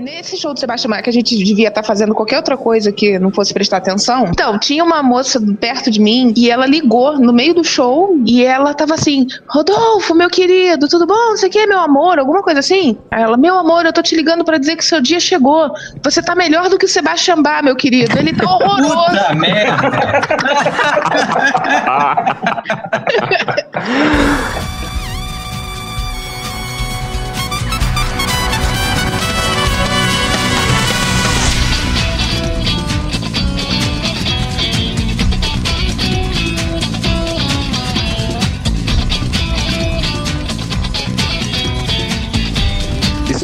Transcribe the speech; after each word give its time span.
Nesse 0.00 0.36
show 0.36 0.52
do 0.52 0.60
Sebastião 0.60 0.90
Maia, 0.90 1.02
que 1.02 1.10
a 1.10 1.12
gente 1.12 1.36
devia 1.36 1.68
estar 1.68 1.82
tá 1.82 1.86
fazendo 1.86 2.14
qualquer 2.14 2.36
outra 2.36 2.56
coisa 2.56 2.92
que 2.92 3.18
não 3.18 3.30
fosse 3.30 3.52
prestar 3.52 3.78
atenção. 3.78 4.26
Então, 4.28 4.58
tinha 4.58 4.84
uma 4.84 5.02
moça 5.02 5.40
perto 5.60 5.90
de 5.90 6.00
mim 6.00 6.32
e 6.36 6.50
ela 6.50 6.66
ligou 6.66 7.18
no 7.18 7.32
meio 7.32 7.54
do 7.54 7.64
show 7.64 8.16
e 8.26 8.44
ela 8.44 8.74
tava 8.74 8.94
assim: 8.94 9.26
Rodolfo, 9.48 10.14
meu 10.14 10.28
querido, 10.28 10.88
tudo 10.88 11.06
bom? 11.06 11.30
Você 11.30 11.48
quer 11.48 11.66
meu 11.66 11.78
amor? 11.78 12.18
Alguma 12.18 12.42
coisa 12.42 12.60
assim? 12.60 12.98
Aí 13.10 13.22
ela, 13.22 13.36
meu 13.36 13.56
amor, 13.56 13.86
eu 13.86 13.92
tô 13.92 14.02
te 14.02 14.14
ligando 14.14 14.44
para 14.44 14.58
dizer 14.58 14.76
que 14.76 14.84
seu 14.84 15.00
dia 15.00 15.20
chegou. 15.20 15.70
Você 16.02 16.22
tá 16.22 16.34
melhor 16.34 16.68
do 16.68 16.78
que 16.78 16.84
o 16.84 16.88
Sebastião 16.88 17.42
Bach, 17.42 17.62
meu 17.62 17.76
querido. 17.76 18.18
Ele 18.18 18.32
tá 18.34 18.44
horroroso. 18.44 18.94
Puta 18.94 19.34
merda! 19.34 19.88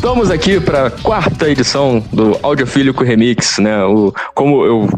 Estamos 0.05 0.31
aqui 0.31 0.61
para 0.61 0.89
a 0.89 0.91
quarta 0.91 1.49
edição 1.49 2.05
do 2.13 2.39
Audiofílico 2.43 3.03
Remix, 3.03 3.59
né? 3.59 3.83
O, 3.85 4.13
como 4.35 4.63
eu 4.63 4.89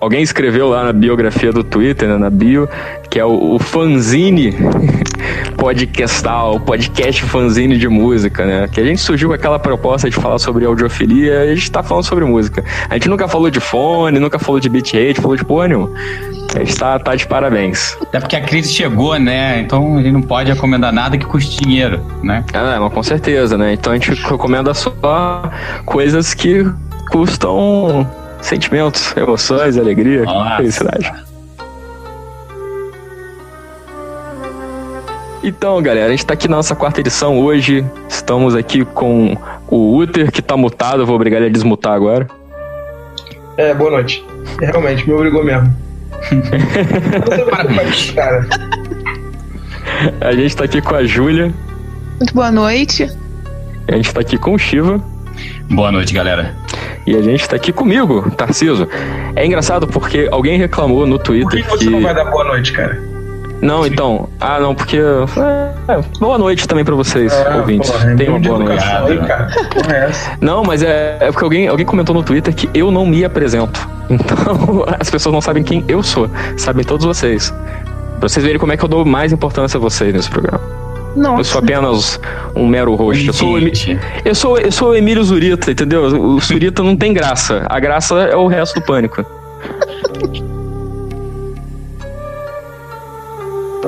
alguém 0.00 0.22
escreveu 0.22 0.68
lá 0.68 0.84
na 0.84 0.92
biografia 0.92 1.52
do 1.52 1.64
Twitter, 1.64 2.08
né, 2.08 2.16
na 2.16 2.30
bio, 2.30 2.68
que 3.10 3.18
é 3.18 3.24
o, 3.24 3.54
o 3.54 3.58
fanzine 3.58 4.54
podcastal, 5.58 6.54
o 6.54 6.60
podcast 6.60 7.24
fanzine 7.24 7.76
de 7.76 7.88
música, 7.88 8.46
né? 8.46 8.68
Que 8.68 8.80
a 8.80 8.84
gente 8.84 9.00
surgiu 9.00 9.30
com 9.30 9.34
aquela 9.34 9.58
proposta 9.58 10.08
de 10.08 10.14
falar 10.14 10.38
sobre 10.38 10.64
audiofilia 10.64 11.44
e 11.44 11.50
a 11.50 11.54
gente 11.56 11.68
tá 11.68 11.82
falando 11.82 12.04
sobre 12.04 12.24
música. 12.24 12.64
A 12.88 12.94
gente 12.94 13.08
nunca 13.08 13.26
falou 13.26 13.50
de 13.50 13.58
fone, 13.58 14.20
nunca 14.20 14.38
falou 14.38 14.60
de 14.60 14.68
bitrate, 14.68 15.20
falou 15.20 15.36
de 15.36 15.44
nenhuma. 15.44 15.90
A 16.54 16.58
gente 16.58 16.76
tá, 16.76 16.98
de 17.16 17.26
parabéns. 17.26 17.96
Até 18.02 18.20
porque 18.20 18.36
a 18.36 18.40
crise 18.40 18.72
chegou, 18.72 19.18
né? 19.18 19.60
Então 19.60 19.96
a 19.96 20.02
gente 20.02 20.12
não 20.12 20.22
pode 20.22 20.52
recomendar 20.52 20.92
nada 20.92 21.16
que 21.16 21.24
custe 21.24 21.62
dinheiro, 21.62 22.04
né? 22.22 22.44
Ah, 22.52 22.78
mas 22.78 22.92
com 22.92 23.02
certeza, 23.02 23.56
né? 23.56 23.72
Então 23.72 23.92
a 23.92 23.96
gente 23.96 24.12
recomenda 24.22 24.74
só 24.74 24.92
coisas 25.86 26.34
que 26.34 26.64
custam 27.10 28.06
sentimentos, 28.40 29.16
emoções, 29.16 29.78
alegria, 29.78 30.24
Nossa. 30.24 30.56
felicidade. 30.56 31.12
Então, 35.42 35.82
galera, 35.82 36.06
a 36.06 36.10
gente 36.10 36.24
tá 36.24 36.34
aqui 36.34 36.46
na 36.48 36.56
nossa 36.56 36.76
quarta 36.76 37.00
edição 37.00 37.40
hoje. 37.40 37.84
Estamos 38.08 38.54
aqui 38.54 38.84
com 38.84 39.36
o 39.68 39.96
Uther, 39.96 40.30
que 40.30 40.40
tá 40.40 40.56
mutado. 40.56 41.02
Eu 41.02 41.06
vou 41.06 41.16
obrigar 41.16 41.38
ele 41.38 41.48
a 41.48 41.52
desmutar 41.52 41.94
agora. 41.94 42.28
É, 43.56 43.74
boa 43.74 43.90
noite. 43.90 44.24
Realmente, 44.60 45.06
me 45.06 45.14
obrigou 45.14 45.44
mesmo. 45.44 45.74
Cara. 48.14 48.46
A 50.20 50.32
gente 50.32 50.56
tá 50.56 50.64
aqui 50.64 50.80
com 50.80 50.94
a 50.94 51.04
Júlia. 51.04 51.52
Muito 52.18 52.34
boa 52.34 52.50
noite. 52.50 53.08
A 53.88 53.96
gente 53.96 54.12
tá 54.12 54.20
aqui 54.20 54.38
com 54.38 54.54
o 54.54 54.58
Shiva. 54.58 55.02
Boa 55.70 55.92
noite, 55.92 56.14
galera. 56.14 56.54
E 57.06 57.16
a 57.16 57.22
gente 57.22 57.48
tá 57.48 57.56
aqui 57.56 57.72
comigo, 57.72 58.30
Tarciso. 58.30 58.88
É 59.34 59.44
engraçado 59.44 59.86
porque 59.86 60.28
alguém 60.30 60.58
reclamou 60.58 61.06
no 61.06 61.18
Twitter. 61.18 61.64
Por 61.64 61.78
que, 61.78 61.78
que 61.78 61.84
você 61.84 61.90
não 61.90 62.00
vai 62.00 62.14
dar 62.14 62.24
boa 62.26 62.44
noite, 62.44 62.72
cara? 62.72 63.11
Não, 63.62 63.86
então. 63.86 64.28
Ah, 64.40 64.58
não, 64.58 64.74
porque. 64.74 64.98
É, 64.98 66.00
boa 66.18 66.36
noite 66.36 66.66
também 66.66 66.84
pra 66.84 66.96
vocês, 66.96 67.32
é, 67.32 67.56
ouvintes. 67.56 67.88
Porra, 67.88 68.16
Tenham 68.16 68.34
uma 68.34 68.40
boa 68.40 68.58
noite. 68.58 68.84
Aí, 68.84 69.18
cara. 69.20 69.48
É 69.88 70.10
não, 70.40 70.64
mas 70.64 70.82
é, 70.82 71.16
é 71.20 71.30
porque 71.30 71.44
alguém, 71.44 71.68
alguém 71.68 71.86
comentou 71.86 72.12
no 72.12 72.24
Twitter 72.24 72.52
que 72.52 72.68
eu 72.74 72.90
não 72.90 73.06
me 73.06 73.24
apresento. 73.24 73.88
Então, 74.12 74.84
as 75.00 75.08
pessoas 75.08 75.32
não 75.32 75.40
sabem 75.40 75.62
quem 75.62 75.82
eu 75.88 76.02
sou. 76.02 76.28
Sabem 76.58 76.84
todos 76.84 77.06
vocês. 77.06 77.50
Pra 78.18 78.28
vocês 78.28 78.44
verem 78.44 78.58
como 78.58 78.70
é 78.70 78.76
que 78.76 78.84
eu 78.84 78.88
dou 78.88 79.06
mais 79.06 79.32
importância 79.32 79.78
a 79.78 79.80
vocês 79.80 80.12
nesse 80.12 80.28
programa. 80.28 80.60
Nossa. 81.16 81.40
Eu 81.40 81.44
sou 81.44 81.58
apenas 81.60 82.20
um 82.54 82.66
mero 82.66 82.94
host. 82.94 83.26
Eu 83.26 83.32
sou, 83.32 83.58
eu 83.58 84.34
sou, 84.34 84.58
eu 84.58 84.72
sou 84.72 84.90
o 84.90 84.94
Emílio 84.94 85.24
Zurita, 85.24 85.70
entendeu? 85.70 86.04
O 86.04 86.38
Zurita 86.40 86.82
não 86.82 86.94
tem 86.94 87.14
graça. 87.14 87.64
A 87.70 87.80
graça 87.80 88.14
é 88.16 88.36
o 88.36 88.48
resto 88.48 88.80
do 88.80 88.84
pânico. 88.84 89.24
E 93.82 93.84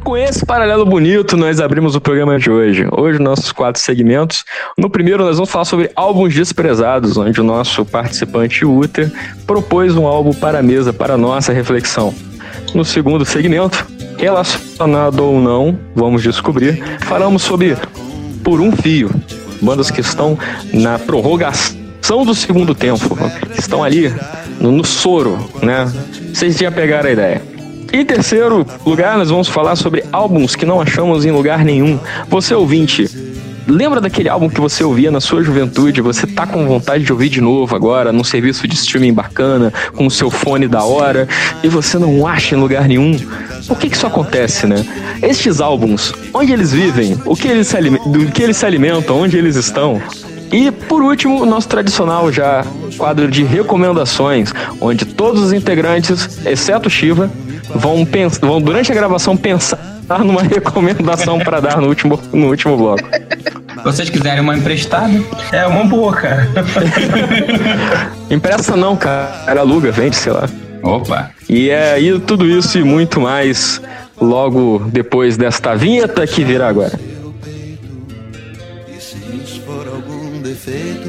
com 0.00 0.16
esse 0.16 0.46
paralelo 0.46 0.86
bonito, 0.86 1.36
nós 1.36 1.60
abrimos 1.60 1.94
o 1.94 2.00
programa 2.00 2.38
de 2.38 2.50
hoje. 2.50 2.86
Hoje, 2.96 3.18
nossos 3.18 3.52
quatro 3.52 3.78
segmentos. 3.80 4.46
No 4.78 4.88
primeiro, 4.88 5.22
nós 5.22 5.36
vamos 5.36 5.50
falar 5.50 5.66
sobre 5.66 5.90
álbuns 5.94 6.34
desprezados, 6.34 7.18
onde 7.18 7.42
o 7.42 7.44
nosso 7.44 7.84
participante 7.84 8.64
Uther 8.64 9.12
propôs 9.46 9.94
um 9.94 10.06
álbum 10.06 10.32
para 10.32 10.60
a 10.60 10.62
mesa, 10.62 10.94
para 10.94 11.12
a 11.14 11.18
nossa 11.18 11.52
reflexão. 11.52 12.14
No 12.74 12.86
segundo 12.86 13.26
segmento, 13.26 13.86
relacionado 14.18 15.20
ou 15.20 15.40
não, 15.40 15.78
vamos 15.94 16.22
descobrir, 16.22 16.82
falamos 17.00 17.42
sobre 17.42 17.76
Por 18.42 18.60
um 18.60 18.72
Fio, 18.72 19.10
bandas 19.62 19.90
que 19.90 20.00
estão 20.00 20.36
na 20.72 20.98
prorrogação 20.98 22.24
do 22.26 22.34
segundo 22.34 22.74
tempo, 22.74 23.16
estão 23.56 23.82
ali 23.82 24.12
no, 24.60 24.72
no 24.72 24.84
soro, 24.84 25.38
né? 25.62 25.90
Vocês 26.34 26.56
já 26.56 26.70
pegaram 26.70 27.08
a 27.08 27.12
ideia. 27.12 27.42
Em 27.92 28.04
terceiro 28.04 28.66
lugar, 28.84 29.16
nós 29.16 29.30
vamos 29.30 29.48
falar 29.48 29.74
sobre 29.76 30.04
álbuns 30.12 30.54
que 30.54 30.66
não 30.66 30.80
achamos 30.80 31.24
em 31.24 31.30
lugar 31.30 31.64
nenhum. 31.64 31.98
Você 32.28 32.54
ouvinte, 32.54 33.08
lembra 33.68 34.00
daquele 34.00 34.28
álbum 34.28 34.48
que 34.48 34.60
você 34.60 34.82
ouvia 34.82 35.10
na 35.10 35.20
sua 35.20 35.42
juventude? 35.42 36.00
Você 36.00 36.26
tá 36.26 36.46
com 36.46 36.66
vontade 36.66 37.04
de 37.04 37.12
ouvir 37.12 37.28
de 37.28 37.40
novo 37.40 37.76
agora, 37.76 38.12
num 38.12 38.24
serviço 38.24 38.66
de 38.66 38.74
streaming 38.74 39.12
bacana, 39.12 39.72
com 39.94 40.06
o 40.06 40.10
seu 40.10 40.30
fone 40.30 40.66
da 40.66 40.82
hora, 40.82 41.28
e 41.62 41.68
você 41.68 41.98
não 41.98 42.26
acha 42.26 42.54
em 42.54 42.58
lugar 42.58 42.88
nenhum? 42.88 43.16
Por 43.66 43.78
que, 43.78 43.90
que 43.90 43.96
isso 43.96 44.06
acontece, 44.06 44.66
né? 44.66 44.84
Estes 45.22 45.60
álbuns, 45.60 46.14
onde 46.32 46.52
eles 46.52 46.72
vivem? 46.72 47.20
O 47.26 47.36
que 47.36 47.46
eles 47.46 47.68
se, 47.68 47.76
do 47.80 48.26
que 48.32 48.42
eles 48.42 48.56
se 48.56 48.64
alimentam? 48.64 49.20
Onde 49.20 49.36
eles 49.36 49.56
estão? 49.56 50.00
E 50.50 50.70
por 50.70 51.02
último, 51.02 51.42
o 51.42 51.46
nosso 51.46 51.68
tradicional 51.68 52.32
já 52.32 52.64
quadro 52.96 53.30
de 53.30 53.44
recomendações, 53.44 54.52
onde 54.80 55.04
todos 55.04 55.42
os 55.42 55.52
integrantes, 55.52 56.40
exceto 56.46 56.88
Shiva, 56.88 57.30
vão, 57.74 58.06
vão 58.40 58.60
durante 58.60 58.90
a 58.90 58.94
gravação 58.94 59.36
pensar 59.36 59.97
numa 60.16 60.42
recomendação 60.42 61.38
para 61.38 61.60
dar 61.60 61.78
no 61.78 61.88
último, 61.88 62.18
no 62.32 62.48
último 62.48 62.76
bloco. 62.76 63.06
Se 63.78 63.84
vocês 63.84 64.10
quiserem 64.10 64.40
uma 64.40 64.56
emprestada, 64.56 65.12
é 65.52 65.66
uma 65.66 65.84
boa, 65.84 66.12
cara. 66.14 66.48
Empresta 68.30 68.76
não, 68.76 68.96
cara. 68.96 69.60
Aluga, 69.60 69.92
vende, 69.92 70.16
sei 70.16 70.32
lá. 70.32 70.48
Opa! 70.82 71.30
E 71.48 71.70
é 71.70 72.00
e 72.00 72.18
tudo 72.20 72.46
isso 72.46 72.78
e 72.78 72.84
muito 72.84 73.20
mais 73.20 73.80
logo 74.20 74.80
depois 74.86 75.36
desta 75.36 75.74
vinheta 75.74 76.26
que 76.26 76.44
virá 76.44 76.68
agora. 76.68 76.98
E 78.88 79.00
se 79.00 79.60
for 79.60 79.86
algum 79.86 80.40
defeito 80.40 81.07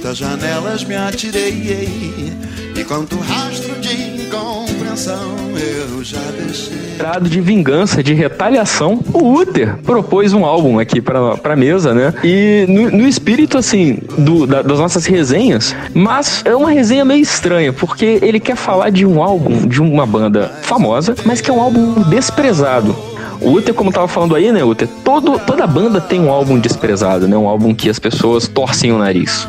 quantas 0.00 0.16
janelas 0.16 0.82
me 0.82 0.96
atirei 0.96 2.32
e 2.74 2.84
quanto 2.84 3.18
rastro 3.18 3.78
de 3.80 4.22
incompreensão 4.22 5.36
eu 5.54 6.02
já 6.02 6.18
deixei. 6.42 6.96
Trado 6.96 7.28
de 7.28 7.38
vingança, 7.38 8.02
de 8.02 8.14
retaliação, 8.14 9.00
o 9.12 9.34
Uther 9.34 9.76
propôs 9.84 10.32
um 10.32 10.46
álbum 10.46 10.78
aqui 10.78 11.02
pra, 11.02 11.36
pra 11.36 11.54
mesa, 11.54 11.92
né? 11.92 12.14
E 12.24 12.64
no, 12.66 12.90
no 12.90 13.06
espírito, 13.06 13.58
assim, 13.58 13.98
do, 14.16 14.46
da, 14.46 14.62
das 14.62 14.78
nossas 14.78 15.04
resenhas, 15.04 15.76
mas 15.92 16.42
é 16.46 16.56
uma 16.56 16.70
resenha 16.70 17.04
meio 17.04 17.20
estranha, 17.20 17.70
porque 17.70 18.20
ele 18.22 18.40
quer 18.40 18.56
falar 18.56 18.88
de 18.88 19.04
um 19.04 19.22
álbum 19.22 19.68
de 19.68 19.82
uma 19.82 20.06
banda 20.06 20.50
famosa, 20.62 21.14
mas 21.26 21.42
que 21.42 21.50
é 21.50 21.52
um 21.52 21.60
álbum 21.60 22.08
desprezado. 22.08 22.96
O 23.38 23.52
Uther, 23.52 23.74
como 23.74 23.92
tava 23.92 24.08
falando 24.08 24.34
aí, 24.34 24.50
né, 24.50 24.64
Uther? 24.64 24.88
Todo, 25.04 25.38
toda 25.40 25.66
banda 25.66 26.00
tem 26.00 26.20
um 26.20 26.30
álbum 26.30 26.58
desprezado, 26.58 27.28
né? 27.28 27.36
Um 27.36 27.48
álbum 27.48 27.74
que 27.74 27.90
as 27.90 27.98
pessoas 27.98 28.48
torcem 28.48 28.92
o 28.92 28.98
nariz. 28.98 29.46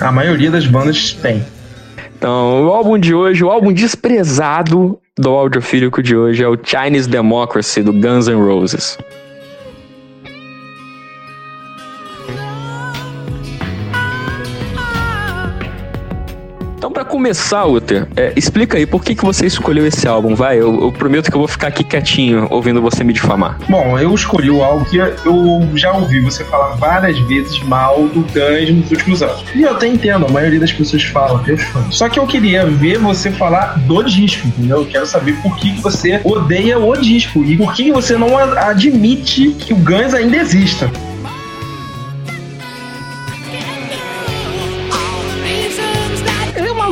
A 0.00 0.12
maioria 0.12 0.50
das 0.50 0.66
bandas 0.66 1.12
tem. 1.12 1.44
Então, 2.16 2.66
o 2.66 2.70
álbum 2.70 2.98
de 2.98 3.14
hoje, 3.14 3.44
o 3.44 3.50
álbum 3.50 3.72
desprezado 3.72 4.98
do 5.16 5.30
audiofílico 5.30 6.02
de 6.02 6.16
hoje 6.16 6.42
é 6.42 6.48
o 6.48 6.58
Chinese 6.62 7.08
Democracy 7.08 7.82
do 7.82 7.92
Guns 7.92 8.28
N' 8.28 8.34
Roses. 8.34 8.98
Então, 16.88 17.04
para 17.04 17.04
começar, 17.04 17.66
Uther, 17.66 18.08
é, 18.16 18.32
explica 18.34 18.78
aí 18.78 18.86
por 18.86 19.04
que, 19.04 19.14
que 19.14 19.22
você 19.22 19.44
escolheu 19.44 19.86
esse 19.86 20.08
álbum, 20.08 20.34
vai? 20.34 20.58
Eu, 20.58 20.84
eu, 20.84 20.90
prometo 20.90 21.30
que 21.30 21.36
eu 21.36 21.40
vou 21.40 21.46
ficar 21.46 21.66
aqui 21.66 21.84
quietinho 21.84 22.46
ouvindo 22.48 22.80
você 22.80 23.04
me 23.04 23.12
difamar. 23.12 23.58
Bom, 23.68 23.98
eu 23.98 24.14
escolhi 24.14 24.48
o 24.50 24.64
álbum 24.64 24.86
que 24.86 24.96
eu 24.96 25.68
já 25.74 25.92
ouvi 25.92 26.18
você 26.20 26.42
falar 26.44 26.76
várias 26.76 27.18
vezes 27.28 27.62
mal 27.64 28.08
do 28.08 28.20
Guns 28.20 28.70
nos 28.74 28.90
últimos 28.90 29.22
anos. 29.22 29.44
E 29.54 29.64
eu 29.64 29.72
até 29.72 29.86
entendo, 29.86 30.24
a 30.24 30.30
maioria 30.30 30.58
das 30.58 30.72
pessoas 30.72 31.02
fala, 31.02 31.42
meus 31.42 31.62
fãs. 31.64 31.94
Só 31.94 32.08
que 32.08 32.18
eu 32.18 32.26
queria 32.26 32.64
ver 32.64 32.96
você 32.98 33.30
falar 33.30 33.78
do 33.80 34.02
disco, 34.02 34.48
entendeu? 34.48 34.78
Eu 34.78 34.86
quero 34.86 35.04
saber 35.04 35.34
por 35.42 35.58
que, 35.58 35.74
que 35.74 35.82
você 35.82 36.22
odeia 36.24 36.78
o 36.78 36.96
disco 36.96 37.44
e 37.44 37.54
por 37.54 37.74
que 37.74 37.92
você 37.92 38.16
não 38.16 38.38
admite 38.38 39.50
que 39.50 39.74
o 39.74 39.76
Guns 39.76 40.14
ainda 40.14 40.38
exista. 40.38 40.90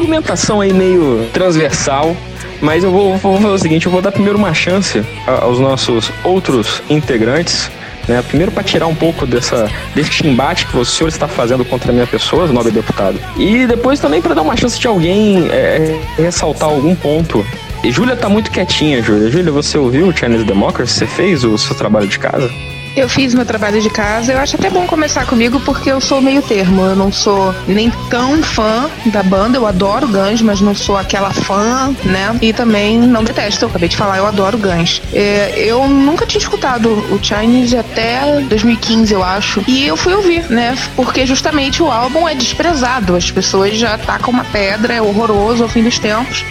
Argumentação 0.06 0.60
aí 0.60 0.72
meio 0.72 1.28
transversal, 1.32 2.16
mas 2.62 2.84
eu 2.84 2.92
vou, 2.92 3.16
vou 3.16 3.36
fazer 3.36 3.54
o 3.54 3.58
seguinte: 3.58 3.86
eu 3.86 3.92
vou 3.92 4.00
dar 4.00 4.12
primeiro 4.12 4.38
uma 4.38 4.54
chance 4.54 5.04
aos 5.26 5.58
nossos 5.58 6.12
outros 6.22 6.82
integrantes. 6.88 7.70
Né, 8.08 8.22
primeiro 8.22 8.52
para 8.52 8.62
tirar 8.62 8.86
um 8.86 8.94
pouco 8.94 9.26
dessa, 9.26 9.68
desse 9.92 10.24
embate 10.24 10.64
que 10.66 10.76
o 10.76 10.84
senhor 10.84 11.08
está 11.08 11.26
fazendo 11.26 11.64
contra 11.64 11.90
a 11.90 11.92
minha 11.92 12.06
pessoa, 12.06 12.46
nobre 12.46 12.70
deputado. 12.70 13.18
E 13.36 13.66
depois 13.66 13.98
também 13.98 14.22
para 14.22 14.32
dar 14.32 14.42
uma 14.42 14.56
chance 14.56 14.78
de 14.78 14.86
alguém 14.86 15.48
é, 15.50 16.00
ressaltar 16.16 16.68
algum 16.68 16.94
ponto 16.94 17.44
e 17.82 17.90
Júlia 17.90 18.14
tá 18.14 18.28
muito 18.28 18.50
quietinha, 18.50 19.02
Júlia. 19.02 19.28
Júlia, 19.28 19.50
você 19.50 19.76
ouviu 19.76 20.06
o 20.06 20.16
Chinese 20.16 20.44
Democracy? 20.44 20.92
Você 20.92 21.06
fez 21.06 21.42
o 21.42 21.58
seu 21.58 21.74
trabalho 21.74 22.06
de 22.06 22.18
casa? 22.18 22.48
Eu 22.96 23.10
fiz 23.10 23.34
meu 23.34 23.44
trabalho 23.44 23.78
de 23.82 23.90
casa. 23.90 24.32
Eu 24.32 24.38
acho 24.38 24.56
até 24.56 24.70
bom 24.70 24.86
começar 24.86 25.26
comigo 25.26 25.60
porque 25.60 25.92
eu 25.92 26.00
sou 26.00 26.18
meio 26.18 26.40
termo. 26.40 26.80
Eu 26.80 26.96
não 26.96 27.12
sou 27.12 27.54
nem 27.68 27.90
tão 28.08 28.42
fã 28.42 28.88
da 29.04 29.22
banda. 29.22 29.58
Eu 29.58 29.66
adoro 29.66 30.08
Guns, 30.08 30.40
mas 30.40 30.62
não 30.62 30.74
sou 30.74 30.96
aquela 30.96 31.30
fã, 31.30 31.94
né? 32.04 32.34
E 32.40 32.54
também 32.54 32.98
não 32.98 33.22
detesto. 33.22 33.66
Eu 33.66 33.68
acabei 33.68 33.90
de 33.90 33.96
falar, 33.98 34.16
eu 34.16 34.26
adoro 34.26 34.56
Guns. 34.56 35.02
É, 35.12 35.52
eu 35.58 35.86
nunca 35.86 36.24
tinha 36.24 36.40
escutado 36.40 36.88
o 36.88 37.22
Chinese 37.22 37.76
até 37.76 38.40
2015, 38.48 39.12
eu 39.12 39.22
acho. 39.22 39.62
E 39.68 39.86
eu 39.86 39.96
fui 39.96 40.14
ouvir, 40.14 40.50
né? 40.50 40.74
Porque 40.96 41.26
justamente 41.26 41.82
o 41.82 41.90
álbum 41.90 42.26
é 42.26 42.34
desprezado. 42.34 43.14
As 43.14 43.30
pessoas 43.30 43.76
já 43.76 43.98
tacam 43.98 44.32
uma 44.32 44.44
pedra, 44.44 44.94
é 44.94 45.02
horroroso 45.02 45.62
ao 45.62 45.68
fim 45.68 45.82
dos 45.82 45.98
tempos. 45.98 46.46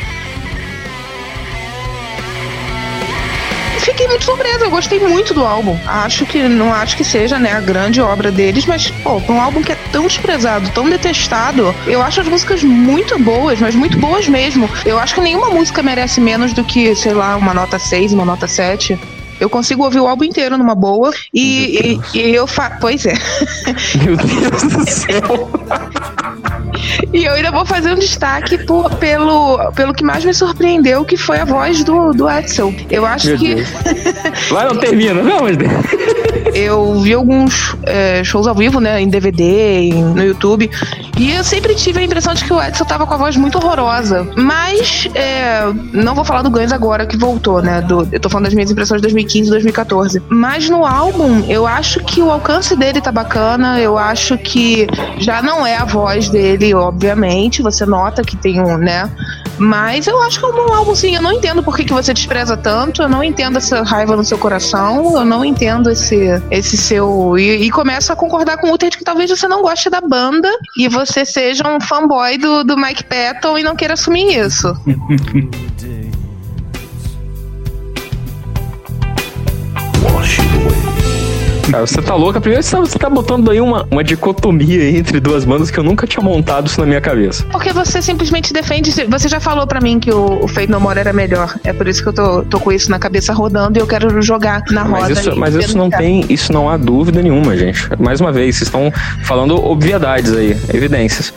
Surpresa. 4.26 4.66
Eu 4.66 4.70
gostei 4.70 5.00
muito 5.00 5.34
do 5.34 5.46
álbum. 5.46 5.78
Acho 5.86 6.26
que 6.26 6.44
não 6.50 6.74
acho 6.74 6.98
que 6.98 7.04
seja, 7.04 7.38
né, 7.38 7.54
a 7.54 7.60
grande 7.60 8.02
obra 8.02 8.32
deles, 8.32 8.66
mas 8.66 8.90
pô, 8.90 9.22
um 9.30 9.40
álbum 9.40 9.62
que 9.62 9.72
é 9.72 9.78
tão 9.92 10.08
desprezado, 10.08 10.70
tão 10.72 10.90
detestado, 10.90 11.74
eu 11.86 12.02
acho 12.02 12.22
as 12.22 12.28
músicas 12.28 12.64
muito 12.64 13.18
boas, 13.20 13.60
mas 13.60 13.76
muito 13.76 13.98
boas 13.98 14.28
mesmo. 14.28 14.70
Eu 14.86 14.98
acho 14.98 15.16
que 15.16 15.22
nenhuma 15.22 15.50
música 15.50 15.84
merece 15.84 16.20
menos 16.20 16.54
do 16.54 16.64
que, 16.64 16.96
sei 16.96 17.14
lá, 17.14 17.36
uma 17.36 17.54
nota 17.54 17.78
6, 17.78 18.14
uma 18.14 18.26
nota 18.26 18.48
7. 18.48 18.98
Eu 19.40 19.50
consigo 19.50 19.84
ouvir 19.84 20.00
o 20.00 20.08
álbum 20.08 20.24
inteiro 20.24 20.58
numa 20.58 20.76
boa 20.76 21.12
e, 21.34 22.00
e, 22.14 22.18
e 22.18 22.36
eu 22.36 22.48
fa... 22.48 22.78
Pois 22.80 23.06
é. 23.06 23.14
Meu 24.04 24.16
Deus 24.16 24.64
do 24.64 24.90
céu. 24.90 25.50
E 27.14 27.24
eu 27.24 27.34
ainda 27.34 27.52
vou 27.52 27.66
fazer 27.66 27.94
um 27.94 27.96
destaque 27.96 28.58
por, 28.58 28.90
pelo, 28.96 29.72
pelo 29.74 29.94
que 29.94 30.04
mais 30.04 30.24
me 30.24 30.34
surpreendeu, 30.34 31.04
que 31.06 31.18
foi 31.18 31.40
a 31.40 31.46
voz 31.46 31.84
do, 31.84 32.12
do 32.12 32.30
Edsel. 32.30 32.74
Eu 32.90 33.06
acho 33.06 33.28
Meu 33.28 33.38
que. 33.38 33.56
Vai, 34.52 34.68
não 34.68 34.78
termina, 34.78 35.22
não, 35.22 35.42
mas. 35.42 35.58
eu 36.54 37.00
vi 37.02 37.14
alguns 37.14 37.76
é, 37.84 38.24
shows 38.24 38.48
ao 38.48 38.56
vivo, 38.56 38.80
né, 38.80 39.02
em 39.02 39.08
DVD, 39.08 39.90
no 39.94 40.24
YouTube, 40.24 40.70
e 41.18 41.32
eu 41.32 41.44
sempre 41.44 41.74
tive 41.76 42.00
a 42.00 42.04
impressão 42.04 42.34
de 42.34 42.44
que 42.44 42.52
o 42.52 42.62
Edson 42.62 42.84
tava 42.84 43.06
com 43.08 43.14
a 43.14 43.18
voz 43.18 43.38
muito 43.38 43.58
horrorosa. 43.58 44.28
Mas, 44.36 45.08
é, 45.16 45.62
não 45.94 46.14
vou 46.14 46.26
falar 46.26 46.42
do 46.42 46.50
Guns 46.50 46.72
agora 46.72 47.06
que 47.06 47.18
voltou, 47.18 47.62
né, 47.62 47.82
do, 47.82 48.08
eu 48.12 48.20
tô 48.20 48.30
falando 48.30 48.46
das 48.46 48.54
minhas 48.54 48.72
impressões 48.72 49.00
de 49.00 49.04
2015 49.04 49.48
e 49.48 49.52
2014. 49.52 50.22
Mas 50.30 50.70
no 50.70 50.86
álbum, 50.86 51.46
eu 51.48 51.66
acho 51.66 52.02
que 52.02 52.22
o 52.22 52.30
alcance 52.30 52.76
dele 52.76 53.00
tá 53.00 53.12
bacana, 53.12 53.80
eu 53.80 53.98
acho 53.98 54.38
que 54.38 54.88
já 55.18 55.42
não 55.42 55.66
é 55.66 55.78
a 55.78 55.86
voz 55.86 56.30
dele, 56.30 56.74
obviamente, 56.74 57.62
você 57.62 57.86
nota 57.86 58.22
que 58.22 58.36
tem 58.36 58.60
um, 58.60 58.78
né, 58.78 59.10
mas 59.58 60.08
eu 60.08 60.22
acho 60.22 60.40
que 60.40 60.46
é 60.46 60.48
um 60.48 60.54
bom 60.54 60.74
álbum, 60.74 60.96
sim. 60.96 61.16
Eu 61.16 61.22
não 61.22 61.32
entendo 61.32 61.64
por 61.64 61.76
que, 61.76 61.84
que 61.84 61.94
você 61.94 62.14
despreza 62.14 62.58
tanto, 62.58 63.02
eu 63.02 63.10
não 63.10 63.24
entendo 63.24 63.58
essa 63.58 63.84
raiva 63.84 64.16
no 64.16 64.24
seu 64.24 64.38
coração, 64.38 65.18
eu 65.18 65.26
não 65.26 65.44
entendo 65.44 65.90
esse, 65.90 66.42
esse 66.52 66.78
seu. 66.78 67.38
E, 67.38 67.66
e 67.66 67.72
começo 67.72 68.12
a 68.12 68.16
concordar 68.16 68.58
com 68.58 68.70
o 68.70 68.74
Uther 68.74 68.90
de 68.90 68.98
que 68.98 69.04
talvez 69.04 69.30
você 69.30 69.48
não 69.48 69.62
goste 69.62 69.90
da 69.90 70.02
banda 70.02 70.50
e 70.78 70.88
você 70.88 71.26
seja 71.26 71.68
um 71.68 71.80
fanboy 71.80 72.38
do, 72.38 72.64
do 72.64 72.78
Mike 72.78 73.04
Patton 73.04 73.58
e 73.58 73.64
não 73.64 73.76
queira 73.76 73.94
assumir 73.94 74.38
isso. 74.38 74.76
Cara, 81.72 81.86
você 81.86 82.02
tá 82.02 82.16
louca. 82.16 82.40
Primeiro 82.40 82.64
você 82.64 83.00
tá 83.00 83.10
botando 83.10 83.50
aí 83.50 83.60
uma, 83.60 83.88
uma 83.90 84.04
dicotomia 84.04 84.90
entre 84.90 85.20
duas 85.20 85.46
bandas 85.46 85.72
que 85.72 85.78
eu 85.78 85.84
nunca 85.84 86.06
tinha 86.06 86.24
montado 86.24 86.68
isso 86.68 86.80
na 86.80 86.86
minha 86.86 87.02
cabeça. 87.02 87.44
Porque 87.52 87.74
você 87.74 88.02
simplesmente 88.02 88.54
defende. 88.54 88.92
Você 88.92 89.28
já 89.28 89.40
falou 89.40 89.66
para 89.66 89.82
mim 89.82 90.00
que 90.00 90.12
o, 90.12 90.44
o 90.44 90.48
Fate 90.48 90.70
No 90.70 90.80
More 90.80 91.00
era 91.00 91.14
melhor. 91.14 91.56
É 91.64 91.74
por 91.74 91.88
isso 91.88 92.04
que 92.04 92.10
eu 92.10 92.14
tô, 92.14 92.44
tô 92.44 92.60
com 92.60 92.72
isso 92.72 92.90
na 92.92 93.00
cabeça 93.00 93.34
rodando 93.34 93.78
e 93.78 93.82
eu 93.82 93.88
quero 93.88 94.22
jogar 94.22 94.64
na 94.72 94.84
roda. 94.84 95.02
Mas 95.02 95.20
isso, 95.20 95.36
mas 95.36 95.56
isso 95.56 95.78
não 95.78 95.90
tem. 95.90 96.26
Isso 96.30 96.54
não 96.54 96.70
há 96.70 96.78
dúvida 96.78 97.22
nenhuma, 97.22 97.58
gente. 97.58 97.90
Mais 98.00 98.22
uma 98.22 98.32
vez, 98.32 98.58
vocês 98.58 98.68
estão 98.68 98.92
falando 99.24 99.56
obviedades 99.64 100.36
aí, 100.36 100.58
evidências. 100.74 101.34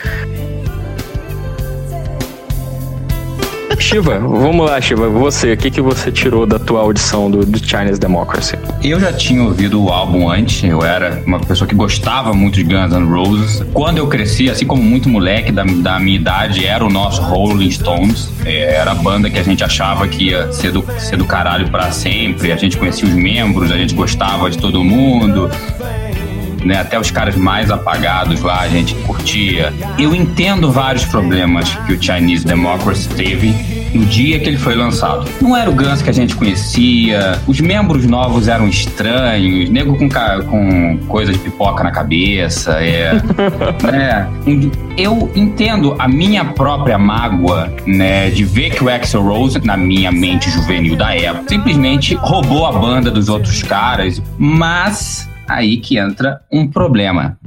Shiva, 3.79 4.19
vamos 4.19 4.65
lá, 4.65 4.79
Shiva. 4.79 5.09
Você, 5.09 5.53
o 5.53 5.57
que, 5.57 5.71
que 5.71 5.81
você 5.81 6.11
tirou 6.11 6.45
da 6.45 6.59
tua 6.59 6.81
audição 6.81 7.31
do, 7.31 7.45
do 7.45 7.57
Chinese 7.57 7.99
Democracy? 7.99 8.57
Eu 8.83 8.99
já 8.99 9.11
tinha 9.13 9.41
ouvido 9.41 9.81
o 9.81 9.89
álbum 9.89 10.29
antes, 10.29 10.63
eu 10.63 10.83
era 10.83 11.23
uma 11.25 11.39
pessoa 11.39 11.67
que 11.67 11.73
gostava 11.73 12.33
muito 12.33 12.55
de 12.55 12.63
Guns 12.63 12.91
N' 12.91 13.05
Roses. 13.05 13.65
Quando 13.73 13.97
eu 13.97 14.07
cresci, 14.07 14.49
assim 14.49 14.65
como 14.65 14.83
muito 14.83 15.07
moleque 15.07 15.51
da, 15.51 15.63
da 15.63 15.99
minha 15.99 16.17
idade, 16.17 16.65
era 16.65 16.85
o 16.85 16.89
nosso 16.89 17.21
Rolling 17.21 17.71
Stones. 17.71 18.29
É, 18.45 18.75
era 18.75 18.91
a 18.91 18.95
banda 18.95 19.29
que 19.29 19.39
a 19.39 19.43
gente 19.43 19.63
achava 19.63 20.07
que 20.07 20.25
ia 20.25 20.51
ser 20.51 20.71
do, 20.71 20.85
ser 20.99 21.17
do 21.17 21.25
caralho 21.25 21.69
para 21.69 21.91
sempre. 21.91 22.51
A 22.51 22.57
gente 22.57 22.77
conhecia 22.77 23.07
os 23.07 23.13
membros, 23.13 23.71
a 23.71 23.77
gente 23.77 23.95
gostava 23.95 24.49
de 24.49 24.57
todo 24.57 24.83
mundo 24.83 25.49
né? 26.63 26.79
Até 26.79 26.99
os 26.99 27.11
caras 27.11 27.35
mais 27.35 27.71
apagados 27.71 28.41
lá, 28.41 28.61
a 28.61 28.67
gente 28.67 28.95
curtia. 28.95 29.73
Eu 29.97 30.13
entendo 30.13 30.71
vários 30.71 31.05
problemas 31.05 31.75
que 31.85 31.93
o 31.93 32.01
Chinese 32.01 32.45
Democracy 32.45 33.09
teve 33.09 33.79
no 33.93 34.05
dia 34.05 34.39
que 34.39 34.47
ele 34.47 34.57
foi 34.57 34.75
lançado. 34.75 35.29
Não 35.41 35.55
era 35.55 35.69
o 35.69 35.73
Guns 35.73 36.01
que 36.01 36.09
a 36.09 36.13
gente 36.13 36.35
conhecia, 36.35 37.39
os 37.47 37.59
membros 37.59 38.05
novos 38.05 38.47
eram 38.47 38.67
estranhos, 38.67 39.69
nego 39.69 39.97
com, 39.97 40.09
com 40.09 40.97
coisa 41.07 41.31
de 41.31 41.39
pipoca 41.39 41.83
na 41.83 41.91
cabeça, 41.91 42.73
é, 42.83 43.13
né? 43.91 44.27
Eu 44.97 45.31
entendo 45.35 45.95
a 45.97 46.07
minha 46.07 46.45
própria 46.45 46.97
mágoa, 46.97 47.73
né, 47.85 48.29
de 48.29 48.43
ver 48.43 48.71
que 48.71 48.83
o 48.83 48.89
Axel 48.89 49.23
Rose, 49.23 49.59
na 49.63 49.77
minha 49.77 50.11
mente 50.11 50.49
juvenil 50.49 50.95
da 50.95 51.15
época, 51.15 51.45
simplesmente 51.47 52.15
roubou 52.15 52.65
a 52.65 52.71
banda 52.71 53.09
dos 53.09 53.29
outros 53.29 53.63
caras, 53.63 54.21
mas 54.37 55.28
aí 55.49 55.77
que 55.77 55.97
entra 55.97 56.41
um 56.51 56.67
problema. 56.67 57.37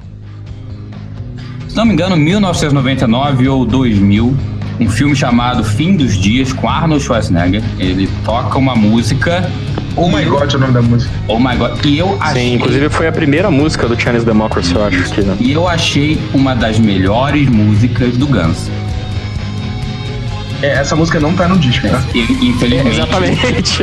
Se 1.68 1.76
não 1.76 1.87
me 1.87 1.94
engano, 1.94 2.16
1999 2.16 3.49
ou 3.49 3.64
2000, 3.64 4.37
um 4.78 4.90
filme 4.90 5.16
chamado 5.16 5.64
Fim 5.64 5.97
dos 5.97 6.18
Dias 6.18 6.52
com 6.52 6.68
Arnold 6.68 7.02
Schwarzenegger. 7.02 7.62
Ele 7.78 8.09
toca 8.25 8.59
uma 8.59 8.75
música. 8.75 9.49
Oh 9.97 10.09
My 10.09 10.25
God 10.25 10.52
é 10.52 10.56
o 10.56 10.61
nome 10.61 10.73
da 10.73 10.82
música. 10.82 11.12
Oh 11.28 11.38
My 11.38 11.56
God. 11.56 11.85
E 11.85 11.99
eu 11.99 12.16
achei. 12.21 12.42
Sim, 12.42 12.54
inclusive 12.56 12.88
foi 12.90 13.06
a 13.06 13.12
primeira 13.12 13.50
música 13.50 13.88
do 13.88 13.99
Chinese 13.99 14.26
Democracy, 14.26 14.75
eu 14.75 14.85
acho. 14.85 15.14
Que, 15.14 15.23
né? 15.23 15.37
E 15.40 15.52
eu 15.52 15.68
achei 15.68 16.21
uma 16.35 16.54
das 16.54 16.78
melhores 16.78 17.49
músicas 17.49 18.16
do 18.16 18.26
Guns. 18.26 18.71
É, 20.62 20.75
essa 20.75 20.94
música 20.94 21.18
não 21.18 21.35
tá 21.35 21.49
no 21.49 21.59
disco, 21.59 21.88
tá? 21.88 22.00
Infelizmente. 22.14 22.97
exatamente. 22.97 23.82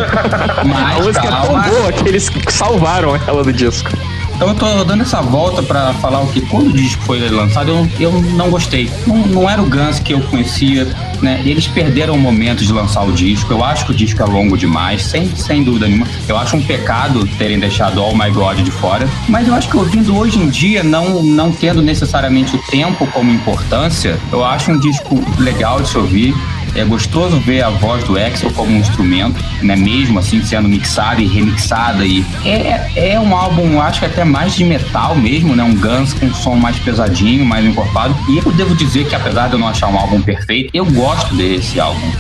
Mas, 0.66 0.98
a 0.98 1.04
música 1.04 1.28
calma. 1.28 1.60
é 1.60 1.70
tão 1.70 1.74
boa 1.74 1.92
que 1.92 2.08
eles 2.08 2.32
salvaram 2.48 3.16
ela 3.28 3.44
do 3.44 3.52
disco. 3.52 3.92
Então 4.40 4.48
eu 4.48 4.56
tô 4.56 4.86
dando 4.86 5.02
essa 5.02 5.22
volta 5.22 5.62
para 5.62 5.92
falar 5.96 6.22
o 6.22 6.28
que 6.28 6.40
quando 6.40 6.68
o 6.68 6.72
disco 6.72 7.04
foi 7.04 7.20
lançado 7.28 7.72
eu, 7.72 7.90
eu 8.00 8.22
não 8.38 8.50
gostei. 8.50 8.90
Não, 9.06 9.18
não 9.18 9.50
era 9.50 9.62
o 9.62 9.66
Guns 9.70 10.00
que 10.00 10.14
eu 10.14 10.22
conhecia, 10.22 10.86
né? 11.22 11.42
Eles 11.44 11.68
perderam 11.68 12.14
o 12.14 12.18
momento 12.18 12.64
de 12.64 12.72
lançar 12.72 13.04
o 13.04 13.12
disco. 13.12 13.52
Eu 13.52 13.62
acho 13.66 13.86
que 13.86 13.92
o 13.92 13.94
disco 13.94 14.24
é 14.24 14.26
longo 14.26 14.58
demais, 14.58 15.02
sem, 15.02 15.36
sem 15.36 15.62
dúvida 15.62 15.90
nenhuma. 15.90 16.08
Eu 16.26 16.38
acho 16.38 16.56
um 16.56 16.62
pecado 16.62 17.28
terem 17.38 17.60
deixado 17.60 18.00
All 18.00 18.16
My 18.16 18.32
God 18.32 18.60
de 18.60 18.72
fora. 18.72 19.10
Mas 19.28 19.46
eu 19.46 19.54
acho 19.54 19.68
que 19.68 19.76
ouvindo 19.76 20.16
hoje 20.16 20.40
em 20.40 20.48
dia, 20.48 20.84
não, 20.86 21.22
não 21.22 21.52
tendo 21.52 21.82
necessariamente 21.82 22.56
o 22.56 22.60
tempo 22.72 23.06
como 23.08 23.30
importância, 23.30 24.18
eu 24.32 24.46
acho 24.46 24.72
um 24.72 24.80
disco 24.80 25.22
legal 25.38 25.82
de 25.82 25.90
se 25.90 25.98
ouvir 25.98 26.34
É 26.76 26.84
gostoso 26.84 27.40
ver 27.40 27.64
a 27.64 27.70
voz 27.70 28.04
do 28.04 28.18
Axel 28.18 28.52
como 28.52 28.72
um 28.72 28.78
instrumento, 28.78 29.44
né? 29.62 29.76
Mesmo 29.76 30.20
assim 30.20 30.44
sendo 30.44 30.68
mixada 30.68 31.22
e 31.22 31.28
remixada. 31.28 32.06
E 32.06 32.26
é, 32.46 33.14
é 33.14 33.20
um 33.20 33.36
álbum, 33.36 33.82
acho 33.82 34.00
que 34.00 34.06
até 34.06 34.24
mais 34.24 34.56
de 34.56 34.64
metal 34.64 35.16
mesmo, 35.16 35.56
né? 35.56 35.64
Um 35.64 35.76
Guns 35.76 36.14
com 36.14 36.28
um 36.28 36.34
som 36.34 36.56
mais 36.56 36.78
pesadinho, 36.80 37.46
mais 37.46 37.66
encorpado. 37.66 38.16
E 38.30 38.38
eu 38.38 38.52
devo 38.52 38.76
dizer 38.76 39.08
que 39.08 39.16
apesar 39.16 39.48
de 39.48 39.54
eu 39.54 39.60
não 39.60 39.68
achar 39.68 39.88
um 39.88 39.98
álbum 39.98 40.22
perfeito, 40.22 40.70
eu 40.74 40.86
gosto 40.86 41.36
desse 41.36 41.80
álbum. 41.80 42.12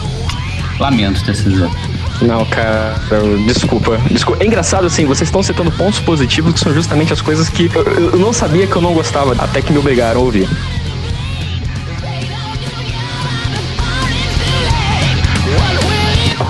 Lamento, 0.79 1.23
TCZ. 1.23 1.69
Não, 2.21 2.45
cara, 2.45 2.95
desculpa. 3.45 3.97
desculpa. 4.11 4.43
É 4.43 4.47
engraçado 4.47 4.85
assim, 4.85 5.05
vocês 5.05 5.27
estão 5.27 5.41
citando 5.41 5.71
pontos 5.71 5.99
positivos 5.99 6.53
que 6.53 6.59
são 6.59 6.73
justamente 6.73 7.13
as 7.13 7.21
coisas 7.21 7.47
que 7.47 7.69
eu, 7.73 7.83
eu 7.83 8.17
não 8.17 8.33
sabia 8.33 8.67
que 8.67 8.75
eu 8.75 8.81
não 8.81 8.93
gostava, 8.93 9.33
até 9.41 9.61
que 9.61 9.71
me 9.71 9.79
obrigaram 9.79 10.21
a 10.21 10.23
ouvir. 10.23 10.49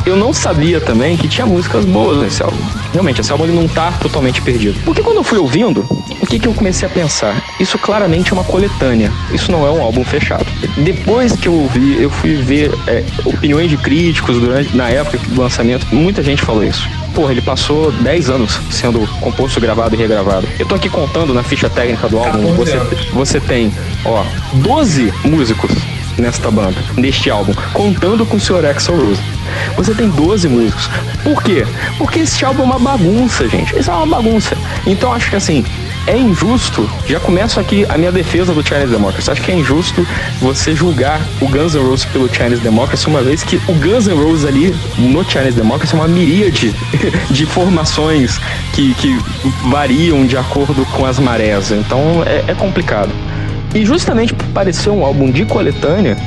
Eu 0.09 0.17
não 0.17 0.33
sabia 0.33 0.81
também 0.81 1.15
que 1.15 1.27
tinha 1.27 1.45
músicas 1.45 1.85
boas 1.85 2.17
nesse 2.17 2.41
álbum. 2.41 2.57
Realmente, 2.91 3.21
esse 3.21 3.31
álbum 3.31 3.43
ele 3.43 3.53
não 3.53 3.67
tá 3.67 3.91
totalmente 3.91 4.41
perdido. 4.41 4.79
Porque 4.83 5.03
quando 5.03 5.17
eu 5.17 5.23
fui 5.23 5.37
ouvindo, 5.37 5.85
o 6.19 6.25
que, 6.25 6.39
que 6.39 6.47
eu 6.47 6.53
comecei 6.55 6.87
a 6.87 6.91
pensar? 6.91 7.39
Isso 7.59 7.77
claramente 7.77 8.31
é 8.31 8.33
uma 8.33 8.43
coletânea. 8.43 9.11
Isso 9.31 9.51
não 9.51 9.67
é 9.67 9.69
um 9.69 9.83
álbum 9.83 10.03
fechado. 10.03 10.47
Depois 10.77 11.33
que 11.33 11.47
eu 11.47 11.53
ouvi, 11.53 12.01
eu 12.01 12.09
fui 12.09 12.37
ver 12.37 12.71
é, 12.87 13.03
opiniões 13.23 13.69
de 13.69 13.77
críticos 13.77 14.39
durante, 14.39 14.75
na 14.75 14.89
época 14.89 15.19
do 15.19 15.39
lançamento. 15.39 15.85
Muita 15.93 16.23
gente 16.23 16.41
falou 16.41 16.63
isso. 16.63 16.89
Porra, 17.13 17.31
ele 17.31 17.41
passou 17.43 17.91
10 17.91 18.31
anos 18.31 18.59
sendo 18.71 19.07
composto, 19.21 19.61
gravado 19.61 19.93
e 19.93 19.97
regravado. 19.99 20.47
Eu 20.57 20.65
tô 20.65 20.73
aqui 20.73 20.89
contando 20.89 21.35
na 21.35 21.43
ficha 21.43 21.69
técnica 21.69 22.09
do 22.09 22.17
álbum. 22.17 22.55
Você, 22.55 22.79
você 23.13 23.39
tem, 23.39 23.71
ó, 24.03 24.23
12 24.55 25.13
músicos 25.23 25.71
nesta 26.21 26.49
banda, 26.51 26.77
neste 26.95 27.29
álbum, 27.29 27.53
contando 27.73 28.25
com 28.25 28.37
o 28.37 28.39
Sr. 28.39 28.65
Axel 28.65 28.95
Rose. 28.95 29.21
Você 29.75 29.93
tem 29.93 30.09
12 30.09 30.47
músicos. 30.47 30.89
Por 31.23 31.41
quê? 31.43 31.65
Porque 31.97 32.19
esse 32.19 32.43
álbum 32.45 32.63
é 32.63 32.65
uma 32.65 32.79
bagunça, 32.79 33.47
gente. 33.47 33.77
Isso 33.77 33.89
é 33.89 33.93
uma 33.93 34.05
bagunça. 34.05 34.55
Então 34.85 35.13
acho 35.13 35.29
que 35.29 35.35
assim, 35.35 35.63
é 36.07 36.17
injusto, 36.17 36.89
já 37.05 37.19
começo 37.19 37.59
aqui 37.59 37.85
a 37.87 37.97
minha 37.97 38.11
defesa 38.11 38.53
do 38.53 38.67
Chinese 38.67 38.91
Democracy. 38.91 39.29
Acho 39.29 39.41
que 39.41 39.51
é 39.51 39.55
injusto 39.55 40.05
você 40.41 40.75
julgar 40.75 41.21
o 41.39 41.47
Guns 41.47 41.75
N' 41.75 41.81
Roses 41.81 42.05
pelo 42.05 42.27
Chinese 42.33 42.61
Democracy, 42.61 43.07
uma 43.07 43.21
vez 43.21 43.43
que 43.43 43.57
o 43.67 43.73
Guns 43.75 44.07
N' 44.07 44.15
Roses 44.15 44.45
ali 44.45 44.75
no 44.97 45.23
Chinese 45.23 45.55
Democracy 45.55 45.93
é 45.93 45.97
uma 45.97 46.07
miríade 46.07 46.73
de 47.29 47.45
formações 47.45 48.39
que, 48.73 48.93
que 48.95 49.15
variam 49.69 50.25
de 50.25 50.35
acordo 50.35 50.85
com 50.87 51.05
as 51.05 51.19
marés. 51.19 51.71
Então 51.71 52.23
é, 52.25 52.51
é 52.51 52.55
complicado. 52.55 53.11
E 53.73 53.85
justamente 53.85 54.33
por 54.33 54.47
parecer 54.47 54.89
um 54.89 55.05
álbum 55.05 55.31
de 55.31 55.45
coletânea, 55.45 56.17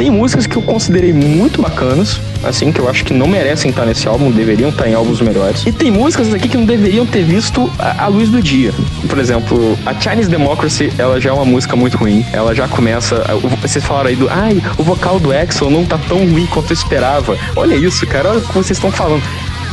tem 0.00 0.10
músicas 0.10 0.46
que 0.46 0.56
eu 0.56 0.62
considerei 0.62 1.12
muito 1.12 1.60
bacanas, 1.60 2.18
assim, 2.42 2.72
que 2.72 2.80
eu 2.80 2.88
acho 2.88 3.04
que 3.04 3.12
não 3.12 3.26
merecem 3.26 3.70
estar 3.70 3.84
nesse 3.84 4.08
álbum, 4.08 4.30
deveriam 4.30 4.70
estar 4.70 4.88
em 4.88 4.94
álbuns 4.94 5.20
melhores. 5.20 5.66
E 5.66 5.72
tem 5.72 5.90
músicas 5.90 6.32
aqui 6.32 6.48
que 6.48 6.56
não 6.56 6.64
deveriam 6.64 7.04
ter 7.04 7.22
visto 7.22 7.70
a, 7.78 8.04
a, 8.04 8.06
luz 8.06 8.30
do 8.30 8.40
dia. 8.42 8.72
Por 9.06 9.18
exemplo, 9.18 9.78
a 9.84 9.92
Chinese 9.92 10.30
Democracy, 10.30 10.90
ela 10.96 11.20
já 11.20 11.28
é 11.28 11.32
uma 11.34 11.44
música 11.44 11.76
muito 11.76 11.98
ruim. 11.98 12.24
Ela 12.32 12.54
já 12.54 12.66
começa. 12.66 13.22
Vocês 13.60 13.84
falaram 13.84 14.08
aí 14.08 14.16
do. 14.16 14.26
Ai, 14.30 14.62
o 14.78 14.82
vocal 14.82 15.20
do 15.20 15.36
Axel 15.36 15.70
não 15.70 15.84
tá 15.84 15.98
tão 16.08 16.26
ruim 16.26 16.46
quanto 16.46 16.70
eu 16.70 16.74
esperava. 16.74 17.36
Olha 17.54 17.74
isso, 17.74 18.06
cara, 18.06 18.30
olha 18.30 18.38
o 18.38 18.42
que 18.42 18.54
vocês 18.54 18.78
estão 18.78 18.90
falando 18.90 19.22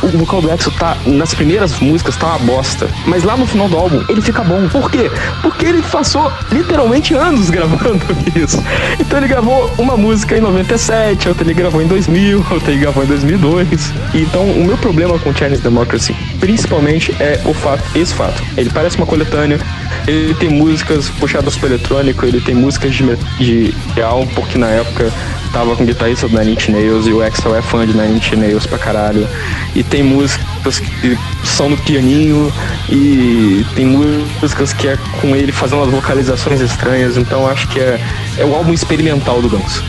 o 0.02 0.08
vocal 0.08 0.40
do 0.40 0.50
Axel 0.50 0.72
tá, 0.72 0.96
nas 1.06 1.34
primeiras 1.34 1.78
músicas, 1.80 2.16
tá 2.16 2.26
uma 2.26 2.38
bosta. 2.38 2.88
Mas 3.06 3.24
lá 3.24 3.36
no 3.36 3.46
final 3.46 3.68
do 3.68 3.76
álbum, 3.76 4.04
ele 4.08 4.20
fica 4.20 4.42
bom. 4.42 4.68
Por 4.68 4.90
quê? 4.90 5.10
Porque 5.42 5.66
ele 5.66 5.82
passou 5.82 6.32
literalmente 6.50 7.14
anos 7.14 7.50
gravando 7.50 8.04
isso. 8.34 8.62
Então 8.98 9.18
ele 9.18 9.28
gravou 9.28 9.72
uma 9.78 9.96
música 9.96 10.36
em 10.36 10.40
97, 10.40 11.28
outra 11.28 11.44
ele 11.44 11.54
gravou 11.54 11.82
em 11.82 11.86
2000, 11.86 12.46
outra 12.50 12.70
ele 12.72 12.80
gravou 12.80 13.02
em 13.02 13.06
2002. 13.06 13.92
Então 14.14 14.44
o 14.44 14.64
meu 14.64 14.78
problema 14.78 15.18
com 15.18 15.34
Chinese 15.34 15.62
Democracy, 15.62 16.14
principalmente, 16.40 17.14
é 17.20 17.40
o 17.44 17.52
fato, 17.52 17.82
esse 17.96 18.14
fato. 18.14 18.42
Ele 18.56 18.70
parece 18.70 18.96
uma 18.96 19.06
coletânea, 19.06 19.58
ele 20.06 20.34
tem 20.34 20.48
músicas 20.48 21.08
puxadas 21.10 21.56
pro 21.56 21.68
eletrônico, 21.68 22.24
ele 22.24 22.40
tem 22.40 22.54
músicas 22.54 22.94
de, 22.94 23.04
de 23.38 23.74
real, 23.94 24.26
porque 24.34 24.56
na 24.56 24.68
época 24.68 25.12
tava 25.52 25.74
com 25.76 25.82
o 25.82 25.86
guitarrista 25.86 26.28
do 26.28 26.38
Nine 26.38 26.56
Nails 26.68 27.06
e 27.06 27.12
o 27.12 27.22
Axel 27.22 27.56
é 27.56 27.62
fã 27.62 27.86
de 27.86 27.96
Nine 27.96 28.20
Nails 28.36 28.66
pra 28.66 28.78
caralho. 28.78 29.26
E 29.74 29.82
tem 29.82 30.02
músicas 30.02 30.80
que 30.80 31.18
são 31.44 31.70
no 31.70 31.76
pianinho 31.76 32.52
e 32.88 33.64
tem 33.74 33.86
músicas 33.86 34.72
que 34.72 34.88
é 34.88 34.98
com 35.20 35.34
ele 35.34 35.52
fazendo 35.52 35.82
as 35.82 35.90
vocalizações 35.90 36.60
estranhas, 36.60 37.16
então 37.16 37.46
acho 37.46 37.68
que 37.68 37.80
é, 37.80 38.00
é 38.38 38.44
o 38.44 38.54
álbum 38.54 38.72
experimental 38.72 39.40
do 39.40 39.48
Guns. 39.48 39.82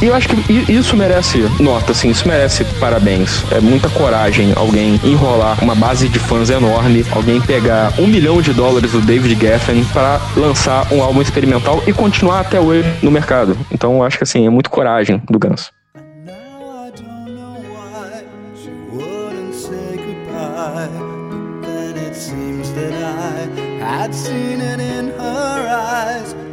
E 0.00 0.06
eu 0.06 0.14
acho 0.14 0.28
que 0.28 0.72
isso 0.72 0.96
merece 0.96 1.40
nota, 1.58 1.90
assim, 1.90 2.10
isso 2.10 2.26
merece 2.28 2.64
parabéns. 2.78 3.44
É 3.50 3.60
muita 3.60 3.90
coragem 3.90 4.52
alguém 4.54 5.00
enrolar 5.02 5.58
uma 5.60 5.74
base 5.74 6.08
de 6.08 6.20
fãs 6.20 6.50
enorme, 6.50 7.04
alguém 7.10 7.40
pegar 7.40 7.92
um 7.98 8.06
milhão 8.06 8.40
de 8.40 8.52
dólares 8.52 8.92
do 8.92 9.00
David 9.00 9.36
Geffen 9.40 9.84
para 9.86 10.20
lançar 10.36 10.86
um 10.92 11.02
álbum 11.02 11.20
experimental 11.20 11.82
e 11.84 11.92
continuar 11.92 12.40
até 12.40 12.60
hoje 12.60 12.88
no 13.02 13.10
mercado. 13.10 13.58
Então 13.72 13.94
eu 13.94 14.04
acho 14.04 14.18
que 14.18 14.22
assim, 14.22 14.46
é 14.46 14.50
muito 14.50 14.70
coragem 14.70 15.20
do 15.28 15.36
Guns. 15.36 15.72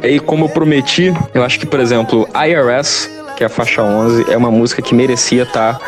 E 0.02 0.20
como 0.20 0.46
eu 0.46 0.48
prometi, 0.48 1.14
eu 1.32 1.44
acho 1.44 1.58
que, 1.60 1.66
por 1.66 1.80
exemplo, 1.80 2.28
IRS 2.34 3.16
que 3.36 3.44
é 3.44 3.46
a 3.46 3.50
faixa 3.50 3.82
11, 3.82 4.32
é 4.32 4.36
uma 4.36 4.50
música 4.50 4.80
que 4.80 4.94
merecia 4.94 5.42
estar 5.42 5.74
tá 5.74 5.80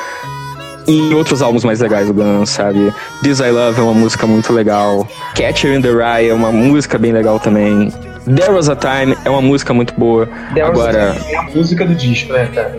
em 0.86 1.12
outros 1.12 1.42
álbuns 1.42 1.64
mais 1.64 1.80
legais 1.80 2.06
do 2.06 2.14
Guns, 2.14 2.50
sabe? 2.50 2.92
This 3.22 3.40
I 3.40 3.50
Love 3.50 3.80
é 3.80 3.82
uma 3.82 3.94
música 3.94 4.26
muito 4.26 4.52
legal. 4.52 5.06
Catcher 5.34 5.74
in 5.74 5.82
the 5.82 5.90
Rye 5.90 6.28
é 6.28 6.34
uma 6.34 6.50
música 6.50 6.98
bem 6.98 7.12
legal 7.12 7.38
também. 7.38 7.92
There 8.24 8.52
Was 8.52 8.68
a 8.68 8.76
Time 8.76 9.16
é 9.24 9.30
uma 9.30 9.42
música 9.42 9.72
muito 9.72 9.94
boa. 9.94 10.28
There 10.54 10.66
Agora, 10.66 11.16
é 11.28 11.36
a 11.36 11.42
música 11.42 11.84
do 11.84 11.94
disco, 11.94 12.32
né, 12.32 12.46
cara? 12.54 12.78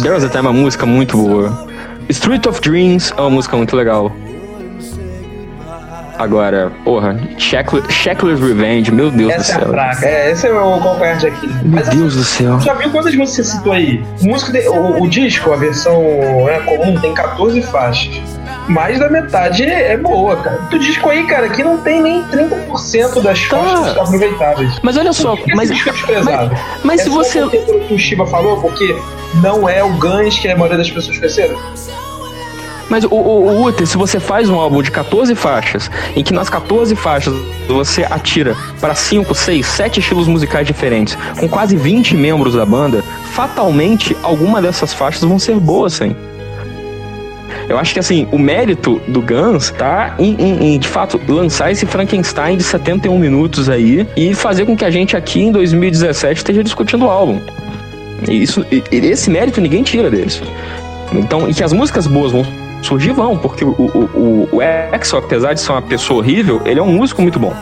There 0.00 0.14
Was 0.14 0.24
a 0.24 0.28
Time 0.28 0.46
é 0.46 0.50
uma 0.50 0.52
música 0.52 0.86
muito 0.86 1.16
boa. 1.16 1.66
Street 2.08 2.46
of 2.46 2.60
Dreams 2.60 3.12
é 3.16 3.20
uma 3.20 3.30
música 3.30 3.56
muito 3.56 3.76
legal. 3.76 4.12
Agora, 6.20 6.70
porra, 6.84 7.18
Shackler's 7.38 8.40
Revenge, 8.40 8.92
meu 8.92 9.10
Deus 9.10 9.32
essa 9.32 9.58
do 9.58 9.60
céu. 9.60 9.60
É, 9.60 9.64
a 9.64 9.94
fraca. 9.94 10.06
é 10.06 10.30
esse 10.30 10.46
é 10.46 10.52
o 10.52 10.78
de 11.18 11.26
aqui. 11.26 11.46
Meu 11.46 11.62
Mas, 11.64 11.88
Deus 11.88 12.14
do 12.14 12.24
céu. 12.24 12.60
Já 12.60 12.74
viu 12.74 12.90
quantas 12.90 13.14
músicas 13.14 13.46
você 13.46 13.56
citou 13.56 13.72
aí? 13.72 14.04
O, 14.20 14.26
músico 14.26 14.52
de, 14.52 14.68
o, 14.68 15.02
o 15.02 15.08
disco, 15.08 15.50
a 15.50 15.56
versão 15.56 15.98
né, 16.44 16.60
comum, 16.66 17.00
tem 17.00 17.14
14 17.14 17.62
faixas 17.62 18.20
mais 18.68 18.98
da 18.98 19.08
metade 19.08 19.64
é, 19.64 19.96
boa, 19.96 20.36
cara. 20.36 20.58
Do 20.70 20.78
disco 20.78 21.08
aí, 21.08 21.26
cara, 21.26 21.46
aqui 21.46 21.64
não 21.64 21.78
tem 21.78 22.02
nem 22.02 22.22
30% 22.24 23.22
das 23.22 23.48
tá. 23.48 23.56
faixas 23.56 23.96
aproveitáveis. 23.96 24.78
Mas 24.82 24.98
olha 24.98 25.14
só, 25.14 25.38
mas, 25.54 25.70
disco 25.70 25.88
é 25.88 26.22
mas, 26.22 26.50
mas 26.84 27.00
é 27.00 27.04
se 27.04 27.08
você. 27.08 27.42
O 27.42 27.50
que 27.50 27.94
o 27.94 27.98
Shiba 27.98 28.26
falou, 28.26 28.60
porque 28.60 28.94
não 29.42 29.66
é 29.66 29.82
o 29.82 29.90
Guns 29.94 30.38
que 30.38 30.48
a 30.48 30.54
maioria 30.54 30.76
das 30.76 30.90
pessoas 30.90 31.16
conheceram. 31.16 31.58
Mas 32.90 33.04
o, 33.04 33.08
o, 33.14 33.66
o 33.66 33.86
se 33.86 33.96
você 33.96 34.18
faz 34.18 34.50
um 34.50 34.56
álbum 34.56 34.82
de 34.82 34.90
14 34.90 35.34
faixas, 35.36 35.88
em 36.16 36.24
que 36.24 36.34
nas 36.34 36.50
14 36.50 36.94
faixas 36.96 37.32
você 37.68 38.02
atira 38.02 38.56
para 38.80 38.96
5, 38.96 39.32
6, 39.32 39.64
7 39.64 40.00
estilos 40.00 40.26
musicais 40.26 40.66
diferentes, 40.66 41.16
com 41.38 41.48
quase 41.48 41.76
20 41.76 42.16
membros 42.16 42.54
da 42.54 42.66
banda, 42.66 43.02
fatalmente 43.32 44.16
alguma 44.22 44.60
dessas 44.60 44.92
faixas 44.92 45.22
vão 45.22 45.38
ser 45.38 45.54
boas, 45.54 45.94
sim. 45.94 46.14
Eu 47.68 47.78
acho 47.78 47.92
que 47.94 48.00
assim, 48.00 48.26
o 48.32 48.38
mérito 48.38 49.00
do 49.06 49.22
Guns 49.22 49.70
tá 49.70 50.16
em, 50.18 50.34
em, 50.34 50.74
em, 50.74 50.78
de 50.78 50.88
fato 50.88 51.20
lançar 51.28 51.70
esse 51.70 51.86
Frankenstein 51.86 52.56
de 52.56 52.64
71 52.64 53.16
minutos 53.16 53.68
aí 53.68 54.04
e 54.16 54.34
fazer 54.34 54.66
com 54.66 54.76
que 54.76 54.84
a 54.84 54.90
gente 54.90 55.16
aqui 55.16 55.40
em 55.40 55.52
2017 55.52 56.38
esteja 56.38 56.64
discutindo 56.64 57.04
o 57.04 57.08
álbum. 57.08 57.40
Isso, 58.28 58.66
esse 58.90 59.30
mérito 59.30 59.60
ninguém 59.60 59.84
tira 59.84 60.10
deles. 60.10 60.42
Então, 61.12 61.48
e 61.48 61.54
que 61.54 61.62
as 61.62 61.72
músicas 61.72 62.08
boas 62.08 62.32
vão 62.32 62.44
surgir 62.82 63.12
vão, 63.12 63.36
porque 63.36 63.64
o, 63.64 63.70
o, 63.70 64.48
o, 64.52 64.62
Exo, 64.62 65.16
apesar 65.16 65.54
de 65.54 65.60
ser 65.60 65.72
uma 65.72 65.82
pessoa 65.82 66.18
horrível, 66.20 66.60
ele 66.64 66.80
é 66.80 66.82
um 66.82 66.92
músico 66.92 67.22
muito 67.22 67.38
bom. 67.38 67.54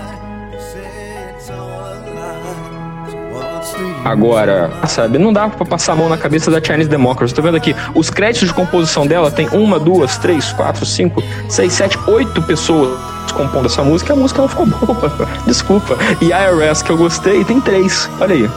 Agora, 4.04 4.70
sabe, 4.86 5.18
não 5.18 5.32
dá 5.32 5.48
pra 5.48 5.66
passar 5.66 5.92
a 5.92 5.96
mão 5.96 6.08
na 6.08 6.16
cabeça 6.16 6.50
da 6.50 6.62
Chinese 6.62 6.88
Democracy. 6.88 7.34
Tô 7.34 7.42
vendo 7.42 7.56
aqui, 7.56 7.74
os 7.94 8.08
créditos 8.08 8.48
de 8.48 8.54
composição 8.54 9.06
dela 9.06 9.30
tem 9.30 9.48
uma, 9.50 9.78
duas, 9.78 10.16
três, 10.16 10.52
quatro, 10.52 10.86
cinco, 10.86 11.22
seis, 11.48 11.74
sete, 11.74 11.98
oito 12.06 12.40
pessoas 12.42 12.98
compondo 13.34 13.66
essa 13.66 13.84
música 13.84 14.12
e 14.12 14.16
a 14.16 14.18
música 14.18 14.40
não 14.40 14.48
ficou 14.48 14.66
boa. 14.66 15.12
Desculpa. 15.46 15.96
E 16.20 16.26
IRS, 16.26 16.82
que 16.82 16.90
eu 16.90 16.96
gostei, 16.96 17.44
tem 17.44 17.60
três. 17.60 18.08
Olha 18.20 18.34
aí. 18.34 18.50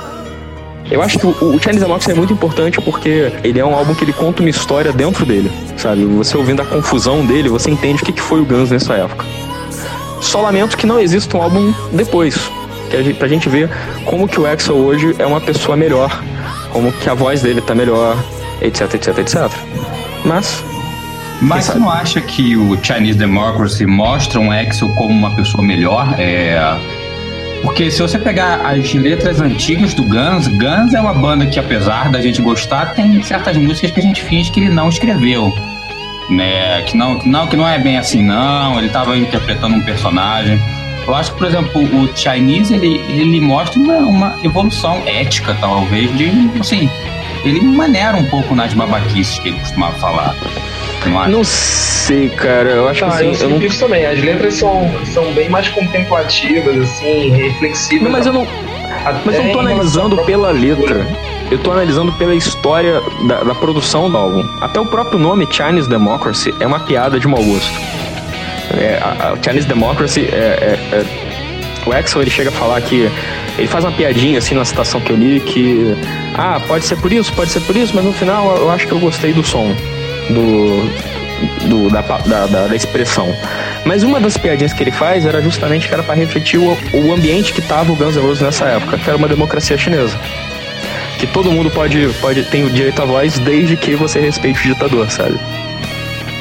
Eu 0.91 1.01
acho 1.01 1.17
que 1.17 1.25
o, 1.25 1.29
o 1.29 1.60
Chinese 1.60 1.79
Democracy 1.79 2.12
é 2.12 2.13
muito 2.13 2.33
importante 2.33 2.81
porque 2.81 3.31
ele 3.45 3.57
é 3.57 3.65
um 3.65 3.74
álbum 3.74 3.95
que 3.95 4.03
ele 4.03 4.12
conta 4.12 4.41
uma 4.41 4.50
história 4.50 4.91
dentro 4.91 5.25
dele, 5.25 5.50
sabe? 5.77 6.03
Você 6.03 6.36
ouvindo 6.36 6.62
a 6.62 6.65
confusão 6.65 7.25
dele, 7.25 7.48
você 7.48 7.71
entende 7.71 8.03
o 8.03 8.05
que, 8.05 8.12
que 8.12 8.21
foi 8.21 8.41
o 8.41 8.45
Guns 8.45 8.69
nessa 8.69 8.93
época. 8.95 9.25
Só 10.19 10.41
lamento 10.41 10.75
que 10.75 10.86
não 10.86 11.00
exista 11.00 11.38
um 11.38 11.41
álbum 11.41 11.74
depois, 11.93 12.51
que 12.89 12.98
a 12.98 13.01
gente, 13.01 13.17
pra 13.17 13.27
gente 13.29 13.48
ver 13.48 13.69
como 14.05 14.27
que 14.27 14.39
o 14.39 14.45
Axel 14.45 14.75
hoje 14.75 15.15
é 15.17 15.25
uma 15.25 15.39
pessoa 15.39 15.77
melhor, 15.77 16.21
como 16.71 16.91
que 16.91 17.10
a 17.10 17.13
voz 17.13 17.41
dele 17.41 17.62
tá 17.62 17.74
melhor, 17.74 18.17
etc, 18.62 18.93
etc, 18.93 19.17
etc. 19.19 19.50
Mas. 20.25 20.62
Mas 21.41 21.65
você 21.65 21.79
não 21.79 21.89
acha 21.89 22.21
que 22.21 22.55
o 22.55 22.77
Chinese 22.83 23.17
Democracy 23.17 23.86
mostra 23.86 24.39
um 24.39 24.51
Axel 24.51 24.89
como 24.89 25.10
uma 25.10 25.33
pessoa 25.36 25.63
melhor? 25.63 26.15
É. 26.19 27.00
Porque 27.62 27.91
se 27.91 28.01
você 28.01 28.18
pegar 28.18 28.62
as 28.65 28.94
letras 28.94 29.39
antigas 29.39 29.94
do 29.94 30.03
Guns, 30.03 30.48
Guns 30.48 30.94
é 30.94 31.00
uma 31.00 31.13
banda 31.13 31.46
que, 31.46 31.60
apesar 31.60 32.10
da 32.10 32.20
gente 32.20 32.41
gostar, 32.41 32.94
tem 32.96 33.22
certas 33.22 33.56
músicas 33.56 33.91
que 33.91 34.00
a 34.00 34.03
gente 34.03 34.22
finge 34.24 34.51
que 34.51 34.60
ele 34.60 34.70
não 34.70 34.89
escreveu. 34.89 35.53
Né? 36.30 36.82
Que 36.84 36.98
não, 36.98 37.20
não, 37.20 37.48
que 37.48 37.56
não 37.56 37.68
é 37.68 37.77
bem 37.77 37.98
assim, 37.98 38.24
não. 38.24 38.77
Ele 38.77 38.88
estava 38.88 39.15
interpretando 39.18 39.75
um 39.75 39.82
personagem. 39.82 40.60
Eu 41.08 41.15
acho 41.15 41.32
que, 41.34 41.38
por 41.38 41.48
exemplo, 41.48 41.82
o 41.82 42.15
Chinese 42.15 42.74
ele, 42.74 42.98
ele 43.10 43.39
mostra 43.41 43.80
uma, 43.80 43.98
uma 43.98 44.39
evolução 44.44 45.01
ética, 45.06 45.56
talvez, 45.60 46.15
de 46.15 46.32
assim, 46.60 46.89
ele 47.44 47.60
maneira 47.62 48.15
um 48.18 48.25
pouco 48.25 48.56
nas 48.56 48.74
babaquices 48.74 49.39
que 49.39 49.50
ele 49.50 49.60
costumava 49.60 49.96
falar. 49.98 50.36
Não, 51.05 51.27
não 51.27 51.43
sei, 51.43 52.29
cara. 52.29 52.70
Eu 52.70 52.88
acho 52.88 53.01
não, 53.01 53.10
que 53.10 53.15
assim, 53.15 53.43
eu, 53.43 53.50
eu 53.50 53.50
não... 53.50 53.65
isso 53.65 53.79
também. 53.79 54.05
As 54.05 54.20
letras 54.20 54.53
são, 54.55 54.89
são 55.05 55.34
bem 55.34 55.50
mais 55.50 55.67
contemplativas, 55.70 56.77
assim, 56.77 57.29
reflexivas. 57.29 58.03
Não, 58.03 58.12
mas 58.12 58.25
eu 58.25 58.34
não. 58.34 58.48
Mas 59.25 59.36
eu 59.36 59.43
não 59.43 59.51
tô 59.51 59.60
analisando 59.60 60.17
pela 60.25 60.51
letra. 60.51 61.08
Eu 61.50 61.58
tô 61.58 61.72
analisando 61.72 62.13
pela 62.13 62.34
história 62.34 63.01
da, 63.27 63.43
da, 63.43 63.55
produção 63.55 64.10
do 64.10 64.17
álbum. 64.17 64.48
Até 64.62 64.79
o 64.79 64.86
próprio 64.86 65.20
nome 65.20 65.48
Chinese 65.51 65.89
Democracy 65.89 66.53
é 66.60 66.67
uma 66.67 66.79
piada 66.79 67.20
de 67.20 67.27
mau 67.27 67.43
gosto. 67.43 67.74
É, 68.79 69.00
a, 69.01 69.34
a 69.34 69.43
Chinese 69.43 69.67
Democracy 69.67 70.29
é, 70.31 70.36
é, 70.36 70.96
é, 70.96 71.05
o 71.86 71.91
Axel 71.91 72.22
ele 72.22 72.31
chega 72.31 72.50
a 72.50 72.53
falar 72.53 72.79
que 72.81 73.10
ele 73.58 73.67
faz 73.67 73.84
uma 73.84 73.91
piadinha 73.91 74.38
assim 74.38 74.55
na 74.55 74.63
citação 74.63 75.01
que 75.01 75.12
eu 75.12 75.17
li 75.17 75.41
que 75.41 75.93
ah 76.38 76.62
pode 76.65 76.86
ser 76.86 76.96
por 76.96 77.12
isso 77.12 77.34
pode 77.34 77.51
ser 77.51 77.60
por 77.62 77.75
isso 77.75 77.93
mas 77.93 78.05
no 78.05 78.13
final 78.13 78.55
eu 78.55 78.72
acho 78.72 78.88
que 78.88 78.93
eu 78.93 79.00
gostei 79.00 79.34
do 79.34 79.43
som 79.43 79.75
do, 80.32 80.84
do 81.68 81.90
da, 81.90 82.02
da, 82.02 82.48
da, 82.48 82.68
da, 82.68 82.76
expressão. 82.76 83.36
Mas 83.86 84.04
uma 84.04 84.20
das 84.20 84.38
piadinhas 84.38 84.74
que 84.74 84.84
ele 84.84 84.92
faz 84.92 85.26
era 85.26 85.42
justamente 85.42 85.88
que 85.88 85.94
era 85.94 86.04
para 86.04 86.16
refletir 86.16 86.60
o, 86.60 86.78
o 86.94 87.14
ambiente 87.14 87.54
que 87.54 87.62
tava 87.62 87.92
o 87.92 87.96
Guns 87.96 88.16
N' 88.16 88.22
Roses 88.22 88.42
nessa 88.42 88.66
época, 88.66 88.98
que 88.98 89.10
era 89.10 89.18
uma 89.18 89.28
democracia 89.28 89.78
chinesa. 89.78 90.20
Que 91.18 91.28
todo 91.28 91.52
mundo 91.52 91.70
pode, 91.70 92.08
pode 92.20 92.44
ter 92.44 92.64
o 92.64 92.70
direito 92.70 93.02
à 93.02 93.06
voz 93.06 93.38
desde 93.40 93.78
que 93.78 93.96
você 93.96 94.20
respeite 94.20 94.60
o 94.60 94.74
ditador, 94.74 95.10
sabe? 95.10 95.40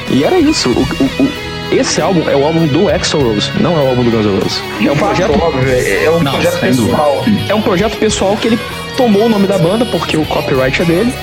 E 0.09 0.23
era 0.23 0.39
isso. 0.39 0.69
O, 0.69 0.81
o, 0.81 1.23
o, 1.23 1.51
esse 1.71 2.01
álbum 2.01 2.27
é 2.29 2.35
o 2.35 2.43
álbum 2.43 2.67
do 2.67 2.89
Axl 2.89 3.19
Rose, 3.19 3.51
não 3.59 3.77
é 3.77 3.83
o 3.83 3.87
álbum 3.89 4.03
do 4.03 4.11
Guns 4.11 4.25
N' 4.25 4.39
Roses. 4.39 4.63
É 4.85 4.91
um 4.91 4.97
projeto, 4.97 5.31
é 5.31 6.09
um 6.09 6.19
não, 6.19 6.31
projeto 6.31 6.59
pessoal. 6.59 7.25
É 7.47 7.55
um 7.55 7.61
projeto 7.61 7.97
pessoal 7.97 8.37
que 8.37 8.47
ele 8.47 8.59
tomou 8.97 9.25
o 9.25 9.29
nome 9.29 9.47
da 9.47 9.57
banda 9.57 9.85
porque 9.85 10.17
o 10.17 10.25
copyright 10.25 10.81
é 10.81 10.85
dele 10.85 11.13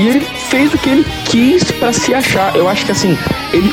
e 0.00 0.08
ele 0.08 0.20
fez 0.48 0.72
o 0.72 0.78
que 0.78 0.88
ele 0.88 1.06
quis 1.26 1.70
para 1.72 1.92
se 1.92 2.14
achar. 2.14 2.56
Eu 2.56 2.66
acho 2.68 2.86
que 2.86 2.92
assim, 2.92 3.18
ele 3.52 3.70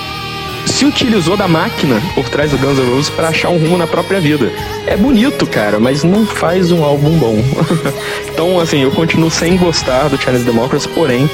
se 0.66 0.86
utilizou 0.86 1.38
da 1.38 1.48
máquina 1.48 2.02
por 2.14 2.28
trás 2.28 2.52
do 2.52 2.58
Guns 2.58 2.78
N' 2.78 2.90
Roses 2.90 3.10
para 3.10 3.30
achar 3.30 3.50
um 3.50 3.58
rumo 3.58 3.78
na 3.78 3.88
própria 3.88 4.20
vida. 4.20 4.52
É 4.86 4.98
bonito, 4.98 5.48
cara, 5.48 5.80
mas 5.80 6.04
não 6.04 6.26
faz 6.26 6.70
um 6.70 6.84
álbum 6.84 7.18
bom. 7.18 7.38
então, 8.30 8.60
assim, 8.60 8.84
eu 8.84 8.92
continuo 8.92 9.32
sem 9.32 9.56
gostar 9.56 10.10
do 10.10 10.18
Chinese 10.22 10.44
Democracy, 10.44 10.90
porém, 10.90 11.30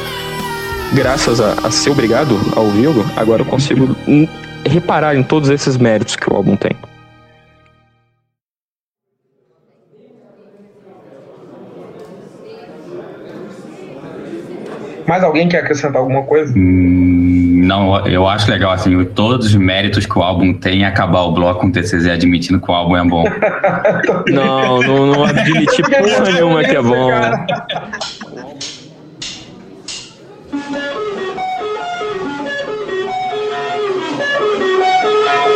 graças 0.94 1.42
a, 1.42 1.54
a 1.64 1.72
ser 1.72 1.90
obrigado 1.90 2.40
a 2.56 2.60
ouvi-lo, 2.60 3.04
agora 3.16 3.42
eu 3.42 3.46
consigo 3.46 3.96
reparar 4.64 5.16
em 5.16 5.24
todos 5.24 5.50
esses 5.50 5.76
méritos 5.76 6.16
que 6.16 6.32
o 6.32 6.36
álbum 6.36 6.56
tem. 6.56 6.72
Mais 15.07 15.24
alguém 15.24 15.48
quer 15.48 15.60
acrescentar 15.60 15.98
alguma 15.98 16.24
coisa? 16.24 16.53
Hum, 16.55 17.62
não, 17.63 18.05
eu 18.07 18.27
acho 18.27 18.50
legal, 18.50 18.72
assim, 18.72 19.03
todos 19.05 19.48
os 19.48 19.55
méritos 19.55 20.05
que 20.05 20.17
o 20.17 20.22
álbum 20.22 20.53
tem 20.53 20.86
acabar 20.86 21.22
o 21.22 21.31
bloco 21.31 21.62
com 21.62 21.67
o 21.67 21.72
TCZ 21.72 22.07
admitindo 22.07 22.60
que 22.60 22.69
o 22.69 22.74
álbum 22.74 22.98
é 22.98 23.03
bom. 23.05 23.24
não, 24.29 24.81
não, 24.81 25.05
não 25.07 25.25
admiti 25.25 25.81
porra 25.83 26.31
nenhuma 26.31 26.63
que 26.63 26.75
é 26.75 26.81
bom. 26.81 27.10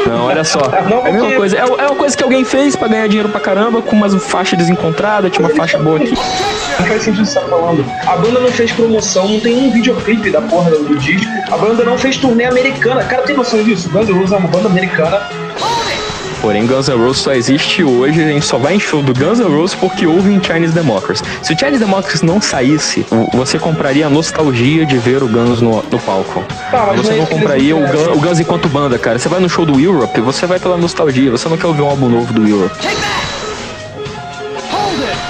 Não, 0.07 0.25
olha 0.25 0.43
só. 0.43 0.59
Não, 0.89 1.05
é 1.05 1.09
a 1.09 1.13
mesma 1.13 1.31
coisa. 1.33 1.57
É, 1.57 1.59
é 1.59 1.63
uma 1.63 1.95
coisa 1.95 2.15
que 2.15 2.23
alguém 2.23 2.43
fez 2.43 2.75
pra 2.75 2.87
ganhar 2.87 3.07
dinheiro 3.07 3.29
pra 3.29 3.39
caramba, 3.39 3.81
com 3.81 3.95
umas 3.95 4.15
faixas 4.25 4.57
desencontradas, 4.57 5.31
tinha 5.31 5.45
uma 5.45 5.55
faixa 5.55 5.77
boa 5.77 5.97
aqui. 5.97 6.13
Não 6.79 6.87
faz 6.87 7.03
sentido 7.03 7.25
você 7.25 7.39
tá 7.39 7.45
falando. 7.47 7.85
A 8.05 8.17
banda 8.17 8.39
não 8.39 8.51
fez 8.51 8.71
promoção, 8.71 9.27
não 9.27 9.39
tem 9.39 9.55
um 9.57 9.71
videoclipe 9.71 10.29
da 10.29 10.41
porra 10.41 10.71
do 10.71 10.97
disco. 10.97 11.31
A 11.51 11.57
banda 11.57 11.83
não 11.83 11.97
fez 11.97 12.17
turnê 12.17 12.45
americana. 12.45 13.03
Cara, 13.03 13.23
tem 13.23 13.35
noção 13.35 13.63
disso? 13.63 13.89
Guns 13.89 14.07
N' 14.07 14.13
Roses 14.13 14.31
é 14.31 14.37
uma 14.37 14.47
banda 14.47 14.67
americana 14.67 15.27
Porém, 16.41 16.65
Guns 16.65 16.87
N' 16.87 16.95
Roses 16.95 17.23
só 17.23 17.33
existe 17.33 17.83
hoje, 17.83 18.23
a 18.23 18.27
gente 18.27 18.45
só 18.45 18.57
vai 18.57 18.75
em 18.75 18.79
show 18.79 19.01
do 19.01 19.13
Guns 19.13 19.39
N' 19.39 19.49
Roses 19.49 19.75
porque 19.75 20.05
houve 20.05 20.31
em 20.31 20.41
Chinese 20.41 20.73
Democracy. 20.73 21.23
Se 21.41 21.53
o 21.53 21.57
Chinese 21.57 21.79
Democracy 21.79 22.25
não 22.25 22.39
saísse, 22.39 23.05
você 23.33 23.57
compraria 23.57 24.05
a 24.05 24.09
nostalgia 24.09 24.85
de 24.85 24.97
ver 24.97 25.23
o 25.23 25.27
Guns 25.27 25.61
no, 25.61 25.83
no 25.83 25.99
palco. 25.99 26.43
Tá, 26.71 26.93
você 26.93 27.11
não, 27.11 27.17
não 27.17 27.25
compraria 27.25 27.75
o 27.75 27.79
Guns, 27.79 28.07
o 28.15 28.19
Guns 28.19 28.39
enquanto 28.39 28.69
banda, 28.69 28.97
cara. 28.99 29.17
Você 29.17 29.27
vai 29.27 29.39
no 29.39 29.49
show 29.49 29.65
do 29.65 29.79
Europe, 29.79 30.21
você 30.21 30.45
vai 30.45 30.59
pela 30.59 30.77
nostalgia, 30.77 31.31
você 31.31 31.49
não 31.49 31.57
quer 31.57 31.67
ouvir 31.67 31.81
um 31.81 31.89
álbum 31.89 32.07
novo 32.07 32.31
do 32.31 32.47
Europe. 32.47 32.75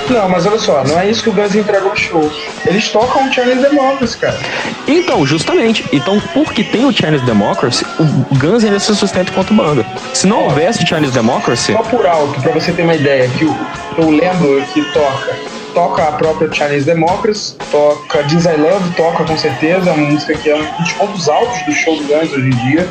Não, 0.10 0.30
mas 0.30 0.46
olha 0.46 0.58
só, 0.58 0.84
não 0.86 1.00
é 1.00 1.10
isso 1.10 1.22
que 1.22 1.30
o 1.30 1.34
Guns 1.34 1.54
entregou 1.54 1.90
no 1.90 1.98
show. 1.98 2.32
Eles 2.66 2.90
tocam 2.90 3.28
o 3.28 3.34
Chinese 3.34 3.62
Democracy, 3.62 4.18
cara. 4.18 4.40
Então, 4.88 5.26
justamente. 5.26 5.86
Então, 5.92 6.20
porque 6.34 6.64
tem 6.64 6.86
o 6.86 6.92
Chinese 6.92 7.26
Democracy, 7.26 7.86
o 8.00 8.36
Guns 8.36 8.64
ainda 8.64 8.80
se 8.80 8.96
sustenta 8.96 9.32
enquanto 9.32 9.54
banda. 9.54 9.86
Se 10.14 10.26
não 10.26 10.44
houvesse 10.44 10.86
Chinese 10.86 11.12
Democracy. 11.12 11.74
Só 11.74 11.84
por 11.84 12.06
alto, 12.06 12.40
pra 12.42 12.52
você 12.54 12.72
ter 12.72 12.84
uma 12.84 12.96
ideia, 12.96 13.28
que 13.30 13.44
eu, 13.44 13.56
eu 13.98 14.10
lembro 14.10 14.64
que 14.74 14.82
toca. 14.94 15.36
Toca 15.74 16.04
a 16.04 16.12
própria 16.14 16.52
Chinese 16.52 16.86
Democracy, 16.86 17.56
toca 17.70 18.24
Diz 18.24 18.46
I 18.46 18.56
Love, 18.56 18.90
toca 18.96 19.24
com 19.26 19.38
certeza, 19.38 19.92
uma 19.92 20.10
música 20.10 20.34
que 20.36 20.50
é 20.50 20.56
um 20.56 20.82
dos 20.82 20.92
pontos 20.94 21.30
altos 21.30 21.62
do 21.66 21.74
show 21.74 21.96
do 21.98 22.04
Guns 22.04 22.32
hoje 22.32 22.48
em 22.48 22.70
dia. 22.70 22.88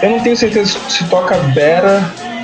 Eu 0.00 0.10
não 0.10 0.20
tenho 0.20 0.36
certeza 0.36 0.78
se 0.88 1.04
toca 1.04 1.36
Better 1.54 2.00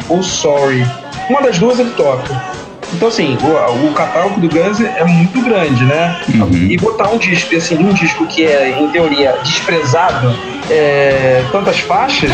ou 0.09 0.23
Sorry. 0.23 0.85
Uma 1.31 1.41
das 1.41 1.59
duas 1.59 1.79
ele 1.79 1.91
toca. 1.91 2.58
Então, 2.93 3.09
assim, 3.09 3.37
o, 3.43 3.87
o 3.87 3.93
catálogo 3.93 4.41
do 4.41 4.49
Guns 4.49 4.81
é 4.81 5.05
muito 5.05 5.43
grande, 5.43 5.85
né? 5.85 6.21
Uhum. 6.35 6.69
E 6.71 6.77
botar 6.79 7.11
um 7.11 7.19
disco, 7.19 7.55
assim, 7.55 7.77
um 7.77 7.93
disco 7.93 8.27
que 8.27 8.47
é, 8.47 8.81
em 8.81 8.89
teoria, 8.89 9.39
desprezado, 9.43 10.35
é, 10.71 11.45
tantas 11.53 11.79
faixas. 11.81 12.31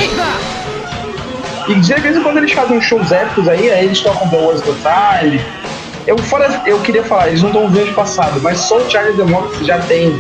E 1.69 1.75
de 1.75 1.95
vez 1.95 2.17
em 2.17 2.23
quando 2.23 2.39
eles 2.39 2.53
fazem 2.53 2.81
shows 2.81 3.11
épicos 3.11 3.49
aí, 3.49 3.71
aí 3.71 3.87
eles 3.87 4.01
tocam 4.01 4.29
The 4.29 4.37
Wars 4.37 4.61
the 4.61 4.73
Time, 4.73 5.41
eu, 6.07 6.19
fora, 6.19 6.63
eu 6.67 6.79
queria 6.81 7.03
falar, 7.03 7.29
eles 7.29 7.41
não 7.41 7.49
estão 7.49 7.69
vendo 7.71 7.95
passado, 7.95 8.39
mas 8.43 8.59
só 8.59 8.77
o 8.77 8.91
Charlie 8.91 9.17
Democracy 9.17 9.65
já 9.65 9.79
tem. 9.79 10.13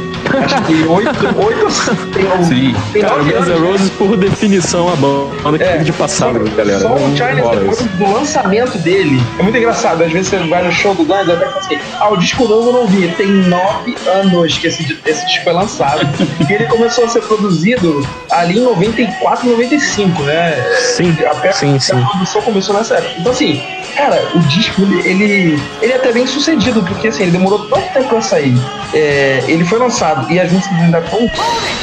Acho 0.42 0.62
que 0.62 0.82
oito. 0.84 1.10
oito 1.44 1.66
tem, 2.12 2.44
Sim. 2.44 2.76
Tem 2.92 3.02
cara, 3.02 3.22
o 3.22 3.24
Guns 3.24 3.48
N' 3.48 3.66
Roses, 3.66 3.90
por 3.90 4.16
definição, 4.16 4.88
a 4.88 4.96
banda 4.96 5.58
que 5.58 5.64
é, 5.64 5.78
de 5.78 5.92
passado, 5.92 6.48
só, 6.48 6.56
galera. 6.56 6.80
Só 6.80 6.94
o 6.94 7.98
do 7.98 8.12
lançamento 8.12 8.78
dele, 8.78 9.20
é 9.38 9.42
muito 9.42 9.56
engraçado. 9.56 10.02
Às 10.02 10.12
vezes 10.12 10.28
você 10.28 10.38
vai 10.48 10.62
no 10.62 10.72
show 10.72 10.94
do 10.94 11.04
Guns, 11.04 11.28
até 11.28 11.44
assim, 11.44 11.78
ah, 11.98 12.10
o 12.10 12.16
disco 12.16 12.46
novo 12.46 12.70
eu 12.70 12.72
não 12.72 12.86
vi. 12.86 13.08
Tem 13.08 13.26
nove 13.26 13.96
anos 14.06 14.58
que 14.58 14.66
esse, 14.66 14.98
esse 15.06 15.26
disco 15.26 15.44
foi 15.44 15.52
lançado. 15.52 16.00
e 16.48 16.52
ele 16.52 16.64
começou 16.66 17.04
a 17.04 17.08
ser 17.08 17.22
produzido 17.22 18.06
ali 18.30 18.58
em 18.58 18.62
94, 18.62 19.48
95, 19.48 20.22
né? 20.22 20.54
Sim, 20.78 21.16
a, 21.26 21.52
sim, 21.52 21.78
sim. 21.78 21.92
A 21.92 22.06
produção 22.06 22.42
começou 22.42 22.74
nessa 22.74 22.96
época. 22.96 23.14
Então, 23.18 23.32
assim, 23.32 23.62
cara, 23.96 24.30
o 24.34 24.38
disco, 24.40 24.82
ele, 24.82 25.24
ele 25.24 25.62
ele 25.82 25.92
é 25.92 25.96
até 25.96 26.12
bem 26.12 26.26
sucedido, 26.26 26.82
porque 26.82 27.08
assim, 27.08 27.24
ele 27.24 27.32
demorou 27.32 27.66
tanto 27.66 27.92
tempo 27.92 28.08
pra 28.08 28.20
sair. 28.20 28.54
É, 28.94 29.42
ele 29.48 29.64
foi 29.64 29.78
lançado 29.78 30.30
e 30.32 30.38
as 30.38 30.50
músicas 30.50 30.78
ainda 30.78 30.98
estão. 30.98 31.30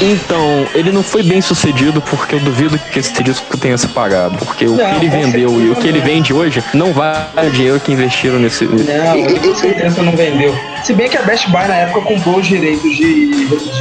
Então, 0.00 0.66
ele 0.74 0.90
não 0.90 1.02
foi 1.02 1.22
bem 1.22 1.40
sucedido 1.40 2.00
porque 2.00 2.34
eu 2.34 2.40
duvido 2.40 2.78
que 2.78 2.98
esse 2.98 3.22
disco 3.22 3.56
tenha 3.56 3.76
se 3.76 3.86
pagado. 3.88 4.36
Porque 4.38 4.66
o 4.66 4.76
não, 4.76 4.90
que 4.90 4.96
ele 4.96 5.08
vendeu 5.08 5.60
e 5.60 5.70
o 5.70 5.76
que 5.76 5.86
ele 5.86 6.00
vende 6.00 6.32
hoje 6.32 6.62
não 6.72 6.92
vale 6.92 7.26
o 7.46 7.50
dinheiro 7.50 7.78
que 7.80 7.92
investiram 7.92 8.38
nesse. 8.38 8.64
Não, 8.64 9.16
ele 9.16 9.38
com 9.38 9.54
certeza 9.54 10.02
não 10.02 10.12
vendeu. 10.12 10.54
Se 10.82 10.92
bem 10.94 11.08
que 11.08 11.16
a 11.16 11.22
Best 11.22 11.48
Buy 11.48 11.68
na 11.68 11.76
época 11.76 12.00
comprou 12.00 12.38
os 12.38 12.46
direitos 12.46 12.96
de. 12.96 13.30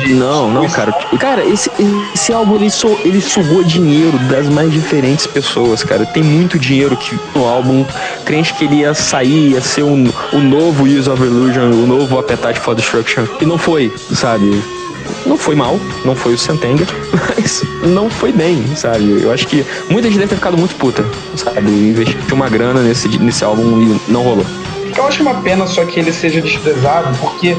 de 0.04 0.14
não, 0.14 0.52
não, 0.52 0.70
cara. 0.70 0.92
Cara, 1.20 1.44
esse, 1.44 1.72
esse 2.14 2.32
álbum 2.32 2.56
ele, 2.56 2.70
so, 2.70 3.00
ele 3.04 3.20
sugou 3.20 3.64
dinheiro 3.64 4.18
das 4.30 4.48
mais 4.48 4.72
diferentes 4.72 5.26
pessoas, 5.26 5.84
cara. 5.84 6.06
Tem 6.06 6.22
muito 6.22 6.60
dinheiro 6.60 6.96
que 6.96 7.18
no 7.34 7.48
álbum 7.48 7.86
crente 8.24 8.54
que 8.54 8.66
ele 8.66 8.78
ia 8.78 8.94
sair, 8.94 9.52
ia 9.52 9.62
ser 9.62 9.84
um 9.84 10.12
o 10.32 10.40
novo 10.40 10.86
Use 10.86 11.10
of 11.10 11.22
Illusion, 11.22 11.72
o 11.72 11.88
novo 11.88 12.20
Appetite 12.20 12.60
for 12.60 12.76
Destruction. 12.76 13.21
E 13.40 13.46
não 13.46 13.58
foi, 13.58 13.92
sabe? 14.14 14.62
Não 15.26 15.38
foi 15.38 15.56
mal, 15.56 15.80
não 16.06 16.16
foi 16.16 16.34
o 16.34 16.38
Sentenga, 16.38 16.86
mas 17.36 17.64
não 17.84 18.10
foi 18.10 18.32
bem, 18.32 18.64
sabe? 18.76 19.22
Eu 19.22 19.32
acho 19.32 19.48
que 19.48 19.66
muita 19.90 20.08
gente 20.08 20.20
deve 20.20 20.30
ter 20.30 20.36
ficado 20.36 20.58
muito 20.58 20.76
puta, 20.76 21.04
sabe? 21.36 21.70
Investir 21.70 22.34
uma 22.34 22.50
grana 22.50 22.82
nesse, 22.82 23.08
nesse 23.20 23.44
álbum 23.44 23.82
e 23.82 24.12
não 24.12 24.24
rolou. 24.24 24.46
Eu 24.96 25.06
acho 25.06 25.22
uma 25.22 25.36
pena 25.36 25.66
só 25.68 25.86
que 25.86 26.00
ele 26.00 26.12
seja 26.12 26.42
desprezado, 26.42 27.18
porque 27.20 27.56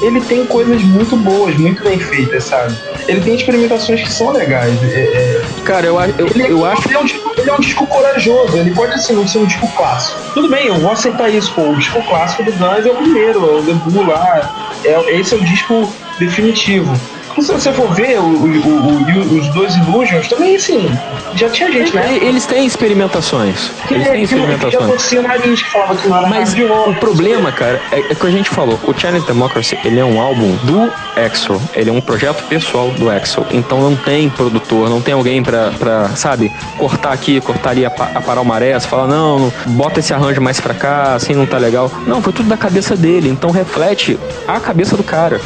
ele 0.00 0.20
tem 0.20 0.44
coisas 0.46 0.82
muito 0.82 1.16
boas, 1.16 1.56
muito 1.56 1.82
bem 1.82 1.98
feitas, 1.98 2.44
sabe? 2.44 2.76
Ele 3.08 3.20
tem 3.20 3.34
experimentações 3.34 4.02
que 4.02 4.12
são 4.12 4.30
legais. 4.30 4.82
É, 4.82 4.86
é... 4.86 5.42
Cara, 5.64 5.86
eu, 5.86 6.00
eu, 6.18 6.26
ele, 6.34 6.42
é 6.44 6.50
eu 6.52 6.64
acho. 6.64 6.88
Ele 6.88 6.96
é, 6.96 7.00
um 7.00 7.04
disco, 7.04 7.34
ele 7.36 7.50
é 7.50 7.52
um 7.54 7.60
disco 7.60 7.86
corajoso, 7.86 8.56
ele 8.56 8.70
pode 8.72 8.92
assim, 8.94 9.14
não 9.14 9.26
ser 9.26 9.38
um 9.38 9.46
disco 9.46 9.68
clássico. 9.76 10.18
Tudo 10.34 10.48
bem, 10.48 10.66
eu 10.66 10.78
vou 10.78 10.90
aceitar 10.90 11.28
isso, 11.28 11.52
pô. 11.54 11.62
O 11.62 11.76
disco 11.76 12.02
clássico 12.02 12.42
do 12.44 12.52
Guns 12.52 12.86
é 12.86 12.90
o 12.90 12.96
primeiro, 12.96 13.38
é 13.48 13.58
o 13.58 13.62
debut 13.62 14.06
lá. 14.06 14.74
É, 14.84 15.18
esse 15.18 15.34
é 15.34 15.36
o 15.36 15.44
disco 15.44 15.92
definitivo 16.18 16.92
se 17.42 17.52
você 17.52 17.72
for 17.72 17.92
ver, 17.94 18.18
o, 18.18 18.22
o, 18.22 18.58
o, 18.58 19.38
os 19.38 19.48
dois 19.48 19.74
Illusions 19.76 20.28
também, 20.28 20.56
assim, 20.56 20.88
já 21.34 21.48
tinha 21.48 21.70
gente, 21.72 21.94
né? 21.94 22.18
Eles 22.20 22.46
têm 22.46 22.64
experimentações. 22.64 23.70
Eles 23.90 24.08
têm 24.08 24.22
experimentações. 24.22 25.08
Que, 25.08 25.20
nariz, 25.20 25.62
que 25.62 25.70
falava 25.70 25.96
que 25.96 26.08
não 26.08 26.18
era 26.18 26.28
Mas 26.28 26.54
o 26.54 26.94
problema, 26.94 27.50
cara, 27.52 27.80
é, 27.90 27.98
é 27.98 28.14
que 28.14 28.26
a 28.26 28.30
gente 28.30 28.50
falou, 28.50 28.78
o 28.86 28.94
Challenge 28.98 29.26
Democracy, 29.26 29.78
ele 29.84 29.98
é 29.98 30.04
um 30.04 30.20
álbum 30.20 30.56
do 30.62 30.92
Exo, 31.16 31.60
ele 31.74 31.90
é 31.90 31.92
um 31.92 32.00
projeto 32.00 32.44
pessoal 32.44 32.90
do 32.90 33.10
Exo, 33.10 33.44
então 33.50 33.80
não 33.80 33.96
tem 33.96 34.28
produtor, 34.30 34.88
não 34.88 35.00
tem 35.00 35.14
alguém 35.14 35.42
pra, 35.42 35.70
pra 35.72 36.10
sabe, 36.10 36.52
cortar 36.78 37.12
aqui, 37.12 37.40
cortar 37.40 37.70
ali, 37.70 37.84
aparar 37.84 38.40
o 38.40 38.44
maré, 38.44 38.78
falar, 38.80 39.06
não, 39.06 39.52
bota 39.66 40.00
esse 40.00 40.12
arranjo 40.12 40.40
mais 40.40 40.60
pra 40.60 40.74
cá, 40.74 41.14
assim 41.14 41.34
não 41.34 41.46
tá 41.46 41.58
legal. 41.58 41.90
Não, 42.06 42.22
foi 42.22 42.32
tudo 42.32 42.48
da 42.48 42.56
cabeça 42.56 42.96
dele, 42.96 43.28
então 43.28 43.50
reflete 43.50 44.18
a 44.46 44.60
cabeça 44.60 44.96
do 44.96 45.02
cara. 45.02 45.40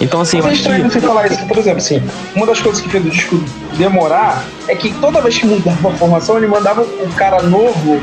Então, 0.00 0.20
assim, 0.20 0.38
Mas 0.38 0.46
é 0.46 0.54
estranho 0.54 0.84
que... 0.84 0.90
você 0.92 1.00
falar 1.00 1.26
isso, 1.26 1.46
por 1.46 1.56
exemplo, 1.56 1.78
assim, 1.78 2.02
uma 2.34 2.46
das 2.46 2.60
coisas 2.60 2.80
que 2.80 2.88
fez 2.88 3.04
o 3.04 3.10
disco 3.10 3.36
demorar 3.76 4.44
é 4.68 4.74
que 4.74 4.92
toda 4.94 5.20
vez 5.20 5.38
que 5.38 5.46
mudava 5.46 5.90
a 5.90 5.92
formação, 5.92 6.36
ele 6.36 6.46
mandava 6.46 6.82
o 6.82 7.12
cara 7.14 7.42
novo 7.42 8.00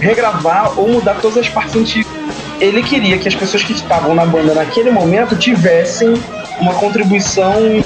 regravar 0.00 0.78
ou 0.78 0.88
mudar 0.88 1.14
todas 1.20 1.38
as 1.38 1.48
partes 1.48 1.76
antigas. 1.76 2.10
Ele 2.60 2.82
queria 2.82 3.18
que 3.18 3.28
as 3.28 3.34
pessoas 3.34 3.62
que 3.62 3.72
estavam 3.72 4.14
na 4.14 4.26
banda 4.26 4.54
naquele 4.54 4.90
momento 4.90 5.36
tivessem 5.36 6.14
uma 6.60 6.74
contribuição. 6.74 7.82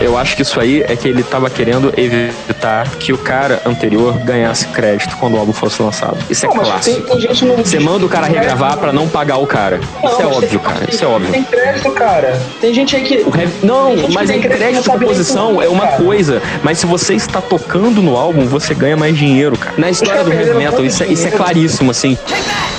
Eu 0.00 0.16
acho 0.16 0.34
que 0.34 0.42
isso 0.42 0.58
aí 0.58 0.82
é 0.88 0.96
que 0.96 1.06
ele 1.06 1.20
estava 1.20 1.50
querendo 1.50 1.92
evitar 1.96 2.88
que 2.98 3.12
o 3.12 3.18
cara 3.18 3.60
anterior 3.66 4.18
ganhasse 4.18 4.66
crédito 4.68 5.14
quando 5.18 5.34
o 5.34 5.38
álbum 5.38 5.52
fosse 5.52 5.82
lançado. 5.82 6.16
Isso 6.30 6.46
é 6.46 6.48
não, 6.48 6.56
clássico. 6.56 7.02
Tem, 7.02 7.18
tem 7.18 7.56
Você 7.56 7.78
manda 7.78 8.06
o 8.06 8.08
cara 8.08 8.26
regravar 8.26 8.78
para 8.78 8.92
não 8.92 9.06
pagar 9.06 9.36
o 9.36 9.46
cara. 9.46 9.78
Não, 10.02 10.10
isso 10.10 10.22
é 10.22 10.26
óbvio, 10.26 10.48
tem, 10.48 10.58
cara. 10.58 10.90
Isso 10.90 11.04
é 11.04 11.06
óbvio. 11.06 11.30
Tem 11.30 11.44
crédito, 11.44 11.90
cara. 11.92 12.40
Tem 12.60 12.72
gente 12.72 12.96
aí 12.96 13.02
que. 13.02 13.16
Re... 13.16 13.48
Não, 13.62 13.94
mas 14.12 14.30
em 14.30 14.40
crédito 14.40 14.82
de 14.82 14.88
composição 14.88 15.60
é 15.60 15.68
uma 15.68 15.86
cara. 15.86 16.02
coisa. 16.02 16.42
Mas 16.62 16.78
se 16.78 16.86
você 16.86 17.14
está 17.14 17.42
tocando 17.42 18.00
no 18.00 18.16
álbum, 18.16 18.46
você 18.46 18.72
ganha 18.74 18.96
mais 18.96 19.16
dinheiro, 19.16 19.56
cara. 19.58 19.74
Na 19.76 19.90
história 19.90 20.24
do 20.24 20.32
heavy 20.32 20.54
metal, 20.54 20.82
isso 20.82 21.02
é, 21.02 21.08
isso 21.08 21.28
é 21.28 21.30
claríssimo, 21.30 21.90
assim. 21.90 22.16
A 22.26 22.69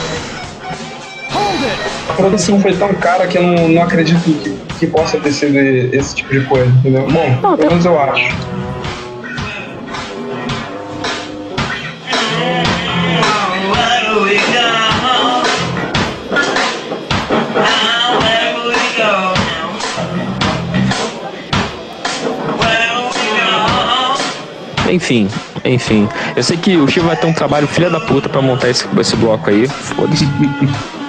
produção 2.21 2.59
foi 2.59 2.73
tão 2.73 2.93
cara 2.93 3.27
que 3.27 3.37
eu 3.37 3.43
não, 3.43 3.67
não 3.67 3.81
acredito 3.81 4.21
que 4.21 4.71
que 4.81 4.87
possa 4.87 5.19
ter 5.19 5.31
sido 5.31 5.55
esse 5.59 6.15
tipo 6.15 6.33
de 6.33 6.43
coisa, 6.45 6.67
entendeu? 6.79 7.07
Bom, 7.07 7.39
não, 7.39 7.55
pelo 7.55 7.69
menos 7.69 7.85
eu 7.85 8.01
acho. 8.01 8.35
Enfim, 24.89 25.29
enfim. 25.63 26.09
Eu 26.35 26.41
sei 26.41 26.57
que 26.57 26.75
o 26.75 26.87
Chico 26.87 27.05
vai 27.05 27.15
ter 27.15 27.27
um 27.27 27.33
trabalho 27.33 27.67
filha 27.67 27.89
da 27.89 27.99
puta 27.99 28.27
pra 28.27 28.41
montar 28.41 28.67
esse, 28.67 28.85
esse 28.99 29.15
bloco 29.15 29.47
aí. 29.47 29.67
Foda-se. 29.67 30.25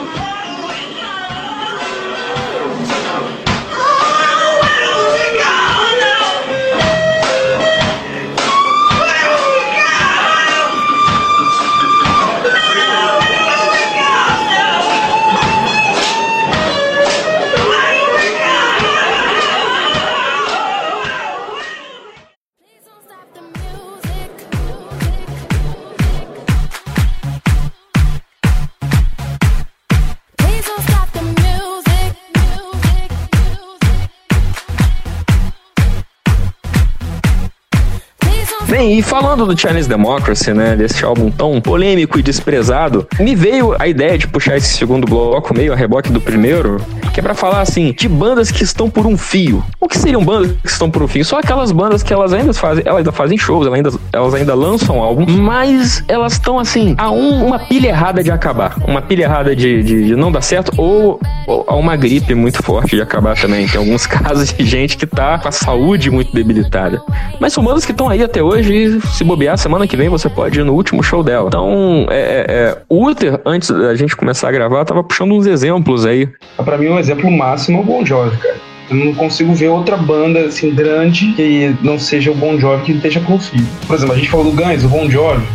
falando 39.12 39.44
do 39.44 39.54
Chinese 39.54 39.86
Democracy, 39.86 40.54
né, 40.54 40.74
desse 40.74 41.04
álbum 41.04 41.30
tão 41.30 41.60
polêmico 41.60 42.18
e 42.18 42.22
desprezado, 42.22 43.06
me 43.20 43.34
veio 43.34 43.76
a 43.78 43.86
ideia 43.86 44.16
de 44.16 44.26
puxar 44.26 44.56
esse 44.56 44.72
segundo 44.72 45.06
bloco 45.06 45.52
meio 45.52 45.70
a 45.70 45.76
reboque 45.76 46.10
do 46.10 46.18
primeiro, 46.18 46.78
que 47.12 47.20
é 47.20 47.22
pra 47.22 47.34
falar 47.34 47.60
assim, 47.60 47.92
de 47.92 48.08
bandas 48.08 48.50
que 48.50 48.62
estão 48.62 48.88
por 48.88 49.06
um 49.06 49.16
fio. 49.16 49.62
O 49.78 49.86
que 49.86 49.98
seriam 49.98 50.24
bandas 50.24 50.52
que 50.62 50.68
estão 50.68 50.90
por 50.90 51.02
um 51.02 51.08
fio? 51.08 51.24
Só 51.24 51.38
aquelas 51.38 51.70
bandas 51.70 52.02
que 52.02 52.12
elas 52.12 52.32
ainda 52.32 52.52
fazem, 52.54 52.82
elas 52.86 52.98
ainda 52.98 53.12
fazem 53.12 53.36
shows, 53.36 53.66
elas 53.66 53.76
ainda, 53.76 53.90
elas 54.12 54.34
ainda 54.34 54.54
lançam 54.54 54.98
álbum, 55.00 55.26
mas 55.28 56.02
elas 56.08 56.32
estão 56.32 56.58
assim, 56.58 56.94
a 56.96 57.10
um, 57.10 57.46
uma 57.46 57.58
pilha 57.58 57.88
errada 57.88 58.22
de 58.22 58.30
acabar. 58.30 58.76
Uma 58.86 59.02
pilha 59.02 59.24
errada 59.24 59.54
de, 59.54 59.82
de, 59.82 60.04
de 60.06 60.16
não 60.16 60.32
dar 60.32 60.40
certo, 60.40 60.72
ou, 60.76 61.20
ou, 61.46 61.64
a 61.68 61.76
uma 61.76 61.96
gripe 61.96 62.34
muito 62.34 62.62
forte 62.62 62.96
de 62.96 63.02
acabar 63.02 63.36
também. 63.36 63.66
Tem 63.68 63.78
alguns 63.78 64.06
casos 64.06 64.52
de 64.52 64.64
gente 64.64 64.96
que 64.96 65.06
tá 65.06 65.38
com 65.38 65.48
a 65.48 65.52
saúde 65.52 66.10
muito 66.10 66.32
debilitada. 66.32 67.02
Mas 67.38 67.52
são 67.52 67.62
bandas 67.62 67.84
que 67.84 67.92
estão 67.92 68.08
aí 68.08 68.22
até 68.22 68.42
hoje 68.42 68.74
e 68.74 69.00
se 69.08 69.22
bobear, 69.22 69.58
semana 69.58 69.86
que 69.86 69.96
vem 69.96 70.08
você 70.08 70.28
pode 70.28 70.58
ir 70.58 70.64
no 70.64 70.72
último 70.72 71.02
show 71.02 71.22
dela. 71.22 71.48
Então, 71.48 72.06
é, 72.08 72.20
é, 72.20 72.46
é 72.48 72.78
o 72.88 73.06
Uther, 73.06 73.40
antes 73.44 73.70
da 73.70 73.94
gente 73.94 74.16
começar 74.16 74.48
a 74.48 74.52
gravar, 74.52 74.84
tava 74.84 75.04
puxando 75.04 75.32
uns 75.32 75.46
exemplos 75.46 76.06
aí. 76.06 76.28
Pra 76.56 76.78
mim, 76.78 76.88
um 76.88 77.01
exemplo 77.02 77.30
máximo 77.30 77.78
é 77.78 77.80
o 77.80 77.84
Bon 77.84 78.06
Jovi, 78.06 78.36
cara. 78.36 78.72
Eu 78.90 78.96
não 78.96 79.14
consigo 79.14 79.54
ver 79.54 79.68
outra 79.68 79.96
banda 79.96 80.40
assim 80.40 80.74
grande 80.74 81.32
que 81.32 81.74
não 81.82 81.98
seja 81.98 82.30
o 82.30 82.34
Bon 82.34 82.58
Jovi 82.58 82.84
que 82.84 82.92
esteja 82.92 83.20
com 83.20 83.34
o 83.34 83.38
filho. 83.38 83.66
Por 83.86 83.96
exemplo, 83.96 84.14
a 84.14 84.18
gente 84.18 84.28
falou 84.28 84.50
do 84.50 84.52
Guns, 84.52 84.84
o 84.84 84.88
Bon 84.88 85.08
Jovi, 85.08 85.46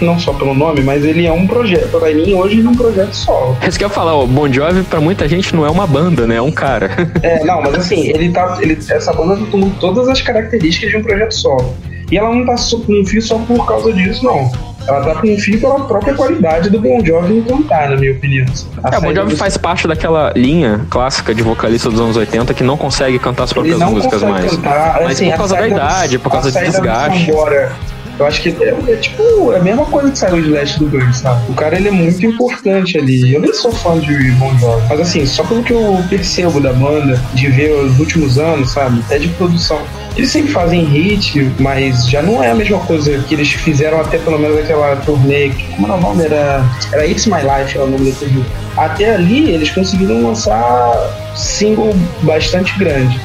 não 0.00 0.18
só 0.18 0.32
pelo 0.32 0.52
nome, 0.52 0.82
mas 0.82 1.04
ele 1.04 1.26
é 1.26 1.32
um 1.32 1.46
projeto. 1.46 1.98
Pra 1.98 2.12
mim, 2.12 2.34
hoje 2.34 2.58
ele 2.58 2.66
é 2.66 2.70
um 2.70 2.74
projeto 2.74 3.14
solo. 3.14 3.56
Isso 3.66 3.78
que 3.78 3.84
eu 3.84 3.88
ia 3.88 3.94
falar, 3.94 4.14
o 4.14 4.26
Bon 4.26 4.52
Jovi 4.52 4.82
pra 4.82 5.00
muita 5.00 5.28
gente 5.28 5.54
não 5.54 5.64
é 5.64 5.70
uma 5.70 5.86
banda, 5.86 6.26
né? 6.26 6.36
É 6.36 6.42
um 6.42 6.52
cara. 6.52 6.90
É, 7.22 7.42
não, 7.44 7.62
mas 7.62 7.74
assim, 7.80 8.08
ele 8.08 8.30
tá. 8.30 8.58
Ele, 8.60 8.78
essa 8.90 9.12
banda 9.12 9.36
tá 9.36 9.46
tomando 9.50 9.74
todas 9.78 10.08
as 10.08 10.20
características 10.20 10.90
de 10.90 10.96
um 10.96 11.02
projeto 11.02 11.32
solo. 11.32 11.74
E 12.12 12.18
ela 12.18 12.30
não 12.30 12.44
tá 12.44 12.54
com 12.86 13.00
um 13.00 13.06
fio 13.06 13.22
só 13.22 13.38
por 13.38 13.66
causa 13.66 13.90
disso, 13.90 14.22
não. 14.22 14.52
Ela 14.86 15.00
tá 15.02 15.14
com 15.14 15.32
um 15.32 15.38
fio 15.38 15.58
pela 15.58 15.80
própria 15.86 16.12
qualidade 16.12 16.68
do 16.68 16.78
Bon 16.78 17.02
Jovi 17.02 17.38
em 17.38 17.42
cantar, 17.42 17.88
na 17.88 17.96
minha 17.96 18.12
opinião. 18.12 18.44
A 18.84 18.94
é, 18.94 18.98
o 18.98 19.00
Bon 19.00 19.14
Jovi 19.14 19.34
faz 19.34 19.56
parte 19.56 19.88
daquela 19.88 20.30
linha 20.36 20.84
clássica 20.90 21.34
de 21.34 21.42
vocalista 21.42 21.88
dos 21.88 21.98
anos 21.98 22.14
80 22.14 22.52
que 22.52 22.62
não 22.62 22.76
consegue 22.76 23.18
cantar 23.18 23.44
as 23.44 23.52
próprias 23.54 23.78
músicas 23.78 24.22
mais. 24.22 24.50
Cantar, 24.50 25.00
Mas 25.04 25.12
assim, 25.12 25.30
por 25.30 25.38
causa 25.38 25.56
da 25.56 25.66
idade, 25.66 26.18
por 26.18 26.30
causa 26.30 26.50
do 26.50 26.60
desgaste. 26.60 27.30
Embora, 27.30 27.72
eu 28.18 28.26
acho 28.26 28.42
que 28.42 28.50
é, 28.62 28.76
é, 28.88 28.96
tipo, 28.96 29.52
é 29.54 29.56
a 29.56 29.62
mesma 29.62 29.86
coisa 29.86 30.10
que 30.10 30.18
saiu 30.18 30.42
de 30.42 30.50
Leste 30.50 30.80
do 30.80 30.90
Guns, 30.90 31.16
sabe? 31.16 31.50
O 31.50 31.54
cara 31.54 31.76
ele 31.76 31.88
é 31.88 31.92
muito 31.92 32.26
importante 32.26 32.98
ali. 32.98 33.34
Eu 33.34 33.40
nem 33.40 33.54
sou 33.54 33.72
fã 33.72 33.98
de 33.98 34.32
Bon 34.32 34.54
Jovi, 34.58 34.82
mas 34.86 35.00
assim, 35.00 35.24
só 35.24 35.42
pelo 35.44 35.62
que 35.62 35.72
eu 35.72 35.98
percebo 36.10 36.60
da 36.60 36.74
banda, 36.74 37.18
de 37.32 37.48
ver 37.48 37.72
os 37.72 37.98
últimos 37.98 38.38
anos, 38.38 38.70
sabe? 38.70 39.00
Até 39.00 39.18
de 39.18 39.28
produção. 39.28 39.80
Eles 40.16 40.30
sempre 40.30 40.52
fazem 40.52 40.84
hit, 40.84 41.50
mas 41.58 42.06
já 42.06 42.22
não 42.22 42.42
é 42.42 42.50
a 42.50 42.54
mesma 42.54 42.78
coisa 42.80 43.18
que 43.26 43.34
eles 43.34 43.50
fizeram 43.50 44.00
até 44.00 44.18
pelo 44.18 44.38
menos 44.38 44.58
aquela 44.58 44.96
turnê. 44.96 45.50
Como 45.74 45.86
era 45.86 45.96
o 45.96 46.00
nome? 46.00 46.24
Era, 46.24 46.64
era 46.92 47.06
It's 47.06 47.26
My 47.26 47.40
Life, 47.40 47.76
era 47.76 47.86
o 47.86 47.90
nome 47.90 48.10
da 48.10 48.18
turnê. 48.18 48.42
Até 48.76 49.14
ali 49.14 49.50
eles 49.50 49.70
conseguiram 49.70 50.22
lançar 50.22 51.32
single 51.34 51.94
bastante 52.22 52.78
grande. 52.78 53.18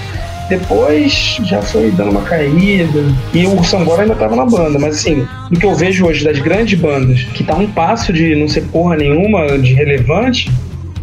Depois 0.50 1.38
já 1.44 1.62
foi 1.62 1.92
dando 1.92 2.12
uma 2.12 2.22
caída. 2.22 3.04
E 3.34 3.46
o 3.46 3.62
Sambora 3.66 4.04
ainda 4.04 4.16
tava 4.16 4.36
na 4.36 4.46
banda. 4.46 4.80
Mas 4.80 4.96
assim, 4.96 5.28
do 5.52 5.60
que 5.60 5.66
eu 5.66 5.76
vejo 5.76 6.06
hoje 6.06 6.24
das 6.24 6.40
grandes 6.40 6.80
bandas, 6.80 7.22
que 7.34 7.44
tá 7.44 7.56
um 7.56 7.68
passo 7.68 8.14
de 8.14 8.34
não 8.36 8.48
ser 8.48 8.62
porra 8.62 8.96
nenhuma 8.96 9.58
de 9.58 9.74
relevante, 9.74 10.50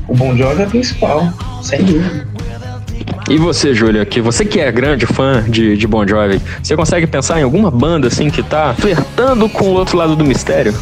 o 0.08 0.14
Bon 0.14 0.34
Jovi 0.34 0.62
é 0.62 0.64
a 0.64 0.68
principal, 0.68 1.28
sem 1.62 1.82
dúvida. 1.82 2.33
E 3.28 3.38
você, 3.38 3.74
Júlia, 3.74 4.04
que 4.04 4.20
você 4.20 4.44
que 4.44 4.60
é 4.60 4.70
grande 4.70 5.06
fã 5.06 5.42
de, 5.48 5.76
de 5.76 5.86
Bon 5.86 6.06
Jovi, 6.06 6.40
você 6.62 6.76
consegue 6.76 7.06
pensar 7.06 7.40
em 7.40 7.42
alguma 7.42 7.70
banda 7.70 8.08
assim 8.08 8.28
que 8.28 8.42
tá 8.42 8.74
flertando 8.74 9.48
com 9.48 9.64
o 9.64 9.72
outro 9.72 9.96
lado 9.96 10.14
do 10.14 10.24
mistério? 10.24 10.74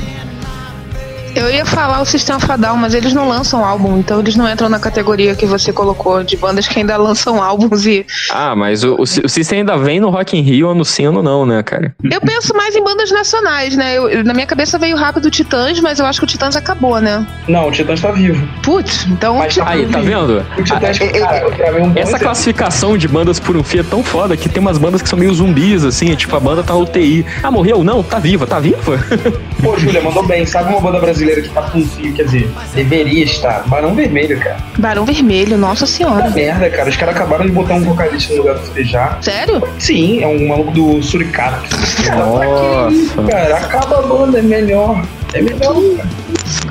Eu 1.35 1.51
ia 1.51 1.65
falar 1.65 2.01
o 2.01 2.05
Sistema 2.05 2.39
Fadal, 2.39 2.77
mas 2.77 2.93
eles 2.95 3.15
não 3.15 3.27
lançam 3.29 3.65
álbum, 3.65 3.99
então 3.99 4.21
eles 4.21 4.37
não 4.37 4.49
entram 4.51 4.69
na 4.69 4.79
categoria 4.79 5.35
que 5.35 5.47
você 5.47 5.73
colocou 5.73 6.23
de 6.23 6.37
bandas 6.37 6.69
que 6.69 6.79
ainda 6.79 6.97
lançam 6.99 7.43
álbuns 7.43 7.87
e. 7.87 8.05
Ah, 8.31 8.55
mas 8.55 8.85
o, 8.85 8.97
o, 8.97 9.03
o 9.03 9.07
System 9.07 9.61
ainda 9.61 9.77
vem 9.79 9.99
no 9.99 10.11
Rock 10.11 10.37
in 10.37 10.43
Rio 10.43 10.69
anunciando 10.71 11.23
não, 11.23 11.47
né, 11.47 11.63
cara? 11.63 11.95
Eu 12.11 12.21
penso 12.21 12.55
mais 12.55 12.77
em 12.77 12.85
bandas 12.85 13.11
nacionais, 13.11 13.77
né? 13.77 13.97
Eu, 13.97 14.23
na 14.25 14.35
minha 14.35 14.47
cabeça 14.47 14.79
veio 14.79 14.97
rápido 14.97 15.27
o 15.27 15.31
Titãs, 15.31 15.81
mas 15.81 15.99
eu 15.99 16.05
acho 16.07 16.19
que 16.21 16.25
o 16.25 16.29
Titãs 16.29 16.55
acabou, 16.55 17.01
né? 17.01 17.27
Não, 17.49 17.69
o 17.69 17.73
Titãs 17.73 18.01
tá 18.01 18.11
vivo. 18.11 18.47
Putz, 18.63 19.07
então. 19.07 19.39
Mas 19.39 19.57
tá 19.57 19.65
Aí, 19.67 19.87
tá 19.87 20.01
vendo? 20.01 20.45
O 20.59 20.63
Titãs, 20.63 20.99
Ah, 21.01 21.05
é- 21.05 21.21
cara, 21.21 21.51
pra 21.51 21.73
mim, 21.73 21.87
um 21.87 21.93
Essa 21.97 22.19
classificação 22.19 22.99
de 22.99 23.09
bandas 23.09 23.41
por 23.41 23.57
um 23.57 23.63
fio 23.65 23.81
é 23.81 23.85
tão 23.85 24.03
foda 24.05 24.37
que 24.37 24.49
tem 24.51 24.61
umas 24.61 24.77
bandas 24.77 25.01
que 25.01 25.09
são 25.09 25.19
meio 25.19 25.33
zumbis, 25.33 25.83
assim, 25.83 26.15
tipo, 26.15 26.37
a 26.37 26.41
banda 26.41 26.63
tá 26.63 26.75
UTI. 26.75 27.25
Ah, 27.43 27.51
morreu? 27.51 27.83
Não, 27.83 28.03
tá 28.03 28.19
viva, 28.19 28.47
tá 28.47 28.61
viva? 28.61 28.99
Pô, 29.63 29.79
Júlia, 29.79 30.03
mandou 30.03 30.27
bem. 30.27 30.45
Sabe 30.45 30.71
uma 30.71 30.81
banda 30.81 30.99
brasileira 30.99 31.22
que 31.27 31.49
tá 31.49 31.63
com 31.63 31.79
um 31.79 31.87
fio, 31.87 32.13
quer 32.15 32.25
dizer, 32.25 32.51
deveria 32.75 33.25
estar? 33.25 33.63
Barão 33.69 33.95
Vermelho, 33.95 34.39
cara. 34.39 34.59
Barão 34.79 35.05
Vermelho, 35.05 35.57
nossa 35.57 35.87
Puta 35.87 35.97
senhora. 35.97 36.31
merda, 36.31 36.71
cara. 36.71 36.89
Os 36.89 36.97
caras 36.97 37.15
acabaram 37.17 37.47
de 37.47 37.53
botar 37.53 37.75
um 37.75 37.85
vocalista 37.85 38.33
no 38.35 38.41
lugar 38.41 38.55
do 38.57 38.67
Frejá. 38.67 39.19
Sério? 39.21 39.63
Sim, 39.79 40.23
é 40.23 40.27
um 40.27 40.49
maluco 40.49 40.71
do 40.73 41.03
Suricato. 41.03 41.69
Nossa. 42.17 43.23
Cara, 43.31 43.57
acaba 43.57 43.99
a 43.99 44.03
banda, 44.03 44.39
é 44.39 44.43
melhor. 44.43 45.03
É 45.35 45.41
melhor, 45.41 45.75
cara. 45.97 46.09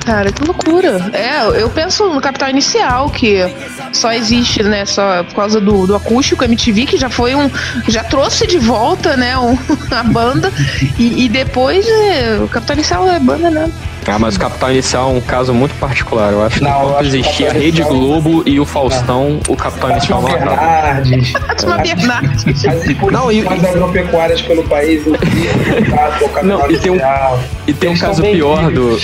Cara, 0.05 0.31
que 0.31 0.43
loucura. 0.43 1.11
É, 1.13 1.61
eu 1.61 1.69
penso 1.69 2.07
no 2.09 2.21
Capital 2.21 2.49
Inicial, 2.49 3.09
que 3.09 3.37
só 3.93 4.11
existe, 4.11 4.63
né, 4.63 4.85
só 4.85 5.23
por 5.23 5.35
causa 5.35 5.61
do, 5.61 5.85
do 5.85 5.95
acústico 5.95 6.43
MTV, 6.43 6.85
que 6.85 6.97
já 6.97 7.09
foi 7.09 7.35
um. 7.35 7.49
Já 7.87 8.03
trouxe 8.03 8.47
de 8.47 8.57
volta, 8.57 9.15
né, 9.15 9.37
um, 9.37 9.57
a 9.91 10.03
banda. 10.03 10.51
E, 10.97 11.25
e 11.25 11.29
depois 11.29 11.87
é, 11.87 12.39
o 12.43 12.47
Capital 12.47 12.75
Inicial 12.75 13.07
é 13.09 13.19
banda, 13.19 13.49
né? 13.49 13.71
Ah, 14.07 14.17
mas 14.17 14.35
o 14.35 14.39
Capital 14.39 14.71
Inicial 14.71 15.09
é 15.11 15.13
um 15.17 15.21
caso 15.21 15.53
muito 15.53 15.75
particular. 15.75 16.33
Eu 16.33 16.43
acho 16.43 16.57
que 16.57 16.63
Não, 16.63 16.95
que 16.95 17.03
o 17.03 17.05
existia 17.05 17.49
a 17.49 17.53
Rede 17.53 17.83
Globo 17.83 18.41
e 18.45 18.59
o 18.59 18.65
Faustão, 18.65 19.39
o 19.47 19.55
Capital 19.55 19.91
Inicial 19.91 20.21
não 20.21 20.29
acaba. 20.29 20.55
Bernardes. 20.55 21.31
Fátima 21.47 21.77
Bernardes. 21.77 22.65
As 22.65 23.11
Não, 23.11 23.31
e- 23.31 23.39
exposições 23.39 23.75
agropecuárias 23.75 24.41
pelo 24.41 24.63
país, 24.63 25.05
o 25.05 25.11
Capital 25.13 26.43
Não, 26.43 26.71
e 26.71 26.77
tem 26.77 26.91
um-. 26.91 26.99
E 27.67 27.73
tem 27.73 27.89
um 27.91 27.97
caso 27.97 28.21
pior 28.23 28.71
do. 28.71 28.97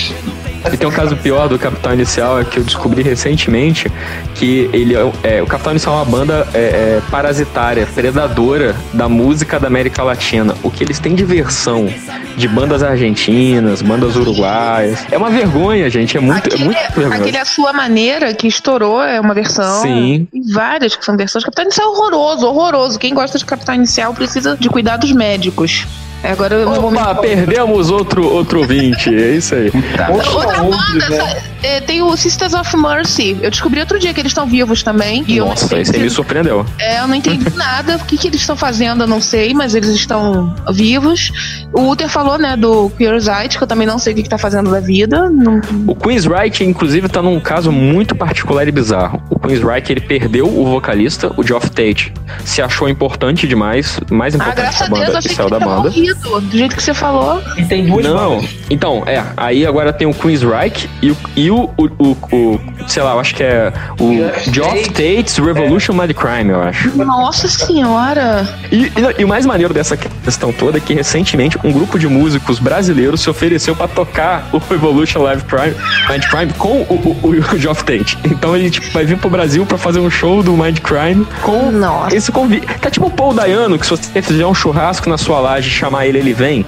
E 0.72 0.76
tem 0.76 0.88
um 0.88 0.92
caso 0.92 1.16
pior 1.16 1.48
do 1.48 1.58
Capital 1.58 1.94
Inicial 1.94 2.40
é 2.40 2.44
que 2.44 2.58
eu 2.58 2.64
descobri 2.64 3.02
recentemente 3.02 3.90
que 4.34 4.68
ele 4.72 4.94
é, 4.94 5.12
é, 5.22 5.42
o 5.42 5.46
Capital 5.46 5.72
Inicial 5.72 5.94
é 5.94 5.98
uma 5.98 6.04
banda 6.04 6.48
é, 6.54 6.58
é, 6.58 7.02
parasitária, 7.10 7.86
predadora 7.94 8.74
da 8.92 9.08
música 9.08 9.58
da 9.58 9.66
América 9.66 10.02
Latina. 10.02 10.54
O 10.62 10.70
que 10.70 10.84
eles 10.84 10.98
têm 10.98 11.14
de 11.14 11.24
versão 11.24 11.88
de 12.36 12.46
bandas 12.46 12.82
argentinas, 12.82 13.82
bandas 13.82 14.14
uruguaias. 14.16 15.04
É 15.10 15.18
uma 15.18 15.30
vergonha, 15.30 15.90
gente. 15.90 16.16
É 16.16 16.20
muito, 16.20 16.48
é 16.48 16.54
Aquele, 16.54 16.64
muito 16.64 16.78
vergonhoso. 16.94 17.22
aquele 17.22 17.38
A 17.38 17.44
Sua 17.44 17.72
Maneira, 17.72 18.32
que 18.32 18.46
estourou, 18.46 19.02
é 19.02 19.20
uma 19.20 19.34
versão. 19.34 19.82
Sim. 19.82 20.28
E 20.32 20.52
várias 20.52 20.94
que 20.94 21.04
são 21.04 21.16
versões. 21.16 21.44
Capital 21.44 21.64
Inicial 21.64 21.86
é 21.86 21.90
horroroso, 21.90 22.46
horroroso. 22.46 22.98
Quem 22.98 23.12
gosta 23.12 23.38
de 23.38 23.44
Capital 23.44 23.74
Inicial 23.74 24.14
precisa 24.14 24.56
de 24.56 24.68
cuidados 24.68 25.10
médicos. 25.12 25.86
É, 26.22 26.32
Agora 26.32 26.68
Opa, 26.68 27.14
perdemos 27.16 27.90
outro, 27.90 28.26
outro 28.26 28.60
ouvinte. 28.60 29.08
É 29.14 29.36
isso 29.36 29.54
aí. 29.54 29.70
Puta. 29.70 30.10
Outros 30.10 30.34
Outra 30.34 30.62
banda, 30.62 31.08
né? 31.10 31.42
É, 31.62 31.80
tem 31.80 32.02
o 32.02 32.16
Sisters 32.16 32.54
of 32.54 32.76
Mercy. 32.76 33.36
Eu 33.40 33.50
descobri 33.50 33.80
outro 33.80 33.98
dia 33.98 34.12
que 34.14 34.20
eles 34.20 34.30
estão 34.30 34.46
vivos 34.46 34.82
também. 34.82 35.24
E 35.26 35.36
eu 35.38 35.44
não 35.44 35.50
Nossa, 35.50 35.66
entendi- 35.66 35.82
isso 35.82 35.92
aí 35.96 36.02
me 36.02 36.10
surpreendeu. 36.10 36.66
É, 36.78 37.00
eu 37.00 37.08
não 37.08 37.14
entendi 37.14 37.44
nada. 37.56 37.96
O 37.96 38.04
que, 38.04 38.16
que 38.16 38.28
eles 38.28 38.40
estão 38.40 38.56
fazendo, 38.56 39.04
eu 39.04 39.06
não 39.08 39.20
sei, 39.20 39.52
mas 39.54 39.74
eles 39.74 39.90
estão 39.90 40.54
vivos. 40.72 41.32
O 41.72 41.90
Uther 41.90 42.08
falou, 42.08 42.38
né, 42.38 42.56
do 42.56 42.90
Curiosite, 42.90 43.56
que 43.58 43.62
eu 43.64 43.66
também 43.68 43.86
não 43.86 43.98
sei 43.98 44.12
o 44.12 44.16
que, 44.16 44.22
que 44.22 44.28
tá 44.28 44.38
fazendo 44.38 44.70
da 44.70 44.80
vida. 44.80 45.28
Não- 45.28 45.60
O 45.86 45.94
Queensryche, 45.94 46.64
inclusive, 46.64 47.08
tá 47.08 47.20
num 47.22 47.38
caso 47.40 47.70
muito 47.72 48.14
particular 48.14 48.66
e 48.68 48.72
bizarro. 48.72 49.22
O 49.30 49.38
Queensryche, 49.38 49.92
ele 49.92 50.00
perdeu 50.00 50.46
o 50.46 50.64
vocalista, 50.66 51.32
o 51.36 51.42
Geoff 51.42 51.70
Tate. 51.70 52.12
Se 52.44 52.62
achou 52.62 52.88
importante 52.88 53.46
demais, 53.48 54.00
mais 54.10 54.34
Ah, 54.34 54.38
importante 54.38 54.56
graças 54.62 54.76
que 54.78 54.82
a 54.82 54.86
a 54.86 54.88
Deus, 54.88 55.00
eu 55.00 55.06
banda, 55.06 55.18
achei 55.18 55.34
que 55.34 55.40
ele 55.42 55.50
da 55.50 55.58
banda. 55.60 55.82
morrido. 55.82 56.40
Do 56.40 56.56
jeito 56.58 56.76
que 56.76 56.82
você 56.82 56.94
falou. 56.94 57.42
E 57.56 57.64
tem 57.64 57.84
duas 57.86 58.04
Não, 58.04 58.36
bandas. 58.36 58.50
então, 58.70 59.02
é, 59.06 59.22
aí 59.36 59.66
agora 59.66 59.92
tem 59.92 60.06
o 60.06 60.14
Queensryche 60.14 60.88
e 61.02 61.10
o, 61.10 61.16
e 61.36 61.47
o, 61.50 61.70
o, 61.76 61.84
o, 61.98 62.16
o- 62.36 62.60
sei 62.88 63.02
lá, 63.02 63.12
eu 63.12 63.20
acho 63.20 63.34
que 63.34 63.42
é 63.42 63.72
o 64.00 64.12
Geoff 64.12 64.50
Geoff 64.52 64.82
Tate. 64.90 65.16
Tate's 65.16 65.38
Revolution 65.38 65.92
Mad 65.94 66.10
Crime, 66.12 66.50
eu 66.50 66.62
acho. 66.62 66.96
Nossa 66.96 67.48
senhora. 67.48 68.46
E, 68.70 68.84
e- 68.86 68.92
e 69.20 69.24
o 69.24 69.28
mais 69.28 69.44
maneiro 69.46 69.72
dessa 69.72 69.96
questão 69.96 70.52
toda 70.52 70.78
é 70.78 70.80
que 70.80 70.94
recentemente 70.94 71.58
um 71.64 71.72
grupo 71.72 71.98
de 71.98 72.06
músicos 72.08 72.58
brasileiros 72.58 73.20
se 73.20 73.30
ofereceu 73.30 73.74
pra 73.76 73.88
tocar 73.88 74.48
o 74.52 74.58
Revolution 74.58 75.22
Live 75.22 75.44
Crime, 75.44 75.74
Mind 76.10 76.24
Crime 76.26 76.52
com 76.54 76.82
o, 76.82 77.18
o, 77.22 77.28
o 77.30 77.42
Geoff 77.58 77.84
Tate. 77.84 78.18
Então 78.24 78.56
ele 78.56 78.70
tipo, 78.70 78.90
vai 78.90 79.04
vir 79.04 79.16
pro 79.18 79.30
Brasil 79.30 79.64
pra 79.66 79.78
fazer 79.78 80.00
um 80.00 80.10
show 80.10 80.42
do 80.42 80.52
Mind 80.52 80.78
Crime 80.80 81.26
com 81.42 81.70
Nossa. 81.70 82.14
esse 82.16 82.30
convite. 82.32 82.66
Tá 82.80 82.90
tipo 82.90 83.06
o 83.06 83.10
Paul 83.10 83.34
Dayano, 83.34 83.78
que 83.78 83.84
se 83.86 83.90
você 83.90 84.20
fizer 84.22 84.46
um 84.46 84.54
churrasco 84.54 85.08
na 85.08 85.16
sua 85.18 85.38
laje 85.40 85.68
e 85.68 85.72
chamar 85.72 86.06
ele, 86.06 86.18
ele 86.18 86.32
vem. 86.32 86.64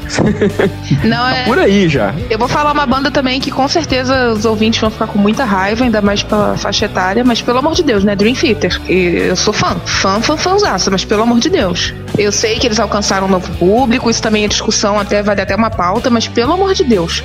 Não, 1.05 1.27
é. 1.27 1.45
Por 1.45 1.59
aí 1.59 1.89
já. 1.89 2.15
Eu 2.29 2.39
vou 2.39 2.49
falar 2.49 2.73
uma 2.73 2.87
banda 2.87 3.11
também 3.11 3.41
que 3.41 3.51
com 3.51 3.67
certeza 3.69 4.31
os 4.33 4.45
ouvintes 4.45 4.70
vão 4.79 4.91
ficar 4.91 5.07
com 5.07 5.19
muita 5.19 5.45
raiva, 5.45 5.85
ainda 5.85 6.03
mais 6.03 6.23
pela 6.23 6.57
faixa 6.57 6.85
etária, 6.85 7.25
mas 7.25 7.41
pelo 7.41 7.59
amor 7.59 7.75
de 7.75 7.83
Deus, 7.83 8.05
né? 8.05 8.15
Dream 8.15 8.35
Theater. 8.35 8.81
Eu 8.89 9.35
sou 9.37 9.53
fã, 9.53 9.77
fã, 9.87 10.21
fã, 10.21 10.37
fãzaça, 10.37 10.91
mas 10.91 11.05
pelo 11.05 11.23
amor 11.23 11.41
de 11.41 11.49
Deus. 11.49 11.95
Eu 12.19 12.31
sei 12.31 12.59
que 12.59 12.67
eles 12.67 12.79
alcançaram 12.79 13.27
um 13.27 13.31
novo 13.31 13.51
público, 13.57 14.11
isso 14.11 14.23
também 14.23 14.45
é 14.45 14.49
discussão, 14.49 15.01
até 15.01 15.23
vale 15.23 15.41
até 15.41 15.57
uma 15.57 15.71
pauta, 15.71 16.11
mas 16.11 16.29
pelo 16.29 16.53
amor 16.53 16.75
de 16.75 16.85
Deus. 16.85 17.23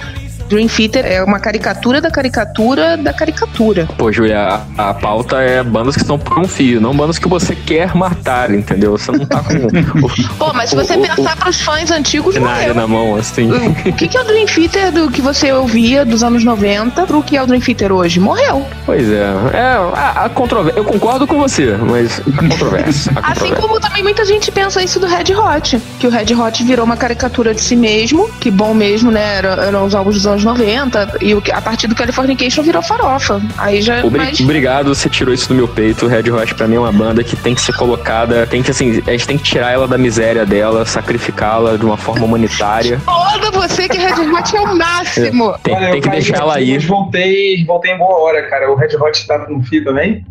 Dream 0.47 0.67
Theater 0.67 1.05
é 1.05 1.23
uma 1.23 1.39
caricatura 1.39 1.99
da 1.99 2.11
caricatura 2.11 2.97
da 2.97 3.13
caricatura. 3.13 3.87
Pô, 3.97 4.11
Júlia, 4.11 4.61
a, 4.77 4.89
a 4.89 4.93
pauta 4.93 5.37
é 5.41 5.63
bandas 5.63 5.95
que 5.95 6.01
estão 6.01 6.17
por 6.19 6.37
um 6.39 6.47
fio, 6.47 6.79
não 6.79 6.95
bandas 6.95 7.17
que 7.17 7.27
você 7.27 7.55
quer 7.55 7.95
matar, 7.95 8.51
entendeu? 8.53 8.91
Você 8.97 9.11
não 9.11 9.25
tá 9.25 9.41
com 9.43 9.53
o, 9.53 10.09
Pô, 10.37 10.53
mas 10.53 10.69
se 10.69 10.75
você 10.75 10.95
o- 10.95 11.01
pensar 11.01 11.35
pros 11.37 11.61
fãs 11.61 11.89
antigos, 11.91 12.37
morreu. 12.37 12.73
na 12.75 12.87
mão, 12.87 13.15
assim. 13.15 13.49
O 13.51 13.93
que, 13.93 14.07
que 14.07 14.17
é 14.17 14.21
o 14.21 14.23
Dream 14.23 14.45
Theater 14.45 14.91
do 14.91 15.09
que 15.09 15.21
você 15.21 15.51
ouvia 15.51 16.05
dos 16.05 16.23
anos 16.23 16.43
90 16.43 17.05
pro 17.05 17.23
que 17.23 17.35
é 17.37 17.41
o 17.43 17.47
Dream 17.47 17.61
Theater 17.61 17.91
hoje? 17.91 18.19
Morreu. 18.19 18.65
Pois 18.85 19.09
é. 19.09 19.25
É, 19.53 19.61
a, 19.95 20.25
a 20.25 20.29
controvérsia. 20.29 20.79
Eu 20.79 20.85
concordo 20.85 21.25
com 21.25 21.37
você, 21.39 21.75
mas 21.77 22.21
a 22.37 22.41
controvérsia. 22.49 23.11
A 23.15 23.19
Assim 23.31 23.49
controvérsia. 23.49 23.55
como 23.55 23.79
também 23.79 24.03
muita 24.03 24.23
gente 24.25 24.51
pensa 24.51 24.81
isso 24.83 24.99
do 24.99 25.07
Red 25.07 25.33
Hot, 25.35 25.81
que 25.99 26.07
o 26.07 26.09
Red 26.09 26.33
Hot 26.35 26.63
virou 26.63 26.85
uma 26.85 26.97
caricatura 26.97 27.53
de 27.53 27.61
si 27.61 27.75
mesmo, 27.75 28.29
que 28.39 28.51
bom 28.51 28.73
mesmo, 28.73 29.09
né? 29.11 29.37
Era- 29.37 29.65
Eram 29.65 29.85
os 29.85 29.95
álbuns 29.95 30.15
dos 30.15 30.27
anos 30.27 30.34
90, 30.43 31.17
e 31.21 31.33
a 31.51 31.61
partir 31.61 31.87
do 31.87 31.95
Californication 31.95 32.63
virou 32.63 32.81
farofa. 32.81 33.41
Aí 33.57 33.81
já. 33.81 34.03
Obri- 34.03 34.19
mas- 34.19 34.39
Obrigado, 34.39 34.93
você 34.93 35.09
tirou 35.09 35.33
isso 35.33 35.47
do 35.49 35.55
meu 35.55 35.67
peito. 35.67 36.05
O 36.05 36.09
Red 36.09 36.29
Hot 36.31 36.55
pra 36.55 36.67
mim 36.67 36.75
é 36.75 36.79
uma 36.79 36.91
banda 36.91 37.23
que 37.23 37.35
tem 37.35 37.53
que 37.55 37.61
ser 37.61 37.73
colocada, 37.75 38.45
tem 38.47 38.61
que 38.63 38.71
assim, 38.71 39.01
a 39.05 39.11
gente 39.11 39.27
tem 39.27 39.37
que 39.37 39.43
tirar 39.43 39.71
ela 39.71 39.87
da 39.87 39.97
miséria 39.97 40.45
dela, 40.45 40.85
sacrificá-la 40.85 41.77
de 41.77 41.85
uma 41.85 41.97
forma 41.97 42.25
humanitária. 42.25 42.99
Foda 42.99 43.51
você 43.51 43.87
que 43.87 43.97
Red 43.97 44.13
Hot 44.21 44.55
é 44.55 44.61
o 44.61 44.75
máximo! 44.77 45.55
Tem, 45.63 45.75
Olha, 45.75 45.91
tem 45.91 46.01
que 46.01 46.09
deixar 46.09 46.37
ela 46.37 46.55
aí. 46.55 46.77
Voltei, 46.79 47.63
voltei 47.65 47.91
em 47.93 47.97
boa 47.97 48.15
hora, 48.21 48.43
cara. 48.49 48.71
O 48.71 48.75
Red 48.75 48.95
Hot 48.95 49.27
tá 49.27 49.45
no 49.49 49.61
fio 49.63 49.83
também? 49.83 50.25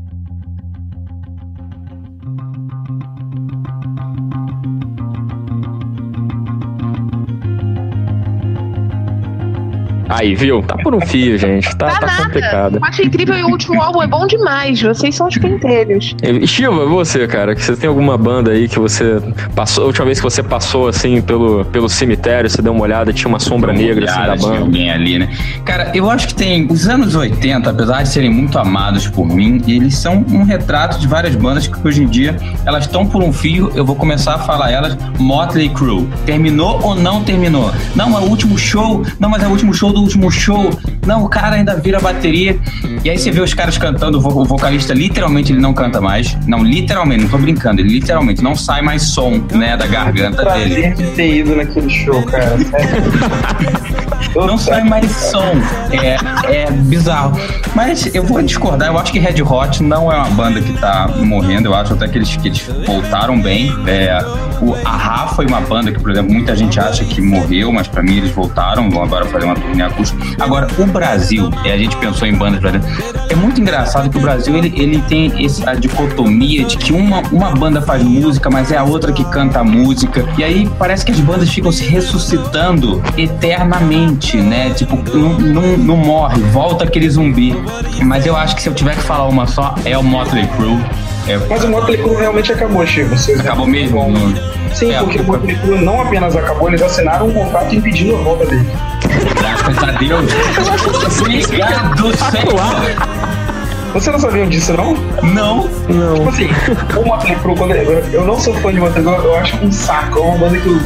Aí, 10.17 10.35
viu? 10.35 10.63
Tá 10.63 10.77
por 10.77 10.95
um 10.95 11.01
fio, 11.01 11.37
gente. 11.39 11.75
Tá, 11.77 11.87
Tá 11.89 11.99
tá 12.01 12.07
nada. 12.07 12.25
complicado. 12.25 12.77
Eu 12.77 12.85
acho 12.85 13.03
incrível 13.03 13.35
e 13.37 13.43
o 13.43 13.49
último 13.49 13.83
álbum 13.83 14.03
é 14.03 14.07
bom 14.07 14.27
demais. 14.27 14.81
Vocês 14.81 15.15
são 15.15 15.27
os 15.29 15.37
pentelhos. 15.37 16.15
E, 16.23 16.47
Shiva, 16.47 16.87
você, 16.87 17.27
cara, 17.27 17.55
que 17.55 17.63
você 17.65 17.77
tem 17.77 17.89
alguma 17.89 18.17
banda 18.17 18.53
aí 18.53 18.69
que 18.69 18.79
você 18.79 19.21
passou, 19.55 19.85
a 19.85 19.87
última 19.89 20.07
vez 20.07 20.19
que 20.19 20.25
você 20.25 20.43
passou 20.43 20.89
assim 20.89 21.21
pelo, 21.21 21.65
pelo 21.67 21.89
cemitério, 21.89 22.49
você 22.49 22.63
deu 22.63 22.73
uma 22.73 22.83
olhada, 22.83 23.13
tinha 23.13 23.29
uma 23.29 23.39
sombra 23.41 23.73
negra 23.73 24.05
assim 24.07 24.15
da 24.19 24.23
Olhada, 24.25 24.39
tinha 24.39 24.51
banda. 24.53 24.65
alguém 24.65 24.91
ali, 24.91 25.19
né? 25.19 25.29
Cara, 25.65 25.91
eu 25.95 26.09
acho 26.11 26.29
que 26.29 26.35
tem. 26.35 26.67
Os 26.71 26.87
anos 26.89 27.15
80, 27.15 27.69
apesar 27.71 28.03
de 28.03 28.09
serem 28.09 28.31
muito 28.31 28.59
amados 28.59 29.09
por 29.09 29.27
mim, 29.27 29.63
eles 29.67 29.97
são 29.97 30.25
um 30.31 30.45
retrato 30.45 30.99
de 30.99 31.09
várias 31.09 31.35
bandas 31.35 31.67
que 31.67 31.87
hoje 31.87 32.03
em 32.03 32.07
dia 32.07 32.37
elas 32.65 32.85
estão 32.85 33.05
por 33.07 33.23
um 33.23 33.33
fio. 33.33 33.71
Eu 33.75 33.85
vou 33.85 33.97
começar 33.97 34.35
a 34.35 34.39
falar 34.39 34.71
elas. 34.71 34.97
Motley 35.19 35.69
Crue. 35.71 36.07
Terminou 36.27 36.81
ou 36.83 36.95
não 36.95 37.23
terminou? 37.25 37.73
Não, 37.97 38.17
é 38.17 38.21
o 38.21 38.29
último 38.29 38.57
show. 38.59 39.05
Não, 39.19 39.29
mas 39.29 39.43
é 39.43 39.47
o 39.47 39.51
último 39.51 39.73
show 39.75 39.93
do 39.93 40.04
último 40.05 40.31
show. 40.31 40.71
Não, 41.07 41.25
o 41.25 41.29
cara 41.29 41.57
ainda 41.57 41.77
vira 41.77 41.99
bateria. 42.01 42.59
E 43.05 43.11
aí 43.11 43.19
você 43.19 43.31
vê 43.31 43.41
os 43.41 43.53
caras 43.53 43.77
cantando, 43.77 44.19
o 44.19 44.21
vo- 44.21 44.41
o 44.41 44.45
vocalista 44.45 44.95
literalmente 44.95 45.53
ele 45.53 45.61
não 45.61 45.75
canta 45.75 46.01
mais. 46.01 46.37
Não, 46.47 46.63
literalmente, 46.63 47.23
não 47.25 47.29
tô 47.31 47.39
brincando. 47.39 47.81
Ele 47.81 47.91
literalmente 47.91 48.43
não 48.43 48.55
sai 48.57 48.81
mais 48.81 49.03
som, 49.03 49.43
né, 49.53 49.77
da 49.77 49.87
garganta 49.87 50.45
dele. 50.45 50.75
Prazer 50.75 50.95
de 50.95 51.03
ter 51.17 51.35
ido 51.39 51.57
naquele 51.57 51.91
show, 51.91 52.23
cara. 52.23 52.57
Sério. 52.59 53.05
Não 54.35 54.59
sai 54.59 54.83
mais 54.83 55.09
som. 55.13 55.53
É, 55.93 56.17
é 56.65 56.71
bizarro. 56.71 57.39
Mas 57.73 58.13
eu 58.13 58.25
vou 58.25 58.43
discordar. 58.43 58.89
Eu 58.89 58.99
acho 58.99 59.13
que 59.13 59.19
Red 59.21 59.41
Hot 59.43 59.81
não 59.81 60.11
é 60.11 60.17
uma 60.17 60.31
banda 60.31 60.61
que 60.61 60.73
tá 60.73 61.09
morrendo. 61.19 61.67
Eu 61.69 61.75
acho 61.75 61.93
até 61.95 62.09
que 62.09 62.19
eles, 62.19 62.35
que 62.37 62.49
eles 62.49 62.69
voltaram 62.85 63.41
bem. 63.41 63.73
É, 63.87 64.19
o 64.61 64.75
Ahá 64.85 65.29
foi 65.29 65.47
uma 65.47 65.61
banda 65.61 65.93
que, 65.93 66.01
por 66.01 66.11
exemplo, 66.11 66.33
muita 66.33 66.57
gente 66.57 66.81
acha 66.81 67.05
que 67.05 67.21
morreu, 67.21 67.71
mas 67.73 67.87
para 67.87 68.03
mim 68.03 68.17
eles 68.17 68.33
voltaram. 68.33 68.91
Vão 68.91 69.05
agora 69.05 69.25
fazer 69.27 69.45
uma 69.45 69.55
turnê 69.55 69.83
Agora, 70.41 70.67
o 70.79 70.87
Brasil, 70.87 71.51
e 71.65 71.71
a 71.71 71.77
gente 71.77 71.97
pensou 71.97 72.27
em 72.27 72.35
bandas 72.35 72.61
brasileiras, 72.61 73.05
é 73.31 73.35
muito 73.35 73.61
engraçado 73.61 74.11
que 74.11 74.17
o 74.17 74.21
Brasil 74.21 74.57
ele, 74.57 74.73
ele 74.77 75.03
tem 75.03 75.45
essa 75.45 75.75
dicotomia 75.75 76.65
de 76.65 76.77
que 76.77 76.93
uma, 76.93 77.21
uma 77.33 77.51
banda 77.53 77.81
faz 77.81 78.03
música, 78.03 78.51
mas 78.51 78.71
é 78.71 78.77
a 78.77 78.85
outra 78.85 79.13
que 79.13 79.25
canta 79.25 79.61
a 79.61 79.65
música. 79.65 80.25
E 80.37 80.45
aí 80.45 80.71
parece 80.79 81.05
que 81.05 81.13
as 81.13 81.21
bandas 81.21 81.49
ficam 81.49 81.73
se 81.73 81.85
ressuscitando 81.85 83.03
eternamente, 83.17 84.37
né? 84.37 84.71
Tipo, 84.71 84.97
não, 85.17 85.39
não, 85.39 85.77
não 85.79 85.97
morre, 85.97 86.41
volta 86.43 86.85
aquele 86.85 87.09
zumbi. 87.09 87.55
Mas 88.03 88.27
eu 88.27 88.37
acho 88.37 88.57
que 88.57 88.63
se 88.63 88.69
eu 88.69 88.75
tiver 88.75 88.95
que 88.95 89.03
falar 89.03 89.27
uma 89.29 89.47
só, 89.47 89.75
é 89.85 89.97
o 89.97 90.03
Motley 90.03 90.47
Crue. 90.57 90.79
É... 91.27 91.39
Mas 91.49 91.65
o 91.65 91.69
Motley 91.69 91.99
Crue 91.99 92.17
realmente 92.17 92.53
acabou, 92.53 92.87
Chico. 92.87 93.11
Vocês 93.11 93.41
acabou 93.41 93.67
mesmo? 93.67 94.05
Sim, 94.75 94.93
é, 94.93 94.99
porque 94.99 95.19
o 95.21 95.25
Motley 95.25 95.57
Crue 95.57 95.81
não 95.81 96.01
apenas 96.01 96.37
acabou, 96.37 96.69
eles 96.69 96.83
assinaram 96.83 97.29
um 97.29 97.33
contrato 97.33 97.75
impedindo 97.75 98.17
a 98.17 98.19
volta 98.19 98.47
dele. 98.47 98.67
Graças 99.65 99.83
a 99.83 99.93
Deus. 99.93 100.33
Obrigado, 101.21 102.13
Senhor. 102.31 103.25
Você 103.95 104.11
não 104.11 104.19
sabia 104.19 104.47
disso, 104.47 104.75
não? 104.75 104.95
Não. 105.23 105.69
Não. 105.89 106.15
Tipo 106.17 106.29
assim, 106.29 106.49
o 106.99 107.07
Motley 107.07 107.37
Crue, 107.37 107.57
quando 107.57 107.71
eu, 107.75 107.99
eu 108.13 108.27
não 108.27 108.39
sou 108.39 108.53
fã 108.55 108.73
de 108.73 108.81
Motley 108.81 109.03
Crue, 109.03 109.25
eu 109.25 109.37
acho 109.37 109.57
um 109.65 109.73
saco. 109.73 110.19
É 110.19 110.23
uma 110.23 110.37
banda 110.37 110.59
que 110.59 110.69
eu, 110.69 110.79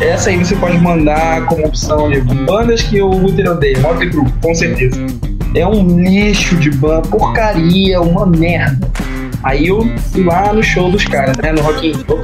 essa 0.00 0.28
aí 0.28 0.36
você 0.36 0.54
pode 0.56 0.76
mandar 0.78 1.46
como 1.46 1.66
opção 1.66 2.10
de 2.10 2.20
bandas 2.20 2.82
que 2.82 3.00
o 3.00 3.08
Luther 3.08 3.50
odeia. 3.50 3.78
Motley 3.78 4.10
Crue, 4.10 4.30
com 4.42 4.54
certeza. 4.54 5.00
É 5.54 5.66
um 5.66 5.98
lixo 5.98 6.56
de 6.56 6.70
banda, 6.72 7.08
porcaria, 7.08 8.02
uma 8.02 8.26
merda. 8.26 8.86
Aí 9.44 9.68
eu 9.68 9.80
fui 10.12 10.24
lá 10.24 10.52
no 10.52 10.62
show 10.62 10.90
dos 10.90 11.04
caras, 11.04 11.36
né? 11.38 11.52
No 11.52 11.62
Rock 11.62 11.88
in 11.88 11.92
Rio. 11.92 12.20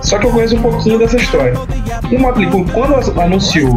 Só 0.00 0.18
que 0.18 0.26
eu 0.26 0.30
conheço 0.30 0.56
um 0.56 0.62
pouquinho 0.62 0.98
dessa 0.98 1.16
história. 1.16 1.54
Crue, 2.08 2.64
quando 2.72 3.20
anunciou 3.20 3.76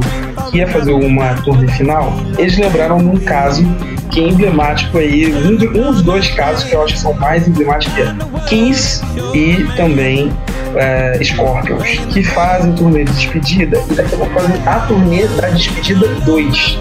que 0.49 0.57
ia 0.57 0.67
fazer 0.67 0.93
uma 0.93 1.33
turnê 1.35 1.67
final, 1.71 2.13
eles 2.37 2.57
lembraram 2.57 2.97
de 2.97 3.05
um 3.05 3.17
caso 3.17 3.63
que 4.11 4.19
é 4.19 4.23
emblemático 4.23 4.97
aí, 4.97 5.31
um, 5.33 5.55
dos 5.55 6.01
dois 6.01 6.29
casos 6.31 6.63
que 6.63 6.73
eu 6.73 6.83
acho 6.83 6.95
que 6.95 6.99
são 6.99 7.13
mais 7.13 7.47
emblemáticos 7.47 7.97
é 7.99 8.15
Kiss 8.47 9.01
e 9.33 9.63
também 9.75 10.31
é, 10.75 11.19
Scorpions, 11.23 11.99
que 12.11 12.23
fazem 12.23 12.73
turnê 12.73 13.03
de 13.03 13.11
despedida 13.13 13.81
e 13.89 13.93
daqui 13.93 14.15
a 14.15 14.17
pouco 14.17 14.33
fazem 14.33 14.61
a 14.65 14.79
turnê 14.81 15.27
da 15.27 15.49
despedida 15.49 16.07
2. 16.25 16.79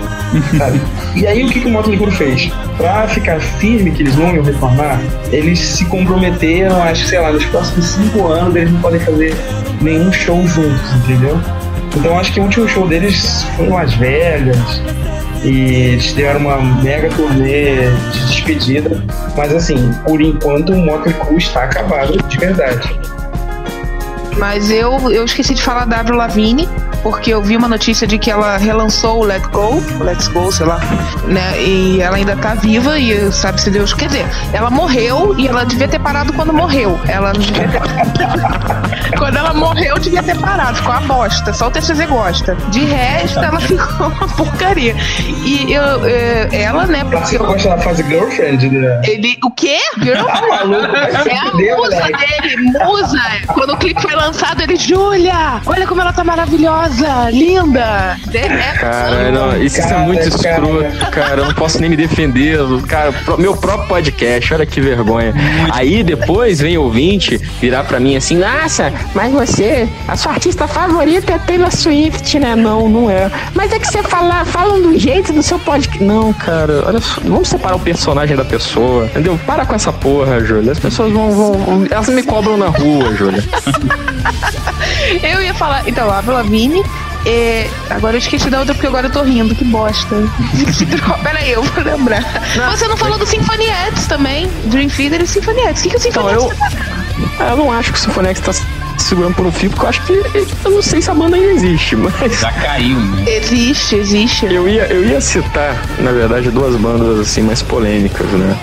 Sabe? 0.56 0.80
E 1.14 1.26
aí 1.26 1.44
o 1.44 1.48
que, 1.50 1.60
que 1.60 1.66
o 1.66 1.70
Motley 1.70 1.98
Crue 1.98 2.10
fez? 2.10 2.50
Pra 2.76 3.08
ficar 3.08 3.40
firme 3.40 3.90
que 3.90 4.02
eles 4.02 4.16
não 4.16 4.34
iam 4.34 4.44
retornar, 4.44 5.00
eles 5.32 5.58
se 5.58 5.84
comprometeram, 5.86 6.82
acho 6.82 7.04
que 7.04 7.10
sei 7.10 7.20
lá, 7.20 7.32
nos 7.32 7.44
próximos 7.46 7.86
cinco 7.86 8.26
anos 8.26 8.54
eles 8.54 8.72
não 8.72 8.80
podem 8.80 9.00
fazer 9.00 9.34
nenhum 9.80 10.12
show 10.12 10.46
juntos, 10.46 10.94
entendeu? 11.04 11.40
Então 11.96 12.18
acho 12.18 12.32
que 12.32 12.40
o 12.40 12.44
último 12.44 12.68
show 12.68 12.86
deles 12.86 13.44
foi 13.56 13.66
em 13.66 13.70
Las 13.70 13.94
Vegas, 13.94 14.82
e 15.44 15.92
eles 15.92 16.12
deram 16.12 16.40
uma 16.40 16.60
mega 16.82 17.08
turnê 17.10 17.90
de 18.12 18.26
despedida. 18.26 19.04
Mas 19.36 19.54
assim, 19.54 19.92
por 20.04 20.20
enquanto 20.20 20.72
o 20.72 20.76
Motley 20.76 21.14
Crue 21.14 21.38
está 21.38 21.64
acabado 21.64 22.16
de 22.28 22.38
verdade. 22.38 23.00
Mas 24.36 24.70
eu, 24.70 25.10
eu 25.10 25.24
esqueci 25.24 25.54
de 25.54 25.62
falar 25.62 25.84
da 25.84 26.00
Avril 26.00 26.16
Lavigne, 26.16 26.68
porque 27.02 27.32
eu 27.32 27.42
vi 27.42 27.56
uma 27.56 27.68
notícia 27.68 28.06
de 28.06 28.18
que 28.18 28.30
ela 28.30 28.56
relançou 28.56 29.20
o 29.20 29.24
Let 29.24 29.42
Go, 29.50 29.82
Let's 30.02 30.28
Go, 30.28 30.50
sei 30.52 30.66
lá, 30.66 30.80
né? 31.24 31.60
E 31.60 32.00
ela 32.00 32.16
ainda 32.16 32.36
tá 32.36 32.54
viva 32.54 32.98
e 32.98 33.30
sabe 33.32 33.60
se 33.60 33.70
Deus. 33.70 33.92
Quer 33.94 34.06
dizer, 34.06 34.26
ela 34.52 34.70
morreu 34.70 35.34
e 35.38 35.46
ela 35.46 35.64
devia 35.64 35.88
ter 35.88 35.98
parado 35.98 36.32
quando 36.32 36.52
morreu. 36.52 36.98
Ela 37.06 37.32
não 37.32 37.40
devia 37.40 37.68
ter. 37.68 37.80
quando 39.18 39.36
ela 39.36 39.54
morreu, 39.54 39.98
devia 39.98 40.22
ter 40.22 40.36
parado. 40.38 40.76
Ficou 40.76 40.92
a 40.92 41.00
bosta. 41.00 41.52
Só 41.52 41.68
o 41.68 41.70
TCZ 41.70 42.06
gosta. 42.06 42.54
De 42.70 42.84
resto, 42.84 43.38
ela 43.38 43.60
ficou 43.60 44.06
uma 44.08 44.28
porcaria. 44.28 44.96
E 45.44 45.72
eu, 45.72 46.06
é, 46.06 46.48
ela, 46.52 46.86
né? 46.86 47.04
Você 47.04 47.36
eu... 47.36 47.46
gosta 47.46 47.70
da 47.70 47.78
fase 47.78 48.02
girlfriend, 48.04 48.68
né? 48.70 49.00
Ele, 49.04 49.38
o 49.44 49.50
quê? 49.50 49.78
Tá 50.14 50.46
maluco? 50.48 50.88
É 51.28 51.36
a 51.36 51.76
musa 51.76 52.02
dele, 52.02 52.56
musa. 52.84 53.18
Quando 53.48 53.74
o 53.74 53.76
clipe 53.76 54.00
foi 54.00 54.14
lançado, 54.14 54.62
ele, 54.62 54.76
Júlia, 54.76 55.60
olha 55.66 55.86
como 55.86 56.00
ela 56.00 56.12
tá 56.12 56.24
maravilhosa 56.24 56.87
maravilhosa, 56.88 57.30
linda. 57.30 58.16
Cara, 58.80 59.30
não, 59.30 59.62
isso, 59.62 59.80
cara, 59.80 59.96
é 59.96 60.06
muito 60.06 60.28
escroto, 60.28 61.10
cara. 61.10 61.40
Eu 61.40 61.46
não 61.46 61.54
posso 61.54 61.80
nem 61.80 61.90
me 61.90 61.96
defender. 61.96 62.58
Cara, 62.86 63.12
meu 63.38 63.56
próprio 63.56 63.88
podcast, 63.88 64.54
olha 64.54 64.66
que 64.66 64.80
vergonha. 64.80 65.34
Aí 65.72 66.02
depois 66.02 66.60
vem 66.60 66.78
ouvinte 66.78 67.36
virar 67.60 67.84
pra 67.84 68.00
mim 68.00 68.16
assim: 68.16 68.36
Nossa, 68.36 68.92
mas 69.14 69.32
você, 69.32 69.88
a 70.06 70.16
sua 70.16 70.32
artista 70.32 70.66
favorita 70.66 71.32
é 71.32 71.38
Taylor 71.38 71.74
Swift, 71.74 72.38
né? 72.38 72.54
Não, 72.56 72.88
não 72.88 73.10
é. 73.10 73.30
Mas 73.54 73.72
é 73.72 73.78
que 73.78 73.86
você 73.86 74.02
fala, 74.02 74.44
falam 74.44 74.80
do 74.80 74.98
jeito 74.98 75.32
do 75.32 75.42
seu 75.42 75.58
podcast. 75.58 76.02
Não, 76.02 76.32
cara, 76.32 76.84
olha 76.86 77.00
só, 77.00 77.20
vamos 77.22 77.48
separar 77.48 77.76
o 77.76 77.80
personagem 77.80 78.36
da 78.36 78.44
pessoa, 78.44 79.06
entendeu? 79.06 79.38
Para 79.46 79.66
com 79.66 79.74
essa 79.74 79.92
porra, 79.92 80.40
Júlia. 80.40 80.72
As 80.72 80.78
pessoas 80.78 81.12
vão, 81.12 81.30
vão. 81.32 81.86
Elas 81.90 82.08
me 82.08 82.22
cobram 82.22 82.56
na 82.56 82.66
rua, 82.66 83.14
Júlia. 83.14 83.42
eu 85.22 85.42
ia 85.42 85.54
falar, 85.54 85.88
então, 85.88 86.10
a 86.10 86.20
Lavigne 86.20 86.77
é, 87.26 87.68
agora 87.90 88.16
eu 88.16 88.18
esqueci 88.18 88.48
da 88.48 88.60
outra 88.60 88.74
porque 88.74 88.86
agora 88.86 89.06
eu 89.06 89.10
tô 89.10 89.22
rindo, 89.22 89.54
que 89.54 89.64
bosta. 89.64 90.16
Pera 91.22 91.38
aí, 91.38 91.52
eu 91.52 91.62
vou 91.62 91.84
lembrar. 91.84 92.22
Não, 92.56 92.70
Você 92.70 92.88
não 92.88 92.96
falou 92.96 93.18
do 93.18 93.26
Symphony 93.26 93.66
X 93.66 94.06
também? 94.06 94.48
Dream 94.66 94.88
Theater 94.88 95.22
e 95.22 95.26
Symphony 95.26 95.60
X. 95.62 95.80
O 95.80 95.82
que, 95.82 95.90
que 95.90 95.96
o 95.96 96.00
Symphony 96.00 96.32
então, 96.32 96.50
X 96.50 96.58
eu, 96.58 97.38
tá 97.38 97.44
eu 97.50 97.56
não 97.56 97.72
acho 97.72 97.92
que 97.92 97.98
o 97.98 98.00
Symphony 98.00 98.28
X 98.28 98.40
tá 98.40 98.52
segurando 98.98 99.34
por 99.34 99.46
um 99.46 99.52
fio, 99.52 99.70
porque 99.70 99.84
eu 99.84 99.88
acho 99.88 100.02
que 100.04 100.12
eu 100.64 100.70
não 100.70 100.82
sei 100.82 101.00
se 101.00 101.10
a 101.10 101.14
banda 101.14 101.36
ainda 101.36 101.52
existe, 101.52 101.96
mas. 101.96 102.40
Já 102.40 102.52
caiu, 102.52 102.98
né? 102.98 103.24
Existe, 103.26 103.96
existe. 103.96 104.46
Eu 104.46 104.68
ia, 104.68 104.86
eu 104.86 105.04
ia 105.04 105.20
citar, 105.20 105.76
na 105.98 106.12
verdade, 106.12 106.50
duas 106.50 106.76
bandas 106.76 107.20
assim 107.20 107.42
mais 107.42 107.62
polêmicas, 107.62 108.26
né? 108.26 108.56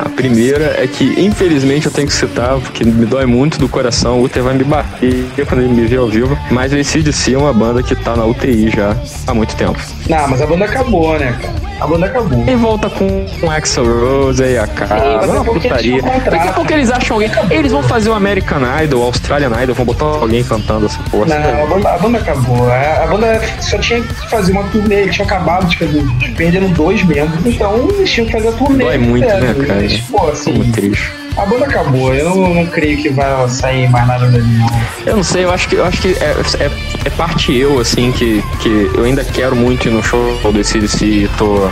A 0.00 0.08
primeira 0.08 0.82
é 0.82 0.86
que, 0.86 1.20
infelizmente, 1.20 1.84
eu 1.84 1.92
tenho 1.92 2.06
que 2.06 2.14
citar, 2.14 2.58
porque 2.58 2.84
me 2.84 3.04
dói 3.04 3.26
muito 3.26 3.58
do 3.58 3.68
coração, 3.68 4.18
o 4.18 4.24
Uther 4.24 4.42
vai 4.42 4.54
me 4.54 4.64
bater 4.64 5.26
quando 5.46 5.60
ele 5.60 5.74
me 5.74 5.86
vê 5.86 5.96
ao 5.96 6.08
vivo, 6.08 6.38
mas 6.50 6.72
o 6.72 6.76
ACDC 6.76 7.34
é 7.34 7.38
uma 7.38 7.52
banda 7.52 7.82
que 7.82 7.94
tá 7.94 8.16
na 8.16 8.24
UTI 8.24 8.70
já 8.70 8.96
há 9.26 9.34
muito 9.34 9.54
tempo. 9.56 9.78
Não, 10.08 10.28
mas 10.28 10.40
a 10.40 10.46
banda 10.46 10.64
acabou, 10.64 11.18
né, 11.18 11.38
cara? 11.40 11.70
A 11.80 11.86
banda 11.86 12.06
acabou. 12.06 12.44
E 12.46 12.54
volta 12.56 12.90
com 12.90 13.26
o 13.42 13.50
Axel 13.50 13.84
Rose 13.86 14.42
aí 14.44 14.58
a 14.58 14.66
cara. 14.66 15.26
Não 15.26 15.36
é 15.36 15.40
uma 15.40 15.54
putaria. 15.54 16.02
Daqui 16.02 16.48
a 16.48 16.52
pouco 16.52 16.70
eles 16.74 16.90
acham 16.90 17.16
alguém. 17.16 17.30
Eles 17.50 17.72
vão 17.72 17.82
fazer 17.82 18.10
o 18.10 18.12
American 18.12 18.60
Idol, 18.82 19.00
o 19.00 19.04
Australian 19.04 19.50
Idol, 19.62 19.74
vão 19.74 19.86
botar 19.86 20.04
alguém 20.04 20.44
cantando 20.44 20.84
essa 20.84 21.02
porra. 21.04 21.26
Não, 21.26 21.62
a 21.62 21.66
banda, 21.66 21.88
a 21.88 21.98
banda 21.98 22.18
acabou. 22.18 22.70
A, 22.70 23.04
a, 23.04 23.06
banda 23.06 23.40
só 23.62 23.78
tinha 23.78 24.02
que 24.02 24.28
fazer 24.28 24.52
uma 24.52 24.64
turnê, 24.64 25.08
tinha 25.08 25.24
acabado 25.24 25.66
de 25.68 25.78
fazer. 25.78 26.04
Perderam 26.36 26.68
dois 26.68 27.02
membros, 27.02 27.46
então 27.46 27.88
eles 27.94 28.10
tinham 28.10 28.26
que 28.26 28.32
fazer 28.32 28.48
a 28.48 28.52
turnê. 28.52 28.84
Dói 28.84 28.98
muito, 28.98 29.26
né, 29.26 29.54
cara? 29.66 29.82
Pô, 30.10 30.28
assim, 30.28 30.70
triste. 30.72 31.12
A 31.36 31.46
banda 31.46 31.64
acabou, 31.64 32.12
eu 32.12 32.28
não, 32.28 32.54
não, 32.54 32.66
creio 32.66 32.98
que 32.98 33.08
vai 33.08 33.48
sair 33.48 33.88
mais 33.88 34.06
nada 34.06 34.26
dali, 34.26 34.44
não. 34.44 34.68
Eu 35.06 35.16
não 35.16 35.22
sei, 35.22 35.44
eu 35.44 35.50
acho 35.50 35.68
que, 35.68 35.76
eu 35.76 35.84
acho 35.84 36.02
que 36.02 36.08
é, 36.08 36.34
é, 36.58 36.70
é, 37.06 37.10
parte 37.10 37.56
eu, 37.56 37.78
assim, 37.78 38.10
que, 38.12 38.42
que 38.60 38.90
eu 38.94 39.04
ainda 39.04 39.24
quero 39.24 39.54
muito 39.54 39.88
ir 39.88 39.92
no 39.92 40.02
show 40.02 40.38
do 40.52 40.64
CDC, 40.64 41.30
tô 41.38 41.70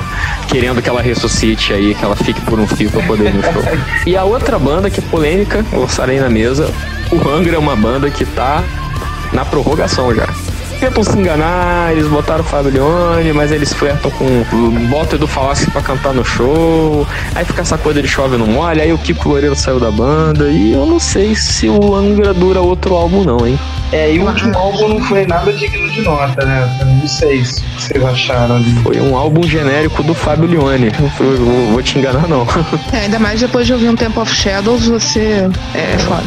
querendo 0.49 0.81
que 0.81 0.89
ela 0.89 1.03
ressuscite 1.03 1.73
aí, 1.73 1.95
que 1.95 2.05
ela 2.05 2.17
fique 2.17 2.41
por 2.43 2.59
um 2.59 2.67
fio 2.67 2.91
pra 2.91 3.03
poder 3.03 3.27
ir 3.27 3.35
no 3.35 3.43
show. 3.43 3.63
E 4.07 4.17
a 4.17 4.25
outra 4.25 4.59
banda 4.59 4.89
que 4.89 5.01
é 5.01 5.03
polêmica, 5.03 5.65
eu 5.73 5.81
lançarei 5.81 6.21
na 6.21 6.31
mesa, 6.31 6.73
o 7.11 7.17
Hunger 7.17 7.55
é 7.55 7.59
uma 7.59 7.77
banda 7.77 8.11
que 8.11 8.25
tá 8.25 8.63
na 9.33 9.45
prorrogação 9.45 10.15
já 10.15 10.27
tentam 10.79 11.03
se 11.03 11.17
enganar, 11.19 11.93
eles 11.93 12.07
botaram 12.07 12.41
o 12.41 12.47
Fábio 12.47 12.73
Leone, 12.73 13.33
mas 13.33 13.51
eles 13.51 13.73
flertam 13.73 14.11
com 14.13 14.27
bota 14.89 15.17
Edu 15.17 15.27
Falassi 15.27 15.71
pra 15.71 15.83
cantar 15.83 16.15
no 16.15 16.25
show, 16.25 17.07
aí 17.35 17.45
fica 17.45 17.63
essa 17.63 17.77
coisa 17.77 18.01
de 18.01 18.09
chove 18.09 18.37
no 18.37 18.47
molha, 18.47 18.83
aí 18.83 18.93
o 18.93 18.99
Kiko 18.99 19.29
Loureiro 19.29 19.57
saiu 19.57 19.81
da 19.81 19.91
banda, 19.91 20.49
e 20.49 20.73
eu 20.73 20.87
não 20.87 20.99
sei 20.99 21.35
se 21.35 21.69
o 21.69 21.95
Angra 21.95 22.33
dura 22.33 22.61
outro 22.61 22.95
álbum 22.95 23.25
não, 23.25 23.47
hein? 23.47 23.59
É, 23.91 24.13
e 24.13 24.19
o 24.19 24.27
último 24.27 24.57
álbum 24.57 24.89
não 24.89 25.01
foi 25.01 25.27
nada 25.27 25.51
digno 25.53 25.91
de 25.91 26.03
nota, 26.03 26.45
né? 26.45 26.79
Não 27.01 27.09
sei 27.09 27.43
se 27.43 27.63
vocês 27.77 28.05
acharam 28.05 28.57
ali. 28.57 28.75
Foi 28.83 29.01
um 29.01 29.17
álbum 29.17 29.43
genérico 29.45 30.03
do 30.03 30.13
Fábio 30.13 30.47
Leone. 30.47 30.93
Eu 31.19 31.37
vou, 31.37 31.67
vou 31.73 31.83
te 31.83 31.99
enganar, 31.99 32.29
não. 32.29 32.47
É, 32.93 33.01
ainda 33.01 33.19
mais 33.19 33.41
depois 33.41 33.67
de 33.67 33.73
ouvir 33.73 33.89
um 33.89 33.97
Tempo 33.97 34.21
of 34.21 34.35
Shadows, 34.35 34.87
você 34.87 35.49
é 35.75 35.99
foda. 35.99 36.23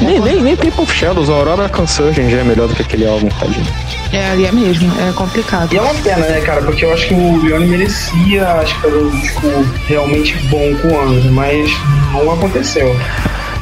Nem, 0.00 0.20
nem, 0.20 0.42
nem 0.42 0.56
Tempo 0.56 0.82
of 0.82 0.92
Shadows, 0.92 1.30
a 1.30 1.32
Aurora 1.32 1.68
Consurgent 1.68 2.30
já 2.30 2.38
é 2.38 2.44
melhor 2.44 2.68
do 2.68 2.74
que 2.74 2.82
aquele 2.82 3.06
álbum, 3.06 3.28
tadinho. 3.28 3.66
É, 4.12 4.30
ali 4.30 4.46
é 4.46 4.52
mesmo, 4.52 4.92
é 5.00 5.12
complicado. 5.12 5.72
E 5.72 5.76
é 5.76 5.80
uma 5.80 5.94
pena, 5.94 6.26
né, 6.26 6.40
cara? 6.40 6.62
Porque 6.62 6.84
eu 6.84 6.92
acho 6.92 7.08
que 7.08 7.14
o 7.14 7.42
Leone 7.42 7.66
merecia, 7.66 8.46
acho 8.54 8.74
que 8.76 8.82
fazer 8.82 8.96
um 8.96 9.10
disco 9.10 9.66
realmente 9.86 10.36
bom 10.48 10.74
com 10.76 10.88
o 10.88 11.00
Angra, 11.00 11.30
mas 11.30 11.70
não 12.12 12.32
aconteceu. 12.32 12.94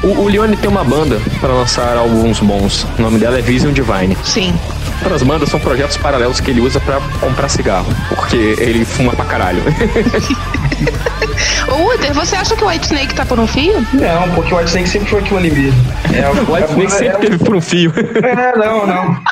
O, 0.03 0.09
o 0.09 0.29
Leone 0.29 0.57
tem 0.57 0.69
uma 0.69 0.85
banda 0.85 1.21
para 1.41 1.53
lançar 1.53 1.97
álbuns 1.97 2.41
bons. 2.41 2.87
O 2.99 3.03
nome 3.03 3.19
dela 3.19 3.39
é 3.39 3.43
Vision 3.43 3.73
Divine. 3.73 4.17
Sim. 4.23 4.55
Outras 5.03 5.23
bandas 5.23 5.49
são 5.49 5.61
projetos 5.61 5.97
paralelos 5.97 6.41
que 6.41 6.51
ele 6.51 6.61
usa 6.61 6.81
para 6.81 7.01
comprar 7.21 7.49
cigarro. 7.49 7.87
Porque 8.09 8.37
ele 8.37 8.85
fuma 8.85 9.13
pra 9.13 9.25
caralho. 9.25 9.63
Ô, 11.69 11.95
Uter, 11.95 12.13
você 12.15 12.37
acha 12.37 12.57
que 12.57 12.65
o 12.65 12.69
White 12.69 12.87
Snake 12.87 13.15
tá 13.15 13.25
por 13.25 13.39
um 13.39 13.47
fio? 13.47 13.75
Não, 13.93 14.35
porque 14.35 14.55
o 14.55 14.59
White 14.59 14.71
Snake 14.71 14.89
sempre 14.89 15.09
foi 15.09 15.21
aquilo 15.21 15.39
ali 15.39 15.51
mesmo. 15.51 15.93
É, 16.15 16.29
o 16.49 16.53
White 16.53 16.71
Snake 16.71 16.93
sempre 16.93 17.17
é... 17.17 17.19
teve 17.19 17.39
por 17.39 17.57
um 17.57 17.61
fio. 17.61 17.93
É, 18.23 18.57
não, 18.57 18.87
não. 18.87 19.23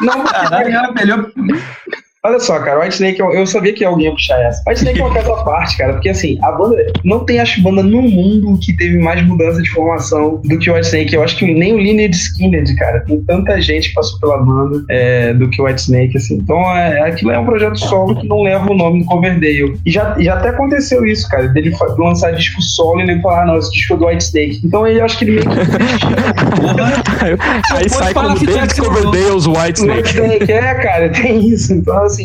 Não, 0.00 0.24
caralho, 0.24 0.94
melhor. 0.94 1.26
Olha 2.28 2.40
só, 2.40 2.58
cara, 2.58 2.80
White 2.80 2.96
Snake, 2.96 3.20
eu, 3.20 3.32
eu 3.32 3.46
sabia 3.46 3.72
que 3.72 3.82
alguém 3.82 4.04
ia 4.04 4.12
puxar 4.12 4.38
essa. 4.42 4.62
White 4.68 4.80
Snake 4.80 5.00
é 5.00 5.04
uma 5.04 5.14
casa 5.14 5.32
à 5.32 5.44
parte, 5.44 5.78
cara, 5.78 5.94
porque 5.94 6.10
assim, 6.10 6.38
a 6.42 6.52
banda. 6.52 6.76
Não 7.02 7.24
tem, 7.24 7.40
acho, 7.40 7.62
banda 7.62 7.82
no 7.82 8.02
mundo 8.02 8.58
que 8.62 8.76
teve 8.76 8.98
mais 8.98 9.26
mudança 9.26 9.62
de 9.62 9.70
formação 9.70 10.38
do 10.44 10.58
que 10.58 10.70
o 10.70 10.74
White 10.74 10.88
Snake. 10.88 11.14
Eu 11.14 11.22
acho 11.22 11.38
que 11.38 11.46
nem 11.46 11.72
o 11.72 11.78
Lineage 11.78 12.18
Skinhead, 12.18 12.76
cara. 12.76 13.00
Tem 13.00 13.18
tanta 13.22 13.58
gente 13.62 13.88
que 13.88 13.94
passou 13.94 14.20
pela 14.20 14.36
banda 14.36 14.84
é, 14.90 15.32
do 15.32 15.48
que 15.48 15.62
o 15.62 15.64
White 15.64 15.80
Snake, 15.80 16.18
assim. 16.18 16.34
Então, 16.34 16.60
é, 16.76 17.08
aquilo 17.08 17.30
é 17.30 17.38
um 17.38 17.46
projeto 17.46 17.78
solo 17.78 18.14
que 18.14 18.28
não 18.28 18.42
leva 18.42 18.70
o 18.70 18.76
nome 18.76 19.00
do 19.00 19.06
Coverdale. 19.06 19.80
E 19.86 19.90
já, 19.90 20.14
já 20.18 20.34
até 20.34 20.50
aconteceu 20.50 21.06
isso, 21.06 21.26
cara, 21.30 21.48
dele 21.48 21.74
lançar 21.96 22.32
disco 22.32 22.60
solo 22.60 23.00
e 23.00 23.04
ele 23.04 23.22
falar, 23.22 23.44
ah, 23.44 23.46
não, 23.46 23.56
esse 23.56 23.72
disco 23.72 23.94
é 23.94 23.96
do 23.96 24.06
White 24.06 24.24
Snake. 24.24 24.60
Então, 24.62 24.86
eu 24.86 25.02
acho 25.02 25.18
que 25.18 25.24
ele 25.24 25.32
meio 25.32 25.48
que. 25.48 25.48
Aí 27.74 27.88
sai 27.88 28.12
como 28.12 28.38
David 28.38 28.74
Coverdale's 28.74 29.46
White 29.46 29.80
Snake. 29.80 29.98
White 29.98 30.10
Snake, 30.10 30.52
é, 30.52 30.74
cara, 30.74 31.08
tem 31.08 31.48
isso. 31.48 31.72
Então, 31.72 31.96
assim, 32.02 32.17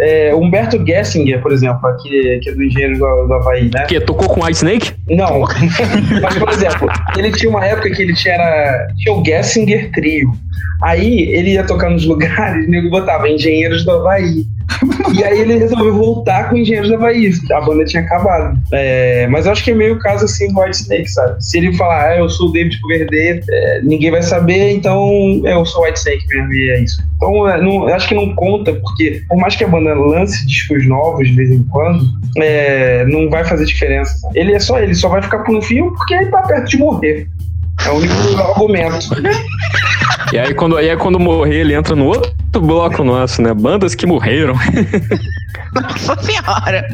é, 0.00 0.34
Humberto 0.34 0.84
Gessinger, 0.84 1.40
por 1.40 1.52
exemplo, 1.52 1.86
aqui, 1.88 2.40
que 2.42 2.50
é 2.50 2.52
do 2.52 2.62
Engenheiro 2.62 2.98
do, 2.98 3.26
do 3.26 3.34
Havaí, 3.34 3.70
né? 3.72 3.84
Que 3.86 4.00
tocou 4.00 4.28
com 4.28 4.44
White 4.44 4.56
Snake? 4.56 4.92
Não. 5.08 5.40
Mas, 6.22 6.38
por 6.38 6.48
exemplo, 6.48 6.88
ele 7.16 7.30
tinha 7.32 7.50
uma 7.50 7.64
época 7.64 7.90
que 7.90 8.02
ele 8.02 8.14
tinha, 8.14 8.36
tinha 8.96 9.14
o 9.14 9.24
Gessinger 9.24 9.90
Trio. 9.92 10.32
Aí 10.82 11.28
ele 11.30 11.52
ia 11.52 11.64
tocar 11.64 11.90
nos 11.90 12.04
lugares, 12.04 12.66
o 12.66 12.70
nego 12.70 12.90
botava 12.90 13.28
Engenheiros 13.28 13.84
do 13.84 13.92
Havaí. 13.92 14.44
e 15.14 15.22
aí 15.22 15.40
ele 15.40 15.58
resolveu 15.58 15.94
voltar 15.94 16.50
com 16.50 16.56
Engenheiros 16.56 16.88
do 16.88 16.96
Havaí. 16.96 17.30
A 17.52 17.60
banda 17.60 17.84
tinha 17.84 18.02
acabado. 18.02 18.58
É, 18.72 19.28
mas 19.28 19.46
eu 19.46 19.52
acho 19.52 19.62
que 19.62 19.70
é 19.70 19.74
meio 19.74 19.98
caso 20.00 20.24
assim 20.24 20.48
White 20.58 20.76
Snake, 20.76 21.08
sabe? 21.08 21.42
Se 21.44 21.58
ele 21.58 21.72
falar, 21.74 22.08
ah, 22.08 22.16
eu 22.16 22.28
sou 22.28 22.48
o 22.48 22.52
David 22.52 22.80
Coverdale, 22.80 23.42
é, 23.48 23.80
ninguém 23.82 24.10
vai 24.10 24.22
saber, 24.22 24.72
então 24.72 25.40
eu 25.44 25.64
sou 25.64 25.84
White 25.84 25.98
Snake 25.98 26.26
mesmo, 26.28 26.52
e 26.52 26.70
é 26.70 26.80
isso. 26.80 27.02
Então 27.16 27.48
é, 27.48 27.62
não, 27.62 27.86
acho 27.86 28.08
que 28.08 28.14
não 28.14 28.34
conta, 28.34 28.72
porque 28.72 29.22
por 29.28 29.38
mais 29.38 29.54
que 29.54 29.62
a 29.62 29.68
banda 29.68 29.94
lance 29.94 30.44
discos 30.46 30.86
novos 30.88 31.28
de 31.28 31.34
vez 31.34 31.50
em 31.50 31.62
quando, 31.64 32.04
é, 32.38 33.04
não 33.06 33.30
vai 33.30 33.44
fazer 33.44 33.64
diferença. 33.64 34.14
Ele 34.34 34.52
é 34.52 34.58
só 34.58 34.80
ele, 34.80 34.94
só 34.94 35.08
vai 35.08 35.22
ficar 35.22 35.38
por 35.40 35.54
um 35.54 35.62
fio 35.62 35.92
porque 35.92 36.14
ele 36.14 36.26
tá 36.26 36.42
perto 36.42 36.68
de 36.68 36.78
morrer. 36.78 37.28
É 37.86 37.90
o 37.90 37.94
único 37.94 38.14
argumento. 38.42 39.08
E 40.32 40.38
aí 40.38 40.54
quando, 40.54 40.78
aí 40.78 40.96
quando 40.96 41.20
morrer, 41.20 41.56
ele 41.56 41.74
entra 41.74 41.94
no 41.94 42.06
outro 42.06 42.32
bloco 42.58 43.04
nosso, 43.04 43.42
né? 43.42 43.52
Bandas 43.52 43.94
que 43.94 44.06
morreram. 44.06 44.54
Nossa 45.74 46.16
senhora! 46.22 46.88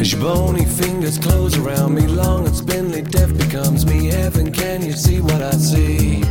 As 0.00 0.12
your 0.12 0.20
bony 0.20 0.64
fingers 0.64 1.16
close 1.16 1.56
around 1.58 1.94
me, 1.94 2.08
long 2.08 2.44
and 2.44 2.56
spindly 2.56 3.02
death 3.02 3.32
becomes 3.38 3.84
me. 3.86 4.08
Heaven, 4.08 4.50
can 4.50 4.82
you 4.82 4.96
see 4.96 5.20
what 5.20 5.40
I 5.40 5.52
see? 5.52 6.22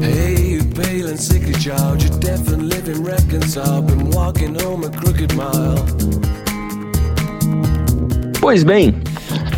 Hey, 0.00 0.56
you 0.56 0.64
pale 0.74 1.08
and 1.08 1.20
sickly 1.20 1.52
child, 1.52 2.02
you're 2.02 2.18
deaf 2.18 2.48
and 2.48 2.70
living 2.70 3.04
reconciled. 3.04 3.88
Been 3.88 4.10
walking 4.10 4.54
home 4.58 4.84
a 4.84 4.90
crooked 4.90 5.34
mile. 5.36 5.86
Pois 8.40 8.62
bem, 8.62 8.94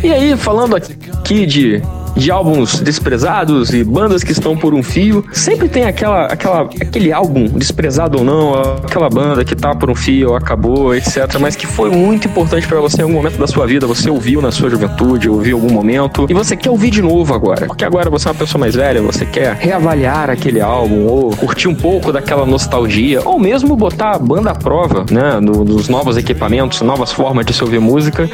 e 0.03 0.11
aí, 0.11 0.35
falando 0.35 0.75
aqui 0.75 1.45
de 1.45 1.81
de 2.15 2.31
álbuns 2.31 2.79
desprezados 2.79 3.73
e 3.73 3.83
bandas 3.83 4.23
que 4.23 4.31
estão 4.31 4.55
por 4.55 4.73
um 4.73 4.83
fio. 4.83 5.23
Sempre 5.31 5.69
tem 5.69 5.85
aquela, 5.85 6.25
aquela, 6.25 6.61
aquele 6.61 7.11
álbum 7.11 7.47
desprezado 7.47 8.19
ou 8.19 8.23
não, 8.23 8.53
aquela 8.83 9.09
banda 9.09 9.43
que 9.43 9.55
tá 9.55 9.73
por 9.75 9.89
um 9.89 9.95
fio, 9.95 10.35
acabou, 10.35 10.93
etc. 10.95 11.37
Mas 11.39 11.55
que 11.55 11.65
foi 11.65 11.89
muito 11.89 12.27
importante 12.27 12.67
para 12.67 12.79
você 12.79 13.01
em 13.01 13.03
algum 13.03 13.15
momento 13.15 13.37
da 13.37 13.47
sua 13.47 13.65
vida. 13.65 13.87
Você 13.87 14.09
ouviu 14.09 14.41
na 14.41 14.51
sua 14.51 14.69
juventude, 14.69 15.29
ouviu 15.29 15.57
em 15.57 15.61
algum 15.61 15.73
momento 15.73 16.25
e 16.29 16.33
você 16.33 16.55
quer 16.55 16.69
ouvir 16.69 16.91
de 16.91 17.01
novo 17.01 17.33
agora. 17.33 17.65
Porque 17.65 17.85
agora 17.85 18.09
você 18.09 18.27
é 18.27 18.31
uma 18.31 18.37
pessoa 18.37 18.59
mais 18.59 18.75
velha, 18.75 19.01
você 19.01 19.25
quer 19.25 19.55
reavaliar 19.55 20.29
aquele 20.29 20.61
álbum 20.61 21.05
ou 21.05 21.35
curtir 21.35 21.67
um 21.67 21.75
pouco 21.75 22.11
daquela 22.11 22.45
nostalgia 22.45 23.21
ou 23.23 23.39
mesmo 23.39 23.75
botar 23.75 24.11
a 24.11 24.19
banda 24.19 24.51
à 24.51 24.55
prova, 24.55 25.05
né, 25.09 25.39
dos 25.41 25.89
novos 25.89 26.17
equipamentos, 26.17 26.81
novas 26.81 27.11
formas 27.11 27.45
de 27.45 27.53
se 27.53 27.63
ouvir 27.63 27.79
música 27.79 28.29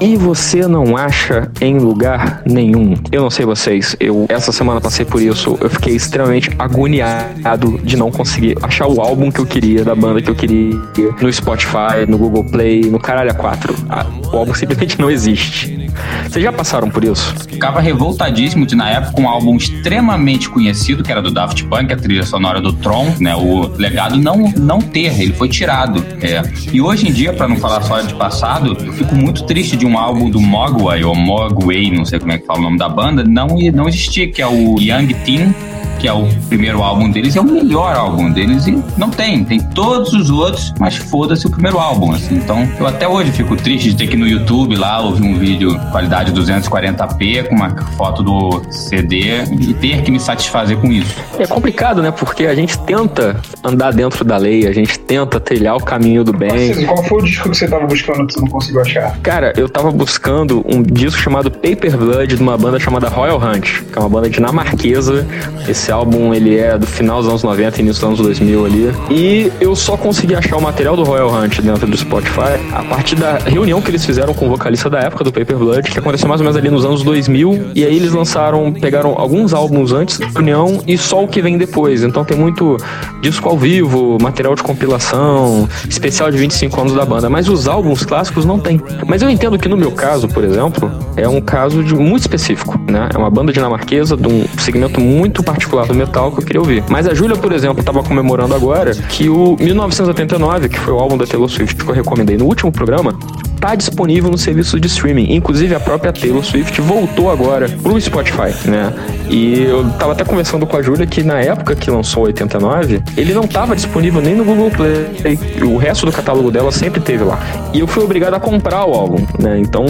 e 0.00 0.16
você 0.16 0.66
não 0.66 0.96
acha 0.96 1.50
em 1.60 1.78
lugar 1.78 2.42
nenhum. 2.44 2.94
Eu 3.10 3.22
não 3.22 3.30
sei 3.30 3.44
vocês, 3.44 3.96
eu 3.98 4.26
essa 4.28 4.52
semana 4.52 4.80
passei 4.80 5.04
por 5.04 5.20
isso, 5.20 5.56
eu 5.60 5.70
fiquei 5.70 5.94
extremamente 5.94 6.50
agoniado 6.58 7.78
de 7.82 7.96
não 7.96 8.10
conseguir 8.10 8.56
achar 8.62 8.86
o 8.86 9.00
álbum 9.00 9.30
que 9.30 9.40
eu 9.40 9.46
queria, 9.46 9.84
da 9.84 9.94
banda 9.94 10.20
que 10.20 10.30
eu 10.30 10.34
queria, 10.34 10.76
no 11.20 11.32
Spotify, 11.32 12.06
no 12.08 12.18
Google 12.18 12.44
Play, 12.44 12.82
no 12.90 12.98
Caralho 12.98 13.34
4. 13.34 13.74
Ah, 13.88 14.06
o 14.32 14.36
álbum 14.36 14.54
simplesmente 14.54 15.00
não 15.00 15.10
existe. 15.10 15.86
Vocês 16.28 16.44
já 16.44 16.52
passaram 16.52 16.90
por 16.90 17.04
isso? 17.04 17.34
Ficava 17.48 17.80
revoltadíssimo 17.80 18.66
de, 18.66 18.74
na 18.74 18.90
época, 18.90 19.20
um 19.20 19.28
álbum 19.28 19.56
extremamente 19.56 20.48
conhecido, 20.48 21.02
que 21.02 21.10
era 21.10 21.22
do 21.22 21.30
Daft 21.30 21.64
Punk, 21.64 21.92
a 21.92 21.96
trilha 21.96 22.24
sonora 22.24 22.60
do 22.60 22.72
Tron, 22.72 23.14
né? 23.18 23.34
O 23.34 23.68
legado 23.76 24.16
não, 24.16 24.52
não 24.56 24.80
ter, 24.80 25.18
ele 25.20 25.32
foi 25.32 25.48
tirado. 25.48 26.04
É. 26.20 26.42
E 26.72 26.80
hoje 26.80 27.08
em 27.08 27.12
dia, 27.12 27.32
para 27.32 27.48
não 27.48 27.56
falar 27.56 27.80
só 27.82 28.00
de 28.00 28.14
passado, 28.14 28.76
eu 28.84 28.92
fico 28.92 29.14
muito 29.14 29.44
triste 29.44 29.76
de 29.76 29.85
um 29.86 29.98
álbum 29.98 30.28
do 30.28 30.40
Mogwai, 30.40 31.04
ou 31.04 31.14
Mogwai, 31.14 31.90
não 31.90 32.04
sei 32.04 32.18
como 32.18 32.32
é 32.32 32.38
que 32.38 32.46
fala 32.46 32.60
o 32.60 32.62
nome 32.62 32.78
da 32.78 32.88
banda, 32.88 33.24
não, 33.24 33.48
não 33.72 33.88
existir, 33.88 34.28
que 34.32 34.42
é 34.42 34.46
o 34.46 34.80
Young 34.80 35.14
Teen 35.24 35.54
que 35.98 36.06
é 36.06 36.12
o 36.12 36.26
primeiro 36.48 36.82
álbum 36.82 37.10
deles, 37.10 37.36
é 37.36 37.40
o 37.40 37.44
melhor 37.44 37.94
álbum 37.96 38.30
deles 38.30 38.66
e 38.66 38.82
não 38.96 39.10
tem. 39.10 39.44
Tem 39.44 39.60
todos 39.60 40.12
os 40.12 40.30
outros, 40.30 40.72
mas 40.78 40.96
foda-se 40.96 41.46
o 41.46 41.50
primeiro 41.50 41.78
álbum, 41.78 42.12
assim. 42.12 42.36
Então, 42.36 42.68
eu 42.78 42.86
até 42.86 43.06
hoje 43.08 43.32
fico 43.32 43.56
triste 43.56 43.90
de 43.90 43.96
ter 43.96 44.06
que 44.06 44.14
ir 44.14 44.18
no 44.18 44.26
YouTube 44.26 44.76
lá 44.76 45.00
ouvir 45.00 45.22
um 45.22 45.38
vídeo 45.38 45.78
qualidade 45.90 46.32
240p 46.32 47.48
com 47.48 47.54
uma 47.54 47.70
foto 47.96 48.22
do 48.22 48.62
CD 48.70 49.44
e 49.44 49.74
ter 49.74 50.02
que 50.02 50.10
me 50.10 50.20
satisfazer 50.20 50.76
com 50.78 50.88
isso. 50.88 51.14
É 51.38 51.46
complicado, 51.46 52.02
né? 52.02 52.10
Porque 52.10 52.46
a 52.46 52.54
gente 52.54 52.78
tenta 52.80 53.40
andar 53.62 53.92
dentro 53.92 54.24
da 54.24 54.36
lei, 54.36 54.66
a 54.66 54.72
gente 54.72 54.98
tenta 54.98 55.40
trilhar 55.40 55.76
o 55.76 55.82
caminho 55.82 56.24
do 56.24 56.32
bem. 56.32 56.70
Assim, 56.70 56.86
qual 56.86 57.02
foi 57.04 57.22
o 57.22 57.24
disco 57.24 57.50
que 57.50 57.56
você 57.56 57.68
tava 57.68 57.86
buscando 57.86 58.26
que 58.26 58.34
você 58.34 58.40
não 58.40 58.48
conseguiu 58.48 58.80
achar? 58.80 59.18
Cara, 59.20 59.52
eu 59.56 59.68
tava 59.68 59.90
buscando 59.90 60.64
um 60.66 60.82
disco 60.82 61.20
chamado 61.20 61.50
Paper 61.50 61.96
Blood 61.96 62.36
de 62.36 62.42
uma 62.42 62.56
banda 62.56 62.78
chamada 62.78 63.08
Royal 63.08 63.40
Hunt, 63.40 63.82
que 63.82 63.98
é 63.98 64.00
uma 64.00 64.08
banda 64.08 64.28
dinamarquesa. 64.28 65.26
Esse 65.68 65.85
esse 65.86 65.92
álbum 65.92 66.34
ele 66.34 66.58
é 66.58 66.76
do 66.76 66.84
final 66.84 67.18
dos 67.18 67.28
anos 67.28 67.42
90 67.44 67.80
início 67.80 68.00
dos 68.00 68.08
anos 68.08 68.18
2000 68.18 68.66
ali. 68.66 68.92
E 69.08 69.52
eu 69.60 69.76
só 69.76 69.96
consegui 69.96 70.34
achar 70.34 70.56
o 70.56 70.60
material 70.60 70.96
do 70.96 71.04
Royal 71.04 71.32
Hunt 71.32 71.60
dentro 71.60 71.86
do 71.86 71.96
Spotify 71.96 72.58
a 72.72 72.82
partir 72.82 73.14
da 73.14 73.38
reunião 73.38 73.80
que 73.80 73.90
eles 73.90 74.04
fizeram 74.04 74.34
com 74.34 74.46
o 74.46 74.48
vocalista 74.48 74.90
da 74.90 74.98
época 74.98 75.22
do 75.22 75.32
Paper 75.32 75.56
Blood, 75.56 75.88
que 75.88 75.96
aconteceu 75.96 76.28
mais 76.28 76.40
ou 76.40 76.44
menos 76.44 76.56
ali 76.56 76.70
nos 76.70 76.84
anos 76.84 77.04
2000. 77.04 77.70
E 77.76 77.84
aí 77.84 77.94
eles 77.94 78.10
lançaram, 78.10 78.72
pegaram 78.72 79.14
alguns 79.16 79.54
álbuns 79.54 79.92
antes 79.92 80.18
da 80.18 80.26
reunião 80.26 80.82
e 80.88 80.98
só 80.98 81.22
o 81.22 81.28
que 81.28 81.40
vem 81.40 81.56
depois. 81.56 82.02
Então 82.02 82.24
tem 82.24 82.36
muito 82.36 82.76
disco 83.20 83.48
ao 83.48 83.56
vivo, 83.56 84.18
material 84.20 84.56
de 84.56 84.64
compilação, 84.64 85.68
especial 85.88 86.32
de 86.32 86.38
25 86.38 86.80
anos 86.80 86.94
da 86.94 87.04
banda. 87.04 87.30
Mas 87.30 87.48
os 87.48 87.68
álbuns 87.68 88.04
clássicos 88.04 88.44
não 88.44 88.58
tem. 88.58 88.80
Mas 89.06 89.22
eu 89.22 89.30
entendo 89.30 89.56
que 89.56 89.68
no 89.68 89.76
meu 89.76 89.92
caso, 89.92 90.26
por 90.26 90.42
exemplo, 90.42 90.90
é 91.16 91.28
um 91.28 91.40
caso 91.40 91.84
de 91.84 91.94
muito 91.94 92.22
específico, 92.22 92.76
né? 92.90 93.08
É 93.14 93.16
uma 93.16 93.30
banda 93.30 93.52
dinamarquesa 93.52 94.16
de 94.16 94.26
um 94.26 94.44
segmento 94.58 95.00
muito 95.00 95.44
particular 95.44 95.75
particular 95.76 95.86
do 95.86 95.94
metal 95.94 96.32
que 96.32 96.40
eu 96.40 96.44
queria 96.44 96.60
ouvir. 96.60 96.84
Mas 96.88 97.06
a 97.06 97.14
Júlia, 97.14 97.36
por 97.36 97.52
exemplo, 97.52 97.80
estava 97.80 98.02
comemorando 98.02 98.54
agora 98.54 98.94
que 98.94 99.28
o 99.28 99.56
1989, 99.60 100.68
que 100.68 100.78
foi 100.78 100.94
o 100.94 100.98
álbum 100.98 101.18
da 101.18 101.26
Taylor 101.26 101.48
Swift 101.48 101.84
que 101.84 101.90
eu 101.90 101.94
recomendei 101.94 102.36
no 102.36 102.46
último 102.46 102.72
programa, 102.72 103.18
tá 103.60 103.74
disponível 103.74 104.30
no 104.30 104.38
serviço 104.38 104.78
de 104.78 104.86
streaming. 104.86 105.34
Inclusive 105.34 105.74
a 105.74 105.80
própria 105.80 106.12
Taylor 106.12 106.44
Swift 106.44 106.80
voltou 106.80 107.30
agora 107.30 107.68
pro 107.68 108.00
Spotify, 108.00 108.54
né? 108.68 108.92
E 109.28 109.64
eu 109.64 109.88
tava 109.98 110.12
até 110.12 110.24
conversando 110.24 110.66
com 110.66 110.76
a 110.76 110.82
Júlia 110.82 111.06
que 111.06 111.22
na 111.22 111.40
época 111.40 111.74
que 111.74 111.90
lançou 111.90 112.24
89, 112.24 113.02
ele 113.16 113.34
não 113.34 113.46
tava 113.46 113.74
disponível 113.74 114.20
nem 114.20 114.34
no 114.34 114.44
Google 114.44 114.70
Play. 114.70 115.38
O 115.62 115.76
resto 115.76 116.06
do 116.06 116.12
catálogo 116.12 116.50
dela 116.50 116.70
sempre 116.70 117.00
teve 117.00 117.24
lá. 117.24 117.38
E 117.72 117.80
eu 117.80 117.86
fui 117.86 118.04
obrigado 118.04 118.34
a 118.34 118.40
comprar 118.40 118.84
o 118.84 118.94
álbum, 118.94 119.26
né? 119.38 119.58
Então, 119.58 119.86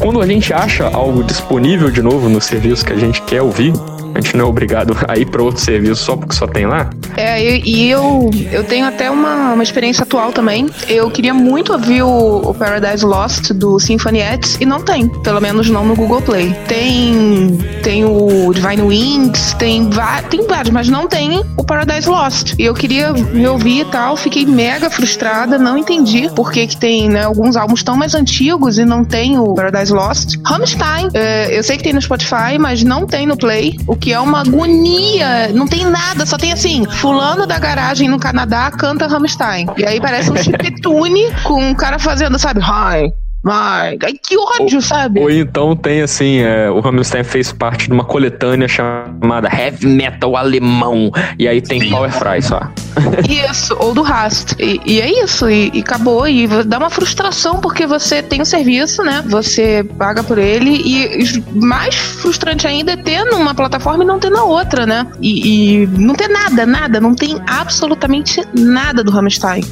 quando 0.00 0.20
a 0.20 0.26
gente 0.26 0.52
acha 0.52 0.88
algo 0.88 1.22
disponível 1.22 1.90
de 1.90 2.02
novo 2.02 2.28
no 2.28 2.40
serviço 2.40 2.84
que 2.84 2.92
a 2.92 2.96
gente 2.96 3.22
quer 3.22 3.42
ouvir, 3.42 3.72
A 4.14 4.20
gente 4.20 4.36
não 4.36 4.46
é 4.46 4.48
obrigado 4.48 4.96
a 5.06 5.16
ir 5.16 5.26
para 5.26 5.42
outro 5.42 5.60
serviço 5.60 6.04
só 6.04 6.16
porque 6.16 6.34
só 6.34 6.46
tem 6.46 6.66
lá? 6.66 6.90
É, 7.16 7.58
e, 7.58 7.90
eu, 7.90 8.30
eu 8.52 8.64
tenho 8.64 8.86
até 8.86 9.10
uma, 9.10 9.52
uma 9.52 9.62
experiência 9.62 10.02
atual 10.02 10.32
também. 10.32 10.68
Eu 10.88 11.10
queria 11.10 11.34
muito 11.34 11.72
ouvir 11.72 12.02
o, 12.02 12.50
o 12.50 12.54
Paradise 12.54 13.04
Lost 13.04 13.52
do 13.52 13.78
Symphony 13.78 14.20
X 14.20 14.56
e 14.60 14.66
não 14.66 14.80
tem, 14.80 15.08
pelo 15.08 15.40
menos 15.40 15.68
não 15.68 15.84
no 15.84 15.94
Google 15.94 16.22
Play. 16.22 16.54
Tem 16.68 17.58
tem 17.82 18.04
o 18.04 18.52
Divine 18.52 18.82
Wings, 18.82 19.54
tem, 19.54 19.88
tem 20.28 20.46
vários, 20.46 20.70
mas 20.70 20.88
não 20.88 21.08
tem 21.08 21.42
o 21.56 21.64
Paradise 21.64 22.08
Lost. 22.08 22.54
E 22.58 22.64
eu 22.64 22.74
queria 22.74 23.12
me 23.12 23.46
ouvir 23.46 23.80
e 23.80 23.84
tal, 23.86 24.16
fiquei 24.16 24.46
mega 24.46 24.90
frustrada, 24.90 25.58
não 25.58 25.78
entendi 25.78 26.28
por 26.34 26.52
que 26.52 26.66
que 26.66 26.76
tem 26.76 27.08
né, 27.08 27.24
alguns 27.24 27.56
álbuns 27.56 27.82
tão 27.82 27.96
mais 27.96 28.14
antigos 28.14 28.78
e 28.78 28.84
não 28.84 29.04
tem 29.04 29.38
o 29.38 29.54
Paradise 29.54 29.92
Lost. 29.92 30.36
Rammstein, 30.44 31.08
é, 31.14 31.58
eu 31.58 31.62
sei 31.62 31.76
que 31.76 31.82
tem 31.82 31.92
no 31.92 32.00
Spotify, 32.00 32.58
mas 32.58 32.82
não 32.82 33.06
tem 33.06 33.26
no 33.26 33.36
Play, 33.36 33.78
o 33.86 33.96
que 34.00 34.12
é 34.12 34.18
uma 34.18 34.40
agonia. 34.40 35.48
Não 35.52 35.66
tem 35.66 35.84
nada, 35.84 36.24
só 36.24 36.36
tem 36.36 36.52
assim, 36.52 36.84
fulano 36.86 37.46
da 37.46 37.58
garagem 37.58 38.08
no 38.08 38.18
Canadá 38.18 38.70
canta 38.70 39.06
Rammstein. 39.06 39.66
E 39.76 39.84
aí 39.84 40.00
parece 40.00 40.30
um 40.30 40.36
chiptune 40.42 41.30
com 41.44 41.62
um 41.62 41.74
cara 41.74 41.98
fazendo, 41.98 42.38
sabe, 42.38 42.60
hi, 42.60 43.12
Ai, 43.46 43.96
que 44.22 44.36
ódio, 44.36 44.76
ou, 44.76 44.82
sabe? 44.82 45.20
Ou 45.20 45.30
então 45.30 45.74
tem 45.74 46.02
assim, 46.02 46.40
é, 46.40 46.70
o 46.70 46.80
Rammstein 46.80 47.24
fez 47.24 47.50
parte 47.50 47.86
de 47.86 47.92
uma 47.92 48.04
coletânea 48.04 48.68
chamada 48.68 49.48
Heavy 49.48 49.86
Metal 49.86 50.36
Alemão. 50.36 51.10
E 51.38 51.48
aí 51.48 51.62
tem 51.62 51.88
Power 51.88 52.10
Fry 52.10 52.42
só. 52.42 52.60
Isso, 53.50 53.74
ou 53.78 53.94
do 53.94 54.02
Rast. 54.02 54.54
E, 54.58 54.80
e 54.84 55.00
é 55.00 55.24
isso, 55.24 55.48
e, 55.48 55.70
e, 55.72 55.80
acabou. 55.80 56.28
E 56.28 56.46
dá 56.64 56.78
uma 56.78 56.90
frustração 56.90 57.60
porque 57.60 57.86
você 57.86 58.22
tem 58.22 58.40
o 58.40 58.42
um 58.42 58.44
serviço, 58.44 59.02
né? 59.02 59.24
Você 59.26 59.84
paga 59.96 60.22
por 60.22 60.36
ele. 60.36 60.82
E 60.84 61.42
mais 61.54 61.94
frustrante 61.94 62.66
ainda 62.66 62.92
é 62.92 62.96
ter 62.96 63.24
numa 63.24 63.54
plataforma 63.54 64.04
e 64.04 64.06
não 64.06 64.18
ter 64.18 64.30
na 64.30 64.44
outra, 64.44 64.84
né? 64.84 65.06
E, 65.20 65.82
e 65.82 65.86
não 65.86 66.14
ter 66.14 66.28
nada, 66.28 66.66
nada. 66.66 67.00
Não 67.00 67.14
tem 67.14 67.40
absolutamente 67.46 68.42
nada 68.54 69.02
do 69.02 69.10
Rammstein. 69.10 69.64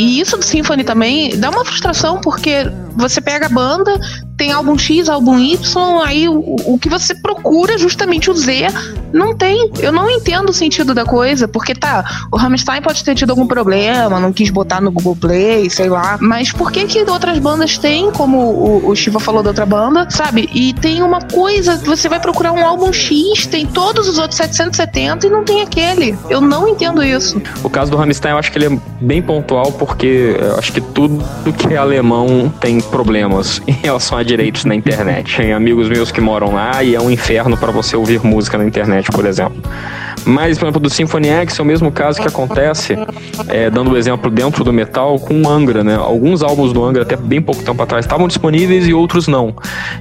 E 0.00 0.18
isso 0.18 0.36
do 0.36 0.42
Symphony 0.42 0.82
também 0.82 1.38
dá 1.38 1.50
uma 1.50 1.62
frustração, 1.62 2.20
porque 2.22 2.64
você 2.96 3.20
pega 3.20 3.46
a 3.46 3.48
banda, 3.48 3.98
tem 4.36 4.52
álbum 4.52 4.78
X, 4.78 5.08
álbum 5.08 5.38
Y, 5.38 6.02
aí 6.02 6.26
o, 6.26 6.56
o 6.64 6.78
que 6.78 6.88
você 6.88 7.14
procura, 7.14 7.76
justamente 7.76 8.30
o 8.30 8.34
Z, 8.34 8.68
não 9.12 9.36
tem. 9.36 9.70
Eu 9.80 9.92
não 9.92 10.08
entendo 10.08 10.48
o 10.48 10.52
sentido 10.52 10.94
da 10.94 11.04
coisa, 11.04 11.46
porque 11.46 11.74
tá, 11.74 12.04
o 12.32 12.36
Rammstein 12.36 12.80
pode 12.80 13.04
ter 13.04 13.14
tido 13.14 13.30
algum 13.30 13.46
problema, 13.46 14.18
não 14.18 14.32
quis 14.32 14.48
botar 14.48 14.80
no 14.80 14.90
Google 14.90 15.14
Play, 15.16 15.68
sei 15.68 15.90
lá, 15.90 16.16
mas 16.20 16.52
por 16.52 16.72
que 16.72 16.86
que 16.86 17.02
outras 17.10 17.38
bandas 17.38 17.76
têm, 17.76 18.10
como 18.10 18.38
o, 18.38 18.88
o 18.88 18.96
Shiva 18.96 19.20
falou 19.20 19.42
da 19.42 19.50
outra 19.50 19.66
banda, 19.66 20.08
sabe? 20.10 20.48
E 20.54 20.72
tem 20.72 21.02
uma 21.02 21.20
coisa, 21.20 21.76
você 21.76 22.08
vai 22.08 22.18
procurar 22.18 22.52
um 22.52 22.64
álbum 22.64 22.92
X, 22.92 23.46
tem 23.46 23.66
todos 23.66 24.08
os 24.08 24.18
outros 24.18 24.36
770 24.36 25.26
e 25.26 25.30
não 25.30 25.44
tem 25.44 25.60
aquele. 25.60 26.16
Eu 26.28 26.40
não 26.40 26.66
entendo 26.66 27.02
isso. 27.02 27.40
O 27.62 27.68
caso 27.68 27.90
do 27.90 27.96
Rammstein, 27.96 28.32
eu 28.32 28.38
acho 28.38 28.50
que 28.50 28.58
ele 28.58 28.74
é 28.74 28.78
bem 29.00 29.20
pontual, 29.20 29.72
porque 29.72 30.36
acho 30.56 30.72
que 30.72 30.80
tudo 30.80 31.22
que 31.52 31.74
é 31.74 31.76
alemão 31.76 32.52
tem 32.60 32.80
problemas 32.90 33.62
em 33.66 33.72
relação 33.72 34.18
a 34.18 34.22
direitos 34.22 34.64
na 34.64 34.74
internet. 34.74 35.36
Tem 35.36 35.52
amigos 35.52 35.88
meus 35.88 36.10
que 36.12 36.20
moram 36.20 36.54
lá 36.54 36.82
e 36.82 36.94
é 36.94 37.00
um 37.00 37.10
inferno 37.10 37.56
para 37.56 37.70
você 37.70 37.96
ouvir 37.96 38.22
música 38.24 38.58
na 38.58 38.64
internet, 38.64 39.10
por 39.10 39.24
exemplo. 39.24 39.62
Mas, 40.24 40.58
por 40.58 40.66
exemplo, 40.66 40.80
do 40.80 40.90
Symphony 40.90 41.28
X 41.28 41.58
é 41.58 41.62
o 41.62 41.64
mesmo 41.64 41.90
caso 41.90 42.20
que 42.20 42.28
acontece, 42.28 42.96
é, 43.48 43.70
dando 43.70 43.90
o 43.90 43.94
um 43.94 43.96
exemplo 43.96 44.30
dentro 44.30 44.62
do 44.62 44.72
metal, 44.72 45.18
com 45.18 45.42
o 45.42 45.48
Angra, 45.48 45.82
né? 45.82 45.96
Alguns 45.96 46.42
álbuns 46.42 46.72
do 46.72 46.84
Angra, 46.84 47.02
até 47.02 47.16
bem 47.16 47.40
pouco 47.40 47.62
tempo 47.62 47.82
atrás, 47.82 48.04
estavam 48.04 48.28
disponíveis 48.28 48.86
e 48.86 48.92
outros 48.92 49.26
não. 49.26 49.54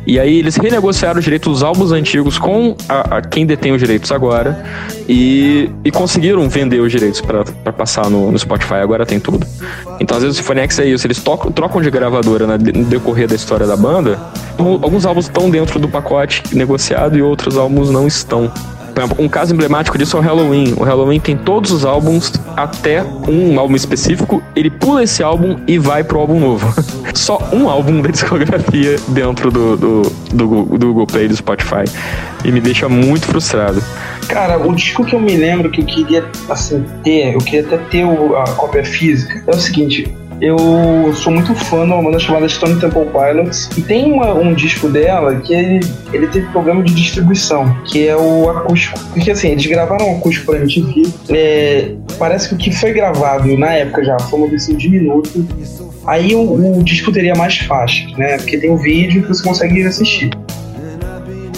E 0.05 0.19
aí 0.19 0.39
eles 0.39 0.55
renegociaram 0.55 1.19
os 1.19 1.23
direitos 1.23 1.51
dos 1.51 1.63
álbuns 1.63 1.91
antigos 1.91 2.37
com 2.37 2.75
a, 2.87 3.17
a 3.17 3.21
quem 3.21 3.45
detém 3.45 3.71
os 3.71 3.79
direitos 3.79 4.11
agora 4.11 4.63
e, 5.07 5.69
e 5.83 5.91
conseguiram 5.91 6.47
vender 6.49 6.79
os 6.79 6.91
direitos 6.91 7.21
para 7.21 7.43
passar 7.71 8.09
no, 8.09 8.31
no, 8.31 8.39
Spotify. 8.39 8.75
Agora 8.75 9.05
tem 9.05 9.19
tudo. 9.19 9.45
Então, 9.99 10.17
às 10.17 10.23
vezes, 10.23 10.37
o 10.37 10.41
Symphony 10.41 10.61
X 10.61 10.79
é 10.79 10.85
isso, 10.87 11.07
eles 11.07 11.21
tocam, 11.21 11.51
trocam 11.51 11.81
de 11.81 11.89
gravadora 11.89 12.45
né, 12.45 12.57
no 12.71 12.85
decorrer 12.85 13.27
da 13.27 13.35
história 13.35 13.65
da 13.65 13.77
banda. 13.77 14.19
Alguns 14.57 15.05
álbuns 15.05 15.25
estão 15.25 15.49
dentro 15.49 15.79
do 15.79 15.87
pacote 15.87 16.43
negociado 16.53 17.17
e 17.17 17.21
outros 17.21 17.57
álbuns 17.57 17.89
não 17.89 18.05
estão. 18.07 18.51
Por 18.93 19.03
exemplo, 19.03 19.23
um 19.23 19.29
caso 19.29 19.53
emblemático 19.53 19.97
disso 19.97 20.17
é 20.17 20.19
o 20.19 20.23
Halloween. 20.23 20.73
O 20.77 20.83
Halloween 20.83 21.19
tem 21.19 21.37
todos 21.37 21.71
os 21.71 21.85
álbuns 21.85 22.33
até 22.57 23.01
um 23.01 23.57
álbum 23.57 23.75
específico, 23.75 24.43
ele 24.55 24.69
pula 24.69 25.03
esse 25.03 25.23
álbum 25.23 25.57
e 25.65 25.77
vai 25.77 26.03
pro 26.03 26.19
álbum 26.19 26.39
novo. 26.39 26.67
Só 27.15 27.39
um 27.53 27.69
álbum 27.69 28.01
da 28.01 28.09
discografia 28.09 28.97
dentro 29.07 29.49
do, 29.51 29.77
do, 29.77 30.01
do, 30.33 30.65
do 30.65 30.87
Google 30.87 31.07
Play 31.07 31.29
do 31.29 31.35
Spotify. 31.35 31.85
E 32.43 32.51
me 32.51 32.59
deixa 32.59 32.89
muito 32.89 33.25
frustrado. 33.25 33.81
Cara, 34.27 34.57
o 34.59 34.75
disco 34.75 35.05
que 35.05 35.15
eu 35.15 35.19
me 35.19 35.35
lembro 35.35 35.69
que 35.71 35.81
eu 35.81 35.85
queria 35.85 36.25
assim, 36.49 36.83
ter, 37.03 37.33
eu 37.33 37.39
queria 37.39 37.61
até 37.61 37.77
ter 37.77 38.03
a 38.03 38.51
cópia 38.51 38.83
física, 38.83 39.43
é 39.47 39.51
o 39.51 39.59
seguinte, 39.59 40.13
eu 40.41 41.13
sou 41.15 41.33
muito 41.33 41.53
fã 41.53 41.85
de 41.85 41.91
uma 41.91 42.01
banda 42.01 42.19
chamada 42.19 42.47
Stone 42.47 42.79
Temple 42.79 43.05
Pilots 43.07 43.69
e 43.77 43.81
tem 43.81 44.11
uma, 44.11 44.33
um 44.33 44.53
disco 44.53 44.87
dela 44.87 45.35
que 45.35 45.53
ele, 45.53 45.79
ele 46.13 46.27
teve 46.27 46.47
problema 46.47 46.81
de 46.83 46.93
distribuição, 46.93 47.75
que 47.85 48.07
é 48.07 48.15
o 48.15 48.49
acústico. 48.49 48.99
Porque 49.13 49.31
assim, 49.31 49.49
eles 49.49 49.65
gravaram 49.65 50.09
um 50.09 50.17
acústico 50.17 50.47
pra 50.47 50.59
MTV, 50.59 51.03
é, 51.29 51.95
parece 52.17 52.49
que 52.49 52.55
o 52.55 52.57
que 52.57 52.71
foi 52.71 52.93
gravado 52.93 53.57
na 53.57 53.73
época 53.73 54.03
já 54.03 54.17
foi 54.19 54.39
uma 54.39 54.47
versão 54.47 54.75
diminuta, 54.75 55.29
aí 56.05 56.33
o, 56.33 56.77
o 56.79 56.83
disco 56.83 57.11
teria 57.11 57.35
mais 57.35 57.57
faixas, 57.57 58.11
né? 58.17 58.37
Porque 58.37 58.57
tem 58.57 58.71
um 58.71 58.77
vídeo 58.77 59.21
que 59.23 59.27
você 59.27 59.43
consegue 59.43 59.83
assistir. 59.83 60.29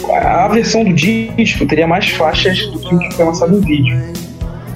A 0.10 0.48
versão 0.48 0.84
do 0.84 0.94
disco 0.94 1.66
teria 1.66 1.88
mais 1.88 2.10
faixas 2.10 2.66
do 2.68 2.80
que 2.80 2.96
o 2.96 3.00
que 3.00 3.14
foi 3.14 3.26
lançado 3.26 3.52
no 3.54 3.62
vídeo. 3.62 3.96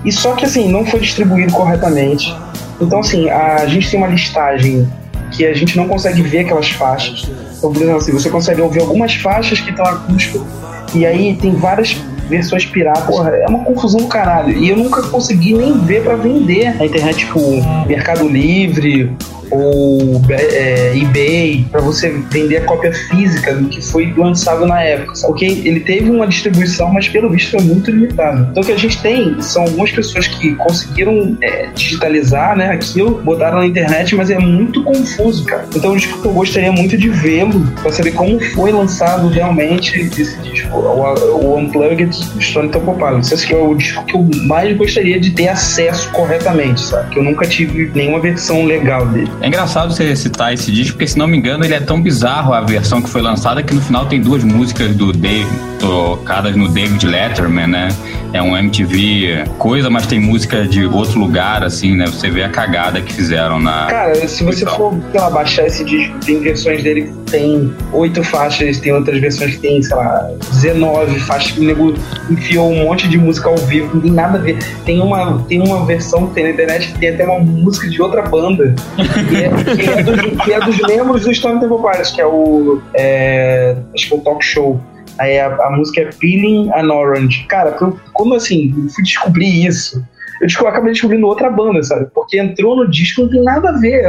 E 0.06 0.12
só 0.12 0.34
que 0.34 0.46
assim, 0.46 0.72
não 0.72 0.86
foi 0.86 1.00
distribuído 1.00 1.52
corretamente 1.52 2.34
então, 2.80 3.00
assim, 3.00 3.30
a 3.30 3.66
gente 3.68 3.90
tem 3.90 4.00
uma 4.00 4.08
listagem 4.08 4.88
que 5.32 5.46
a 5.46 5.54
gente 5.54 5.76
não 5.78 5.88
consegue 5.88 6.22
ver 6.22 6.40
aquelas 6.40 6.70
faixas. 6.70 7.30
Então, 7.58 7.72
por 7.72 7.82
exemplo, 7.82 7.98
assim, 7.98 8.12
você 8.12 8.30
consegue 8.30 8.62
ouvir 8.62 8.82
algumas 8.82 9.14
faixas 9.16 9.60
que 9.60 9.70
estão 9.70 9.86
acústico, 9.86 10.46
e 10.94 11.06
aí 11.06 11.36
tem 11.36 11.52
várias 11.56 11.94
versões 12.30 12.66
piratas. 12.66 13.06
Porra, 13.06 13.30
é 13.32 13.48
uma 13.48 13.64
confusão 13.64 14.02
do 14.02 14.08
caralho. 14.08 14.58
E 14.58 14.70
eu 14.70 14.78
nunca 14.78 15.02
consegui 15.04 15.54
nem 15.54 15.78
ver 15.80 16.04
para 16.04 16.16
vender 16.16 16.76
na 16.78 16.86
internet, 16.86 17.20
tipo, 17.20 17.40
Mercado 17.88 18.28
Livre 18.28 19.16
ou 19.52 20.22
é, 20.30 20.98
eBay 20.98 21.66
para 21.72 21.82
você 21.82 22.10
vender 22.32 22.58
a 22.58 22.62
cópia 22.62 22.94
física 22.94 23.54
do 23.56 23.68
que 23.68 23.82
foi 23.82 24.14
lançado 24.16 24.66
na 24.66 24.82
época. 24.82 25.14
Ok? 25.26 25.62
Ele 25.66 25.80
teve 25.80 26.10
uma 26.10 26.28
distribuição, 26.28 26.92
mas 26.94 27.08
pelo 27.08 27.30
visto 27.30 27.52
foi 27.52 27.62
muito 27.62 27.92
limitado. 27.92 28.48
Então 28.52 28.64
o 28.64 28.66
que 28.66 28.72
a 28.72 28.78
gente 28.78 29.02
tem 29.02 29.42
são 29.42 29.64
algumas 29.64 29.92
pessoas 29.92 30.28
que 30.28 30.56
conseguiram 30.56 31.38
é, 31.42 31.70
digitalizar 31.76 32.56
né, 32.56 32.72
aquilo, 32.72 33.22
botaram 33.24 33.60
na 33.60 33.66
internet, 33.66 34.16
mas 34.16 34.30
é 34.30 34.40
muito 34.40 34.84
confuso, 34.84 35.46
cara. 35.46 35.68
Então 35.76 35.94
o 35.94 35.98
disco 35.98 36.22
que 36.22 36.28
eu 36.28 36.34
gostaria 36.34 36.72
muito 36.72 36.98
de 36.98 37.10
vê-lo 37.10 37.66
para 37.82 37.92
saber 37.92 38.12
como 38.12 38.40
foi 38.54 38.72
lançado 38.72 39.28
realmente 39.30 40.00
esse 40.00 40.38
disco, 40.42 40.78
o, 40.78 41.54
o 41.54 41.58
Unplugged 41.58 42.16
Stone 42.42 42.70
Temple 42.70 42.96
Pilots. 42.96 43.32
Esse 43.32 43.54
é 43.54 43.58
o 43.58 43.76
disco 43.76 44.04
que 44.06 44.16
eu 44.16 44.28
mais 44.48 44.76
gostaria 44.78 45.20
de 45.20 45.32
ter 45.32 45.48
acesso 45.48 46.10
corretamente, 46.12 46.82
sabe? 46.82 47.10
Que 47.10 47.20
eu 47.20 47.24
nunca 47.24 47.46
tive 47.46 47.92
nenhuma 47.94 48.20
versão 48.20 48.66
legal 48.66 49.06
dele. 49.08 49.32
É 49.42 49.48
engraçado 49.48 49.94
você 49.94 50.16
citar 50.16 50.54
esse 50.54 50.72
disco, 50.72 50.94
porque 50.94 51.08
se 51.08 51.18
não 51.18 51.28
me 51.28 51.38
engano, 51.38 51.64
ele 51.66 51.74
é 51.74 51.80
tão 51.80 52.02
bizarro 52.02 52.54
a 52.54 52.62
versão 52.62 53.02
que 53.02 53.10
foi 53.10 53.22
lançada 53.22 53.62
que 53.62 53.74
no 53.74 53.82
final 53.82 54.06
tem 54.06 54.22
duas 54.22 54.44
músicas 54.44 54.96
do 54.96 55.12
Dave 55.12 55.50
tocadas 55.80 56.56
no 56.56 56.68
David 56.68 57.06
Letterman, 57.06 57.68
né? 57.68 57.90
É 58.34 58.42
um 58.42 58.58
MTV 58.58 59.46
coisa, 59.58 59.90
mas 59.90 60.08
tem 60.08 60.20
música 60.20 60.68
de 60.68 60.86
outro 60.86 61.20
lugar, 61.20 61.64
assim, 61.64 61.96
né? 61.96 62.06
Você 62.08 62.30
vê 62.30 62.44
a 62.44 62.50
cagada 62.50 63.02
que 63.02 63.14
fizeram 63.14 63.60
na. 63.60 63.86
Cara, 63.86 64.28
se 64.28 64.44
você 64.44 64.66
for, 64.66 64.98
sei 65.12 65.20
lá, 65.20 65.30
baixar 65.30 65.68
esse 65.68 65.84
disco, 65.84 66.16
tem 66.26 66.40
versões 66.40 66.84
dele 66.84 67.14
tem 67.36 67.74
oito 67.92 68.24
faixas, 68.24 68.80
tem 68.80 68.94
outras 68.94 69.20
versões 69.20 69.56
que 69.56 69.62
tem, 69.62 69.82
sei 69.82 69.96
lá, 69.98 70.32
19 70.54 71.20
faixas, 71.20 71.52
que 71.52 71.60
o 71.60 71.64
nego 71.64 71.94
enfiou 72.30 72.72
um 72.72 72.86
monte 72.86 73.10
de 73.10 73.18
música 73.18 73.50
ao 73.50 73.58
vivo, 73.58 73.94
não 73.94 74.02
tem 74.02 74.12
nada 74.12 74.38
a 74.38 74.42
ver. 74.42 74.58
Tem 74.86 75.02
uma, 75.02 75.44
tem 75.44 75.62
uma 75.62 75.86
versão 75.86 76.28
que 76.28 76.36
tem 76.36 76.46
na 76.46 76.50
internet 76.52 76.94
que 76.94 77.00
tem 77.00 77.10
até 77.10 77.26
uma 77.26 77.40
música 77.40 77.90
de 77.90 78.02
outra 78.02 78.22
banda. 78.22 78.74
que, 78.96 79.36
é, 79.36 79.76
que, 79.76 79.90
é 79.90 80.04
dos, 80.04 80.44
que 80.46 80.54
é 80.54 80.60
dos 80.62 80.78
membros 80.88 81.26
do 81.26 81.36
Stone 81.36 81.60
Temple 81.60 81.78
Pilots, 81.78 82.12
que 82.12 82.22
é 82.22 82.26
o. 82.26 82.82
É, 82.94 83.76
acho 83.94 84.08
que 84.08 84.14
é 84.14 84.18
o 84.18 84.22
Talk 84.22 84.44
Show. 84.44 84.80
Aí 85.18 85.38
a, 85.38 85.48
a, 85.48 85.72
música 85.72 86.02
é 86.02 86.10
Peeling 86.18 86.72
an 86.74 86.94
Orange. 86.94 87.46
Cara, 87.50 87.78
como 88.14 88.34
assim? 88.34 88.72
Fui 88.94 89.04
descobrir 89.04 89.66
isso. 89.66 90.02
Eu, 90.42 90.68
acabei 90.68 90.92
descobrindo 90.92 91.28
outra 91.28 91.50
banda, 91.50 91.82
sabe? 91.84 92.08
Porque 92.14 92.40
entrou 92.40 92.76
no 92.76 92.90
disco 92.90 93.22
não 93.22 93.30
tem 93.30 93.44
nada 93.44 93.70
a 93.70 93.80
ver. 93.80 94.04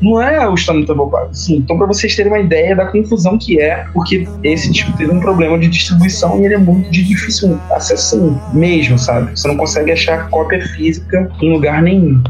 Não 0.00 0.20
é 0.20 0.48
o 0.48 0.56
Stone 0.56 0.86
Temple 0.86 1.10
Pilots. 1.10 1.48
Então, 1.48 1.78
pra 1.78 1.86
vocês 1.86 2.14
terem 2.14 2.32
uma 2.32 2.40
ideia 2.40 2.74
da 2.74 2.86
confusão 2.86 3.38
que 3.38 3.60
é, 3.60 3.84
porque 3.92 4.26
esse 4.42 4.70
disco 4.70 4.92
teve 4.96 5.12
um 5.12 5.20
problema 5.20 5.58
de 5.58 5.68
distribuição 5.68 6.40
e 6.40 6.44
ele 6.44 6.54
é 6.54 6.58
muito 6.58 6.90
de 6.90 7.04
difícil 7.04 7.58
acesso 7.70 8.38
mesmo, 8.52 8.98
sabe? 8.98 9.30
Você 9.30 9.46
não 9.48 9.56
consegue 9.56 9.92
achar 9.92 10.28
cópia 10.30 10.60
física 10.68 11.30
em 11.40 11.52
lugar 11.52 11.82
nenhum. 11.82 12.22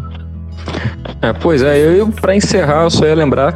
É, 1.22 1.32
pois 1.32 1.62
é, 1.62 1.78
eu, 1.78 2.08
para 2.08 2.36
encerrar, 2.36 2.84
eu 2.84 2.90
só 2.90 3.06
ia 3.06 3.14
lembrar 3.14 3.54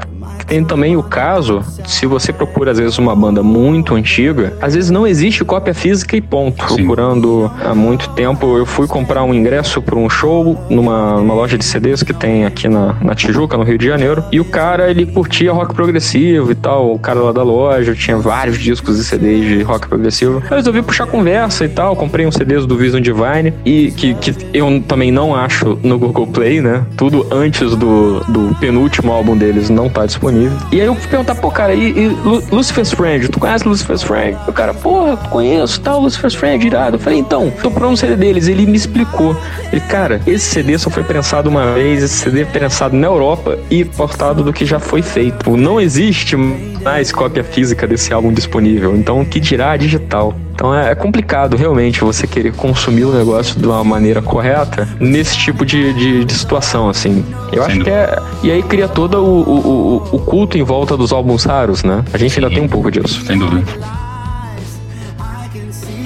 tem 0.53 0.63
também 0.63 0.99
o 0.99 1.03
caso, 1.03 1.63
se 1.87 2.05
você 2.05 2.31
procura 2.31 2.73
às 2.73 2.79
vezes 2.79 2.99
uma 2.99 3.17
banda 3.17 3.43
muito 3.43 3.95
antiga, 3.95 4.53
às 4.61 4.75
vezes 4.75 4.91
não 4.91 5.07
existe 5.07 5.43
cópia 5.47 5.73
física 5.73 6.15
e 6.15 6.21
ponto. 6.21 6.63
Sim. 6.69 6.77
Procurando 6.77 7.51
há 7.65 7.75
muito 7.75 8.11
tempo, 8.11 8.59
eu 8.59 8.67
fui 8.67 8.87
comprar 8.87 9.25
um 9.25 9.33
ingresso 9.33 9.81
para 9.81 9.97
um 9.97 10.11
show 10.11 10.63
numa, 10.69 11.17
numa, 11.17 11.33
loja 11.33 11.57
de 11.57 11.65
CDs 11.65 12.03
que 12.03 12.13
tem 12.13 12.45
aqui 12.45 12.69
na, 12.69 12.93
na 13.01 13.15
Tijuca, 13.15 13.57
no 13.57 13.65
Rio 13.65 13.79
de 13.79 13.87
Janeiro, 13.87 14.23
e 14.31 14.41
o 14.41 14.45
cara, 14.45 14.91
ele 14.91 15.07
curtia 15.07 15.51
rock 15.53 15.75
progressivo 15.75 16.53
e 16.53 16.55
tal, 16.55 16.93
o 16.93 16.99
cara 16.99 17.21
lá 17.21 17.33
da 17.33 17.43
loja 17.43 17.95
tinha 17.95 18.19
vários 18.19 18.59
discos 18.59 18.99
e 18.99 19.05
CDs 19.07 19.47
de 19.47 19.63
rock 19.63 19.89
progressivo. 19.89 20.43
Eu 20.51 20.57
resolvi 20.59 20.83
puxar 20.83 21.07
conversa 21.07 21.65
e 21.65 21.69
tal, 21.71 21.97
comprei 21.97 22.27
uns 22.27 22.35
CDs 22.35 22.67
do 22.67 22.77
Vision 22.77 23.01
Divine, 23.01 23.55
e 23.65 23.91
que, 23.93 24.13
que 24.17 24.35
eu 24.53 24.83
também 24.87 25.11
não 25.11 25.35
acho 25.35 25.79
no 25.83 25.99
Google 25.99 26.27
Play, 26.27 26.61
né? 26.61 26.85
Tudo 26.95 27.27
antes 27.31 27.75
do, 27.75 28.21
do 28.29 28.55
penúltimo 28.61 29.11
álbum 29.11 29.35
deles 29.35 29.71
não 29.71 29.89
tá 29.89 30.05
disponível. 30.05 30.42
E 30.71 30.81
aí 30.81 30.87
eu 30.87 30.95
fui 30.95 31.09
perguntar, 31.09 31.35
pô, 31.35 31.51
cara, 31.51 31.75
e, 31.75 31.91
e 31.91 32.09
Lucifer's 32.51 32.93
Friend? 32.93 33.29
Tu 33.29 33.39
conhece 33.39 33.67
Lucifer's 33.67 34.03
Friend? 34.03 34.39
O 34.47 34.53
cara, 34.53 34.75
porra, 34.75 35.17
conheço, 35.17 35.81
tal, 35.81 36.01
Lucifer's 36.01 36.35
Friend, 36.35 36.67
irado. 36.67 36.97
Eu 36.97 37.01
falei, 37.01 37.19
então, 37.19 37.51
tô 37.51 37.71
procurando 37.71 37.93
um 37.93 37.97
CD 37.97 38.17
deles. 38.17 38.49
Ele 38.49 38.67
me 38.67 38.77
explicou. 38.77 39.37
Ele, 39.73 39.81
cara, 39.83 40.21
esse 40.27 40.47
CD 40.47 40.79
só 40.79 40.91
foi 40.91 41.03
prensado 41.03 41.49
uma 41.49 41.73
vez, 41.73 42.03
esse 42.03 42.15
CD 42.15 42.43
é 42.43 42.45
prensado 42.45 42.97
na 42.97 43.07
Europa 43.07 43.59
e 43.71 43.85
portado 43.85 44.43
do 44.43 44.53
que 44.53 44.65
já 44.65 44.79
foi 44.79 45.03
feito. 45.03 45.57
Não 45.57 45.81
existe 45.81 46.37
mais 46.83 47.13
cópia 47.13 47.45
física 47.45 47.87
desse 47.87 48.13
álbum 48.13 48.33
disponível. 48.33 48.97
Então, 48.97 49.25
que 49.25 49.41
dirá 49.41 49.77
digital? 49.77 50.35
Então 50.55 50.75
é, 50.75 50.93
é 50.93 50.95
complicado 50.95 51.57
realmente 51.57 52.01
você 52.01 52.27
querer 52.27 52.53
consumir 52.53 53.05
o 53.05 53.13
negócio 53.13 53.59
de 53.59 53.67
uma 53.67 53.83
maneira 53.83 54.23
correta 54.23 54.89
nesse 55.01 55.37
tipo 55.37 55.65
de, 55.65 55.93
de, 55.95 56.25
de 56.25 56.33
situação, 56.33 56.89
assim. 56.89 57.25
Eu 57.51 57.65
Sem 57.65 57.77
acho 57.77 57.79
dúvida. 57.79 57.85
que 57.85 57.91
é. 57.91 58.23
E 58.45 58.51
aí 58.53 58.63
cria 58.63 58.87
todo 58.87 59.19
o, 59.19 59.43
o, 59.43 59.97
o, 60.13 60.19
culto 60.21 60.57
em 60.59 60.63
volta 60.63 60.97
dos 60.97 61.13
álbuns 61.13 61.45
raros, 61.45 61.83
né? 61.83 62.05
A 62.13 62.19
gente 62.19 62.35
Sim. 62.35 62.43
ainda 62.43 62.55
tem 62.55 62.63
um 62.63 62.69
pouco 62.69 62.91
disso. 62.91 63.25
Sem 63.25 63.39
dúvida. 63.39 63.67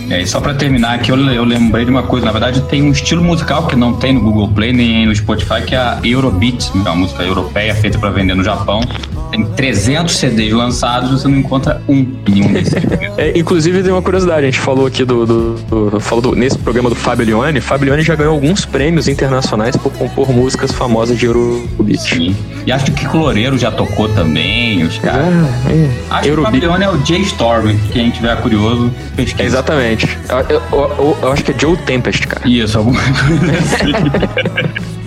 É, 0.08 0.22
e 0.22 0.26
só 0.26 0.40
para 0.40 0.54
terminar 0.54 0.94
aqui, 0.94 1.10
eu, 1.10 1.18
eu, 1.18 1.44
lembrei 1.44 1.84
de 1.84 1.90
uma 1.90 2.04
coisa. 2.04 2.24
Na 2.24 2.32
verdade, 2.32 2.60
tem 2.62 2.80
um 2.82 2.92
estilo 2.92 3.22
musical 3.22 3.66
que 3.66 3.74
não 3.74 3.92
tem 3.92 4.12
no 4.12 4.20
Google 4.20 4.48
Play 4.48 4.72
nem 4.72 5.04
no 5.06 5.14
Spotify, 5.14 5.62
que 5.66 5.74
é 5.74 5.78
a 5.78 5.98
Eurobeat, 6.04 6.70
que 6.70 6.78
é 6.78 6.82
uma 6.82 6.94
música 6.96 7.24
europeia 7.24 7.74
feita 7.74 7.98
para 7.98 8.10
vender 8.10 8.34
no 8.34 8.44
Japão. 8.44 8.80
Tem 9.36 9.44
300 9.44 10.16
CDs 10.16 10.52
lançados, 10.52 11.10
você 11.10 11.28
não 11.28 11.36
encontra 11.36 11.82
um 11.86 11.96
em 11.96 12.18
nenhum 12.26 12.52
desses. 12.52 12.72
é, 13.18 13.38
inclusive, 13.38 13.82
tem 13.82 13.92
uma 13.92 14.00
curiosidade: 14.00 14.42
a 14.42 14.44
gente 14.46 14.58
falou 14.58 14.86
aqui 14.86 15.04
do. 15.04 15.26
do, 15.26 15.54
do 15.90 16.00
falou 16.00 16.22
do, 16.22 16.34
nesse 16.34 16.56
programa 16.56 16.88
do 16.88 16.94
Fábio 16.94 17.26
Leone. 17.26 17.60
Fábio 17.60 17.86
Leone 17.86 18.02
já 18.02 18.14
ganhou 18.14 18.32
alguns 18.32 18.64
prêmios 18.64 19.08
internacionais 19.08 19.76
por 19.76 19.92
compor 19.92 20.30
músicas 20.32 20.72
famosas 20.72 21.18
de 21.18 21.26
Eurobeat. 21.26 21.98
Sim. 22.00 22.36
E 22.64 22.72
acho 22.72 22.86
que 22.86 22.92
o 22.92 22.94
Kiko 22.94 23.18
Loureiro 23.18 23.58
já 23.58 23.70
tocou 23.70 24.08
também, 24.08 24.82
os 24.84 24.98
caras. 24.98 25.26
É, 25.26 25.72
é. 25.72 25.90
Acho 26.10 26.28
Eurobeat. 26.28 26.34
que 26.34 26.40
o 26.40 26.44
Fábio 26.44 26.60
Leone 26.60 26.84
é 26.84 26.90
o 26.90 27.06
Jay 27.06 27.20
Storm, 27.20 27.76
quem 27.92 28.10
tiver 28.10 28.40
curioso, 28.40 28.90
pesquisa. 29.14 29.42
exatamente. 29.44 30.18
Eu, 30.30 30.38
eu, 30.38 30.62
eu, 30.72 31.18
eu, 31.22 31.32
acho 31.32 31.44
que 31.44 31.52
é 31.52 31.58
Joe 31.58 31.76
Tempest, 31.76 32.26
cara. 32.26 32.48
Isso, 32.48 32.78
alguma 32.78 33.00
coisa 33.00 33.52
assim. 33.52 34.96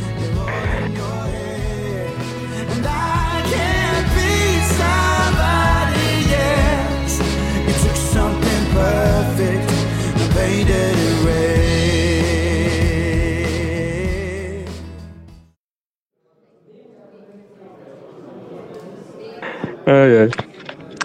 Ai, 19.90 20.22
ai. 20.22 20.30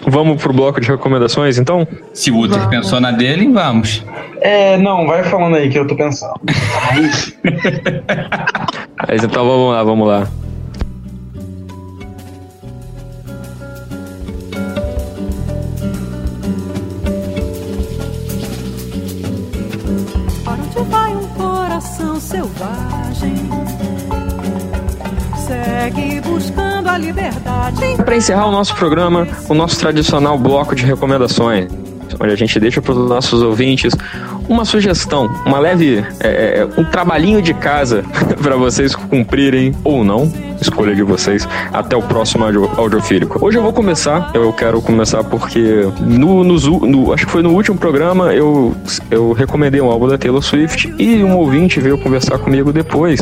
Vamos 0.07 0.39
pro 0.39 0.53
bloco 0.53 0.79
de 0.79 0.87
recomendações, 0.87 1.57
então? 1.57 1.87
Se 2.13 2.29
o 2.29 2.39
Uther 2.39 2.69
pensou 2.69 3.01
na 3.01 3.09
dele, 3.09 3.47
vamos. 3.51 4.05
É, 4.41 4.77
não, 4.77 5.07
vai 5.07 5.23
falando 5.23 5.55
aí 5.55 5.71
que 5.71 5.79
eu 5.79 5.87
tô 5.87 5.95
pensando. 5.95 6.39
Mas 6.93 7.35
então 9.23 9.43
vamos 9.43 9.73
lá, 9.73 9.83
vamos 9.83 10.07
lá. 10.07 10.27
Para 20.43 20.53
onde 20.53 20.89
vai 20.91 21.15
um 21.15 21.27
coração 21.29 22.19
selvagem? 22.19 23.44
Segue 25.45 26.21
buscando 26.21 26.89
a 26.89 26.97
liberdade. 26.97 27.77
Para 28.03 28.15
encerrar 28.15 28.47
o 28.47 28.51
nosso 28.51 28.75
programa, 28.75 29.27
o 29.47 29.53
nosso 29.53 29.79
tradicional 29.79 30.39
bloco 30.39 30.75
de 30.75 30.83
recomendações, 30.83 31.67
onde 32.19 32.33
a 32.33 32.35
gente 32.35 32.59
deixa 32.59 32.81
para 32.81 32.93
os 32.93 33.09
nossos 33.09 33.43
ouvintes 33.43 33.93
uma 34.49 34.65
sugestão, 34.65 35.27
uma 35.45 35.59
leve, 35.59 36.03
é, 36.19 36.59
é 36.59 36.79
um 36.79 36.83
trabalhinho 36.83 37.41
de 37.41 37.53
casa 37.53 38.03
para 38.41 38.55
vocês 38.55 38.95
cumprirem 38.95 39.75
ou 39.83 40.03
não 40.03 40.31
escolha 40.61 40.95
de 40.95 41.03
vocês. 41.03 41.47
Até 41.73 41.95
o 41.95 42.01
próximo 42.01 42.45
audiofílico. 42.77 43.43
Hoje 43.45 43.57
eu 43.57 43.63
vou 43.63 43.73
começar, 43.73 44.31
eu 44.33 44.51
quero 44.53 44.81
começar 44.81 45.23
porque 45.23 45.87
no, 45.99 46.43
no, 46.43 46.57
no, 46.87 47.13
acho 47.13 47.25
que 47.25 47.31
foi 47.31 47.41
no 47.41 47.51
último 47.51 47.77
programa 47.77 48.33
eu, 48.33 48.75
eu 49.09 49.31
recomendei 49.33 49.81
um 49.81 49.89
álbum 49.89 50.07
da 50.07 50.17
Taylor 50.17 50.41
Swift 50.41 50.93
e 50.97 51.23
um 51.23 51.37
ouvinte 51.37 51.79
veio 51.79 51.97
conversar 51.97 52.37
comigo 52.39 52.71
depois. 52.71 53.21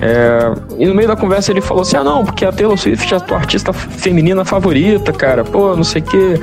É, 0.00 0.52
e 0.78 0.86
no 0.86 0.94
meio 0.94 1.08
da 1.08 1.16
conversa 1.16 1.50
ele 1.50 1.60
falou 1.60 1.82
assim: 1.82 1.96
ah, 1.96 2.04
não, 2.04 2.24
porque 2.24 2.44
a 2.44 2.52
Taylor 2.52 2.76
Swift 2.76 3.12
é 3.12 3.16
a 3.16 3.20
tua 3.20 3.38
artista 3.38 3.72
feminina 3.72 4.44
favorita, 4.44 5.12
cara, 5.12 5.44
pô, 5.44 5.74
não 5.76 5.84
sei 5.84 6.02
o 6.02 6.04
quê. 6.04 6.40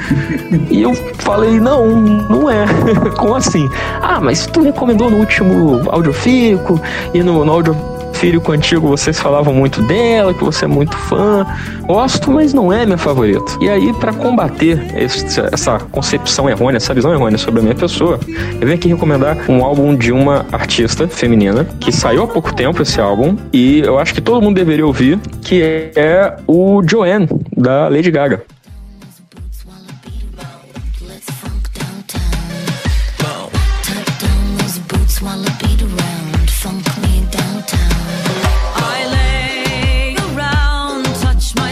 e 0.70 0.82
eu 0.82 0.94
falei: 1.20 1.60
não, 1.60 1.88
não 1.88 2.50
é. 2.50 2.66
Como 3.18 3.36
assim? 3.36 3.70
Ah, 4.02 4.20
mas 4.22 4.46
tu 4.46 4.62
recomendou 4.62 5.10
no 5.10 5.18
último 5.18 5.82
audiofílico 5.90 6.82
e 7.14 7.22
no, 7.24 7.46
no 7.46 7.52
audio 7.52 7.76
filho 8.22 8.40
contigo, 8.40 8.88
vocês 8.88 9.20
falavam 9.20 9.52
muito 9.52 9.82
dela, 9.82 10.32
que 10.32 10.44
você 10.44 10.66
é 10.66 10.68
muito 10.68 10.96
fã. 10.96 11.44
Gosto, 11.88 12.30
mas 12.30 12.54
não 12.54 12.72
é 12.72 12.86
minha 12.86 12.98
favorita. 12.98 13.58
E 13.60 13.68
aí, 13.68 13.92
para 13.94 14.14
combater 14.14 14.96
esse, 14.96 15.42
essa 15.52 15.80
concepção 15.80 16.48
errônea, 16.48 16.78
essa 16.78 16.94
visão 16.94 17.12
errônea 17.12 17.40
sobre 17.40 17.62
a 17.62 17.64
minha 17.64 17.74
pessoa, 17.74 18.20
eu 18.28 18.60
venho 18.60 18.76
aqui 18.76 18.88
recomendar 18.88 19.50
um 19.50 19.66
álbum 19.66 19.96
de 19.96 20.12
uma 20.12 20.46
artista 20.52 21.08
feminina 21.08 21.66
que 21.80 21.92
saiu 21.92 22.22
há 22.22 22.28
pouco 22.28 22.54
tempo 22.54 22.84
esse 22.84 23.02
álbum 23.02 23.36
e 23.52 23.80
eu 23.80 23.98
acho 23.98 24.14
que 24.14 24.22
todo 24.22 24.40
mundo 24.40 24.56
deveria 24.56 24.86
ouvir, 24.86 25.18
que 25.42 25.92
é 25.96 26.36
o 26.46 26.84
Joanne 26.88 27.28
da 27.58 27.90
Lady 27.90 28.12
Gaga. 28.12 28.44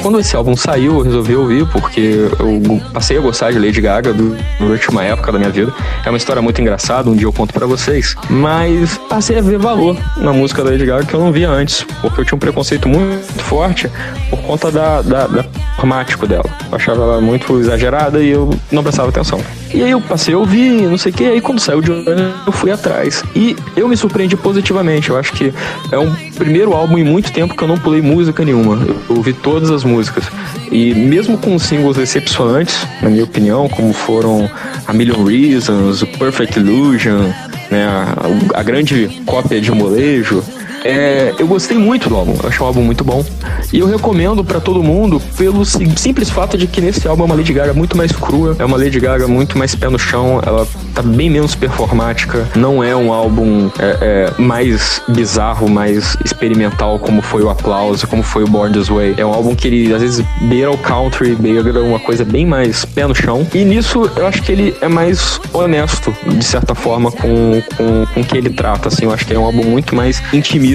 Quando 0.09 0.21
esse 0.21 0.35
álbum 0.35 0.57
saiu, 0.57 0.97
eu 0.97 1.01
resolvi 1.03 1.35
ouvir, 1.35 1.67
porque 1.67 2.27
eu 2.39 2.81
passei 2.91 3.19
a 3.19 3.21
gostar 3.21 3.51
de 3.51 3.59
Lady 3.59 3.79
Gaga 3.79 4.11
durante 4.11 4.89
uma 4.89 5.03
época 5.03 5.31
da 5.31 5.37
minha 5.37 5.51
vida. 5.51 5.71
É 6.03 6.09
uma 6.09 6.17
história 6.17 6.41
muito 6.41 6.59
engraçada, 6.59 7.07
um 7.07 7.15
dia 7.15 7.27
eu 7.27 7.31
conto 7.31 7.53
para 7.53 7.67
vocês. 7.67 8.15
Mas 8.27 8.97
passei 9.07 9.37
a 9.37 9.41
ver 9.41 9.59
valor 9.59 9.95
na 10.17 10.33
música 10.33 10.63
da 10.63 10.71
Lady 10.71 10.83
Gaga 10.83 11.05
que 11.05 11.13
eu 11.13 11.19
não 11.19 11.31
via 11.31 11.47
antes, 11.47 11.85
porque 12.01 12.21
eu 12.21 12.25
tinha 12.25 12.35
um 12.35 12.39
preconceito 12.39 12.89
muito 12.89 13.43
forte 13.43 13.87
por 14.31 14.39
conta 14.41 14.71
da, 14.71 15.03
da, 15.03 15.27
da 15.27 15.45
dela. 16.27 16.49
Eu 16.71 16.75
achava 16.75 17.03
ela 17.03 17.21
muito 17.21 17.59
exagerada 17.59 18.19
e 18.19 18.29
eu 18.29 18.49
não 18.71 18.81
prestava 18.81 19.09
atenção. 19.09 19.39
E 19.73 19.83
aí 19.83 19.91
eu 19.91 20.01
passei 20.01 20.33
a 20.33 20.37
ouvir, 20.37 20.81
não 20.83 20.97
sei 20.97 21.11
o 21.11 21.15
que, 21.15 21.25
aí 21.25 21.41
quando 21.41 21.59
saiu 21.59 21.81
de 21.81 21.91
eu 21.91 22.51
fui 22.51 22.71
atrás. 22.71 23.23
E 23.35 23.55
eu 23.75 23.87
me 23.87 23.95
surpreendi 23.95 24.35
positivamente. 24.35 25.09
Eu 25.09 25.17
acho 25.17 25.33
que 25.33 25.53
é 25.91 25.97
um 25.97 26.13
primeiro 26.35 26.73
álbum 26.73 26.97
em 26.97 27.03
muito 27.03 27.31
tempo 27.31 27.55
que 27.55 27.63
eu 27.63 27.67
não 27.67 27.77
pulei 27.77 28.01
música 28.01 28.43
nenhuma. 28.43 28.79
Eu 29.09 29.17
ouvi 29.17 29.33
todas 29.33 29.69
as 29.69 29.83
músicas. 29.83 30.25
E 30.71 30.93
mesmo 30.93 31.37
com 31.37 31.57
singles 31.59 31.97
decepcionantes, 31.97 32.85
na 33.01 33.09
minha 33.09 33.23
opinião, 33.23 33.69
como 33.69 33.93
foram 33.93 34.49
A 34.87 34.93
Million 34.93 35.23
Reasons, 35.23 36.03
Perfect 36.17 36.59
Illusion, 36.59 37.31
né, 37.69 37.87
a, 37.87 38.59
a 38.59 38.63
grande 38.63 39.21
cópia 39.25 39.61
de 39.61 39.71
molejo, 39.71 40.43
é, 40.83 41.33
eu 41.37 41.47
gostei 41.47 41.77
muito 41.77 42.09
do 42.09 42.15
álbum, 42.15 42.35
eu 42.41 42.49
achei 42.49 42.61
um 42.61 42.67
álbum 42.67 42.81
muito 42.81 43.03
bom. 43.03 43.25
E 43.71 43.79
eu 43.79 43.87
recomendo 43.87 44.43
para 44.43 44.59
todo 44.59 44.81
mundo 44.81 45.21
pelo 45.37 45.65
simples 45.65 46.29
fato 46.29 46.57
de 46.57 46.67
que 46.67 46.81
nesse 46.81 47.07
álbum 47.07 47.23
é 47.23 47.25
uma 47.25 47.35
Lady 47.35 47.53
Gaga 47.53 47.73
muito 47.73 47.97
mais 47.97 48.11
crua, 48.11 48.55
é 48.57 48.65
uma 48.65 48.77
Lady 48.77 48.99
Gaga 48.99 49.27
muito 49.27 49.57
mais 49.57 49.75
pé 49.75 49.89
no 49.89 49.99
chão, 49.99 50.41
ela 50.45 50.67
tá 50.93 51.01
bem 51.01 51.29
menos 51.29 51.55
performática, 51.55 52.47
não 52.55 52.83
é 52.83 52.95
um 52.95 53.11
álbum 53.11 53.69
é, 53.79 53.97
é, 54.37 54.41
mais 54.41 55.01
bizarro, 55.09 55.69
mais 55.69 56.17
experimental 56.23 56.99
como 56.99 57.21
foi 57.21 57.43
o 57.43 57.49
Aplauso, 57.49 58.07
como 58.07 58.23
foi 58.23 58.43
o 58.43 58.47
Born 58.47 58.73
This 58.73 58.89
Way. 58.89 59.15
É 59.17 59.25
um 59.25 59.33
álbum 59.33 59.55
que 59.55 59.67
ele 59.67 59.93
às 59.93 60.01
vezes 60.01 60.25
beira 60.41 60.71
o 60.71 60.77
country, 60.77 61.35
beira 61.35 61.81
uma 61.81 61.99
coisa 61.99 62.23
bem 62.23 62.45
mais 62.45 62.85
pé 62.85 63.05
no 63.05 63.15
chão. 63.15 63.45
E 63.53 63.63
nisso 63.63 64.09
eu 64.15 64.25
acho 64.25 64.41
que 64.41 64.51
ele 64.51 64.75
é 64.81 64.87
mais 64.87 65.39
honesto, 65.53 66.15
de 66.27 66.43
certa 66.43 66.73
forma, 66.73 67.11
com, 67.11 67.61
com, 67.75 68.05
com 68.13 68.21
o 68.21 68.23
que 68.23 68.37
ele 68.37 68.49
trata. 68.49 68.87
Assim, 68.87 69.05
eu 69.05 69.11
acho 69.11 69.25
que 69.25 69.33
é 69.33 69.39
um 69.39 69.45
álbum 69.45 69.63
muito 69.63 69.95
mais 69.95 70.21
intimista 70.33 70.68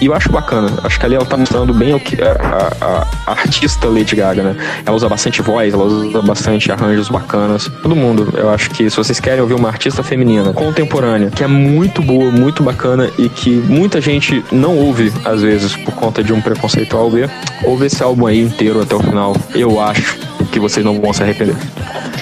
e 0.00 0.06
eu 0.06 0.14
acho 0.14 0.30
bacana. 0.30 0.70
Acho 0.84 0.98
que 0.98 1.06
ali 1.06 1.14
ela 1.14 1.24
tá 1.24 1.36
mostrando 1.36 1.72
bem 1.72 1.94
o 1.94 2.00
que, 2.00 2.20
é, 2.20 2.28
a, 2.28 2.70
a, 2.80 3.06
a 3.26 3.30
artista 3.32 3.88
Lady 3.88 4.14
Gaga, 4.14 4.42
né? 4.42 4.56
Ela 4.84 4.94
usa 4.94 5.08
bastante 5.08 5.40
voz, 5.40 5.72
ela 5.72 5.84
usa 5.84 6.20
bastante 6.22 6.70
arranjos 6.70 7.08
bacanas. 7.08 7.70
Todo 7.82 7.96
mundo, 7.96 8.32
eu 8.36 8.50
acho 8.50 8.70
que 8.70 8.88
se 8.90 8.96
vocês 8.96 9.18
querem 9.18 9.40
ouvir 9.40 9.54
uma 9.54 9.68
artista 9.68 10.02
feminina 10.02 10.52
contemporânea, 10.52 11.30
que 11.30 11.42
é 11.42 11.46
muito 11.46 12.02
boa, 12.02 12.30
muito 12.30 12.62
bacana 12.62 13.10
e 13.18 13.28
que 13.28 13.50
muita 13.50 14.00
gente 14.00 14.44
não 14.52 14.76
ouve, 14.76 15.12
às 15.24 15.42
vezes, 15.42 15.76
por 15.76 15.94
conta 15.94 16.22
de 16.22 16.32
um 16.32 16.40
preconceito 16.40 16.96
ao 16.96 17.10
ver, 17.10 17.30
ouve 17.64 17.86
esse 17.86 18.02
álbum 18.02 18.26
aí 18.26 18.40
inteiro 18.40 18.82
até 18.82 18.94
o 18.94 19.00
final. 19.00 19.34
Eu 19.54 19.80
acho 19.80 20.18
que 20.52 20.60
vocês 20.60 20.84
não 20.84 21.00
vão 21.00 21.12
se 21.12 21.22
arrepender. 21.22 21.56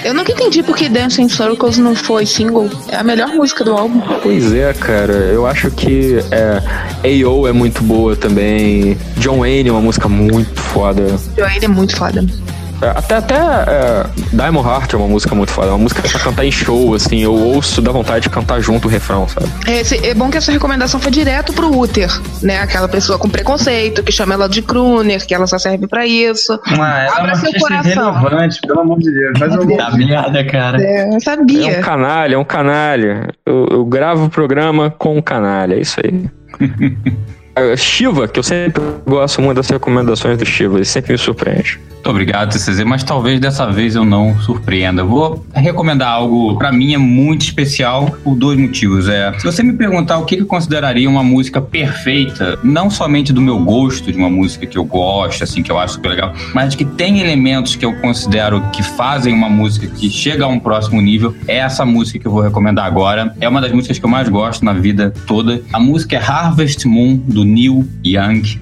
Eu 0.07 0.13
nunca 0.13 0.31
entendi 0.31 0.63
porque 0.63 0.87
Dancing 0.87 1.27
Circles 1.27 1.77
não 1.77 1.93
foi 1.93 2.25
single. 2.25 2.69
É 2.87 2.95
a 2.95 3.03
melhor 3.03 3.27
música 3.27 3.61
do 3.61 3.73
álbum. 3.73 3.99
Pois 4.23 4.53
é, 4.53 4.71
cara. 4.71 5.11
Eu 5.11 5.45
acho 5.45 5.69
que 5.69 6.19
é, 6.31 6.63
A.O. 7.03 7.45
é 7.45 7.51
muito 7.51 7.83
boa 7.83 8.15
também. 8.15 8.97
John 9.17 9.39
Wayne 9.39 9.67
é 9.67 9.71
uma 9.73 9.81
música 9.81 10.07
muito 10.07 10.61
foda. 10.61 11.03
John 11.35 11.41
Wayne 11.41 11.65
é 11.65 11.67
muito 11.67 11.93
foda. 11.97 12.25
É, 12.81 12.89
até 12.89 13.15
até 13.15 13.35
é, 13.35 14.05
Diamond 14.33 14.67
Heart 14.67 14.93
é 14.93 14.97
uma 14.97 15.07
música 15.07 15.33
muito 15.33 15.51
foda. 15.51 15.67
É 15.67 15.71
uma 15.71 15.79
música 15.79 16.01
pra 16.07 16.19
cantar 16.19 16.45
em 16.45 16.51
show, 16.51 16.93
assim. 16.93 17.21
Eu 17.23 17.33
ouço, 17.33 17.81
dá 17.81 17.91
vontade 17.91 18.21
de 18.23 18.29
cantar 18.29 18.59
junto 18.61 18.87
o 18.87 18.91
refrão, 18.91 19.27
sabe? 19.27 19.47
É, 19.67 19.79
esse- 19.81 20.05
é 20.05 20.13
bom 20.13 20.29
que 20.29 20.37
essa 20.37 20.51
recomendação 20.51 20.99
foi 20.99 21.11
direto 21.11 21.53
pro 21.53 21.75
Uther, 21.75 22.09
né? 22.43 22.59
Aquela 22.59 22.87
pessoa 22.87 23.17
com 23.17 23.27
preconceito, 23.29 24.03
que 24.03 24.11
chama 24.11 24.35
ela 24.35 24.47
de 24.47 24.61
crooner, 24.61 25.25
que 25.25 25.33
ela 25.33 25.47
só 25.47 25.57
serve 25.57 25.87
pra 25.87 26.05
isso. 26.05 26.59
Ah, 26.79 27.03
ela 27.05 27.17
Abra 27.17 27.31
é 27.31 27.33
uma 27.33 27.35
seu 27.35 27.59
coração. 27.59 28.11
irrelevante, 28.15 28.61
pelo 28.61 28.79
amor 28.81 28.99
de 28.99 29.11
Deus. 29.11 29.39
Mas 29.39 29.53
eu 29.53 29.65
Da 29.65 29.83
gosto. 29.85 29.97
merda, 29.97 30.43
cara. 30.45 30.81
É, 30.81 31.09
eu 31.09 31.15
É 31.15 31.19
sabia. 31.19 31.79
um 31.79 31.81
canalha, 31.81 32.35
é 32.35 32.37
um 32.37 32.43
canalha. 32.45 33.29
Eu, 33.45 33.67
eu 33.71 33.85
gravo 33.85 34.25
o 34.25 34.29
programa 34.29 34.89
com 34.91 35.17
um 35.17 35.21
canalha, 35.21 35.73
é 35.75 35.79
isso 35.81 35.97
aí. 36.03 36.29
Shiva, 37.75 38.27
que 38.27 38.39
eu 38.39 38.43
sempre 38.43 38.81
gosto 39.05 39.41
muito 39.41 39.57
das 39.57 39.69
recomendações 39.69 40.37
do 40.37 40.45
Shiva, 40.45 40.77
ele 40.77 40.85
sempre 40.85 41.13
me 41.13 41.17
surpreende. 41.17 41.79
Muito 42.07 42.09
obrigado, 42.11 42.51
TCZ, 42.51 42.85
mas 42.85 43.03
talvez 43.03 43.37
dessa 43.37 43.69
vez 43.69 43.95
eu 43.95 44.05
não 44.05 44.39
surpreenda. 44.39 45.01
Eu 45.01 45.07
Vou 45.07 45.45
recomendar 45.53 46.09
algo, 46.09 46.57
pra 46.57 46.71
mim 46.71 46.93
é 46.93 46.97
muito 46.97 47.41
especial 47.41 48.17
por 48.23 48.35
dois 48.35 48.57
motivos. 48.57 49.09
É, 49.09 49.33
se 49.37 49.43
você 49.43 49.61
me 49.61 49.73
perguntar 49.73 50.17
o 50.17 50.25
que 50.25 50.35
eu 50.35 50.45
consideraria 50.45 51.09
uma 51.09 51.23
música 51.23 51.59
perfeita, 51.59 52.57
não 52.63 52.89
somente 52.89 53.33
do 53.33 53.41
meu 53.41 53.59
gosto 53.59 54.09
de 54.09 54.17
uma 54.17 54.29
música 54.29 54.65
que 54.65 54.77
eu 54.77 54.85
gosto, 54.85 55.43
assim, 55.43 55.61
que 55.61 55.71
eu 55.71 55.77
acho 55.77 55.95
super 55.95 56.09
legal, 56.09 56.33
mas 56.53 56.75
que 56.75 56.85
tem 56.85 57.19
elementos 57.19 57.75
que 57.75 57.83
eu 57.83 57.93
considero 57.99 58.61
que 58.71 58.83
fazem 58.83 59.33
uma 59.33 59.49
música 59.49 59.87
que 59.87 60.09
chega 60.09 60.45
a 60.45 60.47
um 60.47 60.59
próximo 60.59 61.01
nível, 61.01 61.35
é 61.47 61.57
essa 61.57 61.85
música 61.85 62.19
que 62.19 62.27
eu 62.27 62.31
vou 62.31 62.41
recomendar 62.41 62.85
agora. 62.85 63.35
É 63.41 63.49
uma 63.49 63.59
das 63.59 63.71
músicas 63.71 63.99
que 63.99 64.05
eu 64.05 64.09
mais 64.09 64.29
gosto 64.29 64.63
na 64.63 64.71
vida 64.71 65.13
toda. 65.25 65.61
A 65.73 65.79
música 65.79 66.15
é 66.15 66.19
Harvest 66.19 66.87
Moon, 66.87 67.17
do 67.17 67.43
Neil 67.47 67.87
Young. 68.03 68.59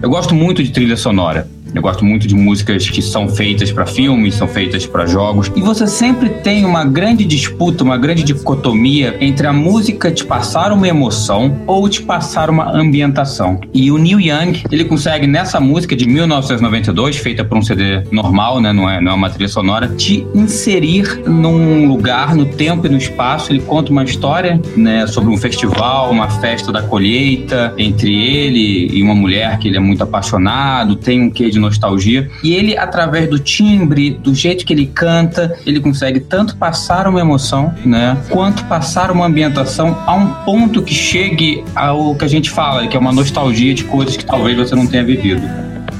Eu 0.00 0.08
gosto 0.08 0.34
muito 0.34 0.62
de 0.62 0.70
trilha 0.72 0.96
sonora. 0.96 1.46
Eu 1.74 1.82
gosto 1.82 2.04
muito 2.04 2.26
de 2.26 2.34
músicas 2.34 2.88
que 2.88 3.02
são 3.02 3.28
feitas 3.28 3.70
para 3.70 3.86
filmes, 3.86 4.34
são 4.34 4.48
feitas 4.48 4.86
para 4.86 5.06
jogos. 5.06 5.50
E 5.54 5.60
você 5.60 5.86
sempre 5.86 6.30
tem 6.30 6.64
uma 6.64 6.84
grande 6.84 7.24
disputa, 7.24 7.84
uma 7.84 7.96
grande 7.96 8.22
dicotomia 8.22 9.16
entre 9.20 9.46
a 9.46 9.52
música 9.52 10.10
te 10.10 10.24
passar 10.24 10.72
uma 10.72 10.88
emoção 10.88 11.58
ou 11.66 11.88
te 11.88 12.02
passar 12.02 12.50
uma 12.50 12.70
ambientação. 12.72 13.60
E 13.72 13.90
o 13.90 13.98
Neil 13.98 14.20
Young, 14.20 14.62
ele 14.70 14.84
consegue 14.84 15.26
nessa 15.26 15.60
música 15.60 15.94
de 15.94 16.06
1992, 16.06 17.16
feita 17.16 17.44
para 17.44 17.58
um 17.58 17.62
CD 17.62 18.02
normal, 18.10 18.60
né, 18.60 18.72
não 18.72 18.88
é, 18.88 19.00
não 19.00 19.12
é 19.12 19.14
uma 19.14 19.30
trilha 19.30 19.48
sonora, 19.48 19.88
te 19.88 20.26
inserir 20.34 21.22
num 21.26 21.86
lugar, 21.86 22.34
no 22.34 22.46
tempo 22.46 22.86
e 22.86 22.90
no 22.90 22.98
espaço. 22.98 23.52
Ele 23.52 23.60
conta 23.60 23.92
uma 23.92 24.04
história, 24.04 24.60
né, 24.76 25.06
sobre 25.06 25.30
um 25.30 25.36
festival, 25.36 26.10
uma 26.10 26.28
festa 26.28 26.72
da 26.72 26.82
colheita 26.82 27.74
entre 27.76 28.14
ele 28.14 28.96
e 28.96 29.02
uma 29.02 29.14
mulher 29.14 29.58
que 29.58 29.68
ele 29.68 29.76
é 29.76 29.80
muito 29.80 30.02
apaixonado, 30.02 30.96
tem 30.96 31.22
um 31.22 31.30
quê 31.30 31.50
de 31.50 31.57
nostalgia. 31.58 32.30
E 32.42 32.54
ele, 32.54 32.76
através 32.76 33.28
do 33.28 33.38
timbre, 33.38 34.10
do 34.10 34.34
jeito 34.34 34.64
que 34.64 34.72
ele 34.72 34.86
canta, 34.86 35.56
ele 35.66 35.80
consegue 35.80 36.20
tanto 36.20 36.56
passar 36.56 37.06
uma 37.06 37.20
emoção, 37.20 37.74
né, 37.84 38.16
quanto 38.30 38.64
passar 38.64 39.10
uma 39.10 39.26
ambientação 39.26 39.96
a 40.06 40.14
um 40.14 40.28
ponto 40.44 40.82
que 40.82 40.94
chegue 40.94 41.64
ao 41.74 42.14
que 42.14 42.24
a 42.24 42.28
gente 42.28 42.50
fala, 42.50 42.86
que 42.86 42.96
é 42.96 43.00
uma 43.00 43.12
nostalgia 43.12 43.74
de 43.74 43.84
coisas 43.84 44.16
que 44.16 44.24
talvez 44.24 44.56
você 44.56 44.74
não 44.74 44.86
tenha 44.86 45.04
vivido. 45.04 45.42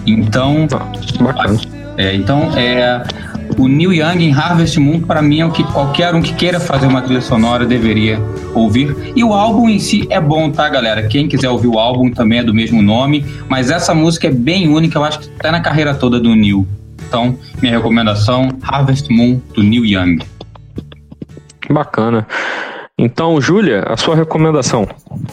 Então, 0.07 0.67
Bacana. 1.21 1.59
é, 1.97 2.15
então, 2.15 2.51
é, 2.57 3.03
o 3.59 3.67
Neil 3.67 3.93
Young 3.93 4.23
em 4.23 4.33
Harvest 4.33 4.79
Moon, 4.79 5.01
para 5.01 5.21
mim, 5.21 5.41
é 5.41 5.47
o 5.47 5.51
que 5.51 5.65
qualquer 5.65 6.15
um 6.15 6.23
que 6.23 6.33
queira 6.33 6.61
fazer 6.61 6.87
uma 6.87 7.03
trilha 7.03 7.21
sonora 7.21 7.67
deveria 7.67 8.21
ouvir. 8.55 9.13
E 9.17 9.25
o 9.25 9.33
álbum 9.33 9.69
em 9.69 9.79
si 9.79 10.07
é 10.11 10.21
bom, 10.21 10.51
tá, 10.51 10.69
galera? 10.69 11.09
Quem 11.09 11.27
quiser 11.27 11.51
ouvir 11.51 11.67
o 11.67 11.79
álbum 11.79 12.11
também 12.11 12.39
é 12.39 12.45
do 12.45 12.55
mesmo 12.55 12.81
nome, 12.81 13.27
mas 13.49 13.71
essa 13.71 13.93
música 13.93 14.29
é 14.29 14.31
bem 14.31 14.69
única, 14.69 14.99
eu 14.99 15.05
acho 15.05 15.19
que 15.19 15.29
tá 15.29 15.51
na 15.51 15.61
carreira 15.61 15.93
toda 15.95 16.21
do 16.21 16.35
Neil. 16.35 16.67
Então, 17.07 17.37
minha 17.61 17.77
recomendação, 17.77 18.49
Harvest 18.63 19.11
Moon, 19.11 19.41
do 19.55 19.63
Neil 19.63 19.85
Young. 19.85 20.19
Bacana. 21.71 22.27
Então, 22.97 23.41
Júlia, 23.41 23.85
a 23.87 23.97
sua 23.97 24.17
recomendação. 24.17 24.87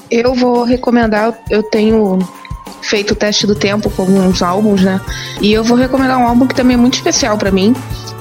Eu 0.09 0.34
vou 0.34 0.63
recomendar, 0.63 1.34
eu 1.49 1.63
tenho 1.63 2.19
feito 2.86 3.11
o 3.11 3.15
teste 3.15 3.45
do 3.45 3.55
tempo 3.55 3.89
com 3.89 4.03
alguns 4.03 4.41
álbuns, 4.41 4.81
né? 4.81 5.01
E 5.41 5.51
eu 5.51 5.63
vou 5.63 5.77
recomendar 5.77 6.17
um 6.17 6.27
álbum 6.27 6.47
que 6.47 6.55
também 6.55 6.75
é 6.75 6.77
muito 6.77 6.95
especial 6.95 7.38
pra 7.38 7.51
mim. 7.51 7.75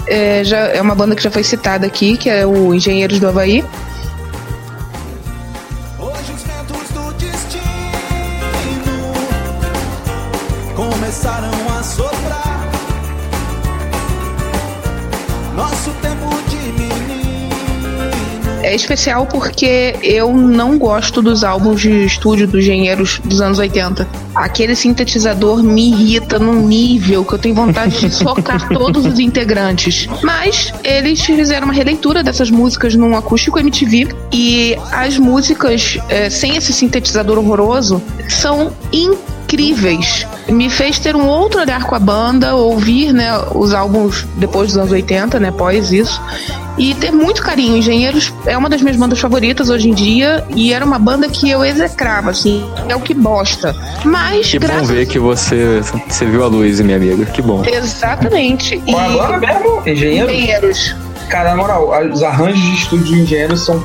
É, 0.07 0.45
já, 0.45 0.59
é 0.59 0.81
uma 0.81 0.95
banda 0.95 1.15
que 1.15 1.23
já 1.23 1.31
foi 1.31 1.43
citada 1.43 1.87
aqui, 1.87 2.17
que 2.17 2.29
é 2.29 2.47
o 2.47 2.75
Engenheiros 2.75 3.19
do 3.19 3.29
Havaí. 3.29 3.65
É 18.75 18.77
especial 18.77 19.25
porque 19.27 19.95
eu 20.03 20.33
não 20.33 20.77
gosto 20.77 21.23
dos 21.23 21.45
álbuns 21.45 21.81
de 21.81 22.07
estúdio 22.07 22.49
dos 22.49 22.61
engenheiros 22.61 23.21
dos 23.25 23.41
anos 23.41 23.61
80. 23.61 24.05
Aquele 24.35 24.75
sintetizador 24.75 25.63
me 25.63 25.93
irrita 25.93 26.41
num 26.41 26.67
nível 26.67 27.25
que 27.25 27.35
eu 27.35 27.39
tenho 27.39 27.55
vontade 27.55 28.01
de 28.01 28.13
socar 28.13 28.67
todos 28.75 29.07
os 29.07 29.21
integrantes. 29.21 30.09
Mas 30.25 30.75
eles 30.83 31.21
fizeram 31.25 31.69
uma 31.69 31.73
releitura 31.73 32.21
dessas 32.21 32.51
músicas 32.51 32.97
num 32.97 33.17
acústico 33.17 33.61
MTV 33.61 34.09
e 34.33 34.77
as 34.91 35.19
músicas 35.19 35.97
eh, 36.09 36.29
sem 36.29 36.57
esse 36.57 36.73
sintetizador 36.73 37.39
horroroso 37.39 38.03
são 38.29 38.73
incríveis. 38.93 40.27
Me 40.49 40.69
fez 40.69 40.99
ter 40.99 41.15
um 41.15 41.29
outro 41.29 41.61
olhar 41.61 41.85
com 41.85 41.95
a 41.95 42.01
banda, 42.01 42.57
ouvir 42.57 43.13
né, 43.13 43.31
os 43.55 43.73
álbuns 43.73 44.27
depois 44.35 44.71
dos 44.71 44.79
anos 44.79 44.91
80, 44.91 45.39
né, 45.39 45.51
após 45.51 45.93
isso, 45.93 46.21
e 46.79 46.95
ter 46.95 47.11
muito 47.13 47.43
carinho. 47.43 47.77
Engenheiros 47.77 48.33
é 48.47 48.57
uma 48.57 48.69
das 48.69 48.83
minhas 48.83 48.97
bandas 48.97 49.19
favoritas 49.21 49.69
hoje 49.71 49.89
em 49.89 49.95
dia 49.95 50.45
e 50.55 50.73
era 50.73 50.85
uma 50.85 50.99
banda 50.99 51.29
que 51.29 51.49
eu 51.51 51.65
execrava, 51.65 52.31
assim, 52.31 52.65
é 52.89 52.95
o 52.97 53.01
que 53.01 53.15
bosta. 53.15 53.75
Mas, 54.05 54.51
Que 54.51 54.59
bom 54.59 54.67
graças 54.67 54.89
ver 54.91 55.07
que 55.07 55.19
você, 55.19 55.81
você 56.09 56.25
viu 56.27 56.43
a 56.45 56.47
luz, 56.47 56.81
minha 56.81 56.97
amiga. 56.97 57.25
Que 57.27 57.41
bom. 57.43 57.63
Exatamente. 57.65 58.79
Qual 58.79 59.01
é 59.01 59.07
agora 59.07 59.39
mesmo? 59.39 59.83
Engenheiro? 59.87 60.31
Engenheiros. 60.31 60.95
Cara, 61.29 61.51
na 61.51 61.57
moral, 61.57 61.91
os 62.13 62.23
arranjos 62.23 62.61
de 62.61 62.75
estúdio 62.75 63.07
de 63.07 63.21
engenheiro 63.23 63.57
são 63.57 63.83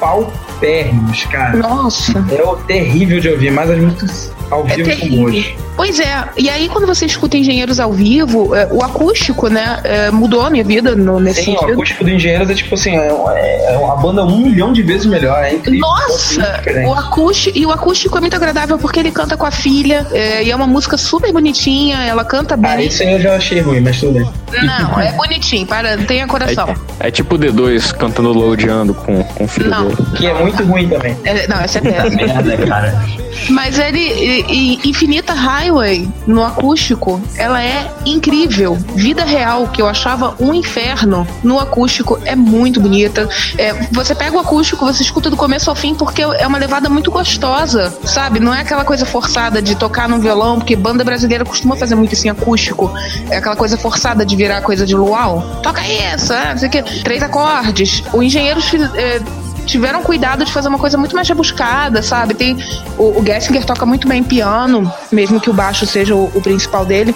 paupérrimos, 0.00 1.24
cara. 1.26 1.56
Nossa. 1.58 2.24
É 2.30 2.42
o 2.42 2.56
terrível 2.56 3.20
de 3.20 3.28
ouvir, 3.28 3.50
mas 3.52 3.70
as 3.70 3.78
músicas 3.78 4.32
ao 4.50 4.66
É 4.66 4.74
vivo 4.76 4.90
são 4.90 4.98
terrível. 4.98 5.30
boas. 5.30 5.46
Pois 5.74 5.98
é, 5.98 6.24
e 6.36 6.48
aí 6.50 6.68
quando 6.68 6.86
você 6.86 7.06
escuta 7.06 7.36
engenheiros 7.36 7.80
ao 7.80 7.92
vivo, 7.92 8.54
é, 8.54 8.68
o 8.70 8.82
acústico, 8.84 9.48
né, 9.48 9.80
é, 9.84 10.10
mudou 10.10 10.42
a 10.42 10.50
minha 10.50 10.62
vida 10.62 10.94
no, 10.94 11.18
nesse 11.18 11.42
Sim, 11.44 11.54
o 11.54 11.58
sentido. 11.58 11.72
acústico 11.72 12.04
do 12.04 12.10
Engenheiros 12.10 12.50
é 12.50 12.54
tipo 12.54 12.74
assim, 12.74 12.96
é, 12.96 13.72
é 13.74 13.78
uma 13.78 13.96
banda 13.96 14.22
um 14.24 14.38
milhão 14.38 14.72
de 14.72 14.82
vezes 14.82 15.06
melhor, 15.06 15.42
é 15.42 15.54
incrível. 15.54 15.80
Nossa, 15.80 16.42
É 16.66 16.86
o 16.86 16.92
acústico 16.92 17.56
e 17.58 17.64
o 17.66 17.70
acústico 17.72 18.16
é 18.18 18.20
muito 18.20 18.36
agradável 18.36 18.76
porque 18.78 19.00
ele 19.00 19.10
canta 19.10 19.36
com 19.36 19.46
a 19.46 19.50
filha 19.50 20.06
é, 20.12 20.44
e 20.44 20.50
é 20.50 20.56
uma 20.56 20.66
música 20.66 20.96
super 20.98 21.32
bonitinha, 21.32 22.02
ela 22.04 22.24
canta 22.24 22.56
bem. 22.56 22.70
Ah, 22.70 22.82
isso 22.82 23.02
aí 23.02 23.12
eu 23.14 23.20
já 23.20 23.34
achei 23.36 23.60
ruim, 23.60 23.80
mas 23.80 23.98
tudo 23.98 24.12
bem. 24.12 24.28
Não, 24.64 25.00
é 25.00 25.10
bonitinho, 25.12 25.66
para, 25.66 25.96
tenha 25.98 26.26
coração. 26.26 26.74
É 27.00 27.10
tipo 27.10 27.34
o 27.34 27.38
D2 27.38 27.92
cantando 27.96 28.32
Lodeando 28.32 28.92
com, 28.94 29.22
com 29.24 29.44
o 29.44 29.48
filho 29.48 29.70
Não. 29.70 29.88
dele. 29.88 29.96
Que 30.16 30.26
é 30.26 30.34
muito 30.34 30.62
ruim 30.64 30.88
também. 30.88 31.16
É, 31.24 31.46
não, 31.48 31.58
essa 31.60 31.78
é 31.78 31.80
péssima. 31.80 32.22
Merda, 32.26 32.66
cara. 32.66 33.02
Mas 33.48 33.78
ele, 33.78 33.98
e- 34.00 34.78
e 34.84 34.90
Infinita 34.90 35.32
Highway, 35.66 36.08
no 36.26 36.42
acústico, 36.42 37.20
ela 37.36 37.62
é 37.62 37.88
incrível. 38.04 38.76
Vida 38.96 39.22
real, 39.24 39.68
que 39.68 39.80
eu 39.80 39.86
achava 39.86 40.34
um 40.40 40.52
inferno, 40.52 41.24
no 41.42 41.60
acústico 41.60 42.18
é 42.24 42.34
muito 42.34 42.80
bonita. 42.80 43.28
É, 43.56 43.72
você 43.92 44.12
pega 44.12 44.36
o 44.36 44.40
acústico, 44.40 44.84
você 44.84 45.04
escuta 45.04 45.30
do 45.30 45.36
começo 45.36 45.70
ao 45.70 45.76
fim, 45.76 45.94
porque 45.94 46.20
é 46.22 46.46
uma 46.48 46.58
levada 46.58 46.88
muito 46.88 47.12
gostosa, 47.12 47.96
sabe? 48.04 48.40
Não 48.40 48.52
é 48.52 48.60
aquela 48.62 48.84
coisa 48.84 49.06
forçada 49.06 49.62
de 49.62 49.76
tocar 49.76 50.08
no 50.08 50.18
violão, 50.18 50.56
porque 50.58 50.74
banda 50.74 51.04
brasileira 51.04 51.44
costuma 51.44 51.76
fazer 51.76 51.94
muito 51.94 52.12
assim, 52.14 52.28
acústico. 52.28 52.92
É 53.30 53.36
aquela 53.36 53.54
coisa 53.54 53.76
forçada 53.76 54.26
de 54.26 54.34
virar 54.34 54.62
coisa 54.62 54.84
de 54.84 54.96
luau. 54.96 55.60
Toca 55.62 55.80
isso, 55.86 56.32
é, 56.32 56.50
não 56.50 56.58
sei 56.58 56.68
o 56.68 56.72
quê. 56.72 56.82
Três 57.04 57.22
acordes. 57.22 58.02
O 58.12 58.20
Engenheiros 58.20 58.64
fiz- 58.64 58.92
é, 58.96 59.20
tiveram 59.66 60.02
cuidado 60.02 60.44
de 60.44 60.52
fazer 60.52 60.68
uma 60.68 60.78
coisa 60.78 60.96
muito 60.98 61.14
mais 61.14 61.28
rebuscada, 61.28 62.02
sabe? 62.02 62.34
Tem 62.34 62.56
o, 62.98 63.20
o 63.20 63.24
Gessinger 63.24 63.64
toca 63.64 63.86
muito 63.86 64.08
bem 64.08 64.22
piano, 64.22 64.92
mesmo 65.10 65.40
que 65.40 65.50
o 65.50 65.52
baixo 65.52 65.86
seja 65.86 66.14
o, 66.14 66.24
o 66.34 66.40
principal 66.40 66.84
dele, 66.84 67.14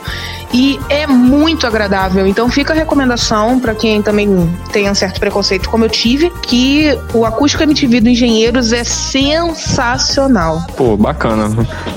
e 0.52 0.78
é 0.88 1.06
muito 1.06 1.66
agradável. 1.66 2.26
Então 2.26 2.48
fica 2.48 2.72
a 2.72 2.76
recomendação 2.76 3.58
para 3.58 3.74
quem 3.74 4.02
também 4.02 4.28
tem 4.72 4.90
um 4.90 4.94
certo 4.94 5.20
preconceito, 5.20 5.68
como 5.68 5.84
eu 5.84 5.90
tive, 5.90 6.30
que 6.42 6.96
o 7.12 7.24
acústico 7.24 7.62
MTV 7.62 8.00
do 8.00 8.08
Engenheiros 8.08 8.72
é 8.72 8.84
sensacional. 8.84 10.64
Pô, 10.76 10.96
bacana. 10.96 11.50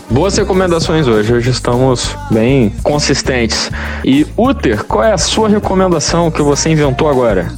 Boas 0.10 0.38
recomendações 0.38 1.08
hoje. 1.08 1.34
Hoje 1.34 1.50
estamos 1.50 2.16
bem 2.32 2.74
consistentes. 2.84 3.72
E, 4.04 4.26
Uther, 4.38 4.84
qual 4.86 5.04
é 5.04 5.14
a 5.14 5.18
sua 5.18 5.48
recomendação 5.48 6.32
que 6.32 6.42
você 6.42 6.70
inventou 6.70 7.10
agora? 7.10 7.52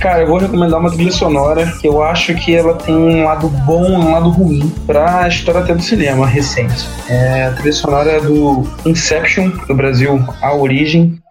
Cara, 0.00 0.22
eu 0.22 0.26
vou 0.26 0.38
recomendar 0.38 0.78
uma 0.78 0.90
trilha 0.90 1.10
sonora 1.10 1.66
que 1.80 1.88
eu 1.88 2.02
acho 2.02 2.34
que 2.34 2.54
ela 2.54 2.74
tem 2.74 2.94
um 2.94 3.24
lado 3.24 3.48
bom 3.48 3.86
e 3.86 3.92
um 3.92 4.12
lado 4.12 4.28
ruim 4.28 4.68
pra 4.86 5.26
história 5.26 5.60
até 5.60 5.74
do 5.74 5.82
cinema 5.82 6.26
recente. 6.26 6.86
É 7.08 7.46
a 7.46 7.52
trilha 7.52 7.72
sonora 7.72 8.20
do 8.20 8.62
Inception, 8.84 9.50
do 9.66 9.74
Brasil, 9.74 10.22
A 10.42 10.54
Origem. 10.54 11.18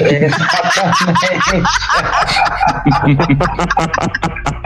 É, 0.00 0.28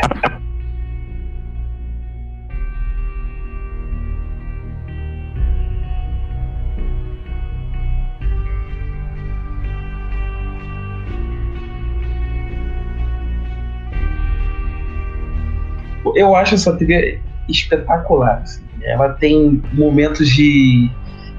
Eu 16.14 16.34
acho 16.36 16.54
essa 16.54 16.72
trilha 16.76 17.18
espetacular. 17.48 18.40
assim. 18.42 18.62
Ela 18.82 19.10
tem 19.10 19.62
momentos 19.72 20.28
de 20.28 20.90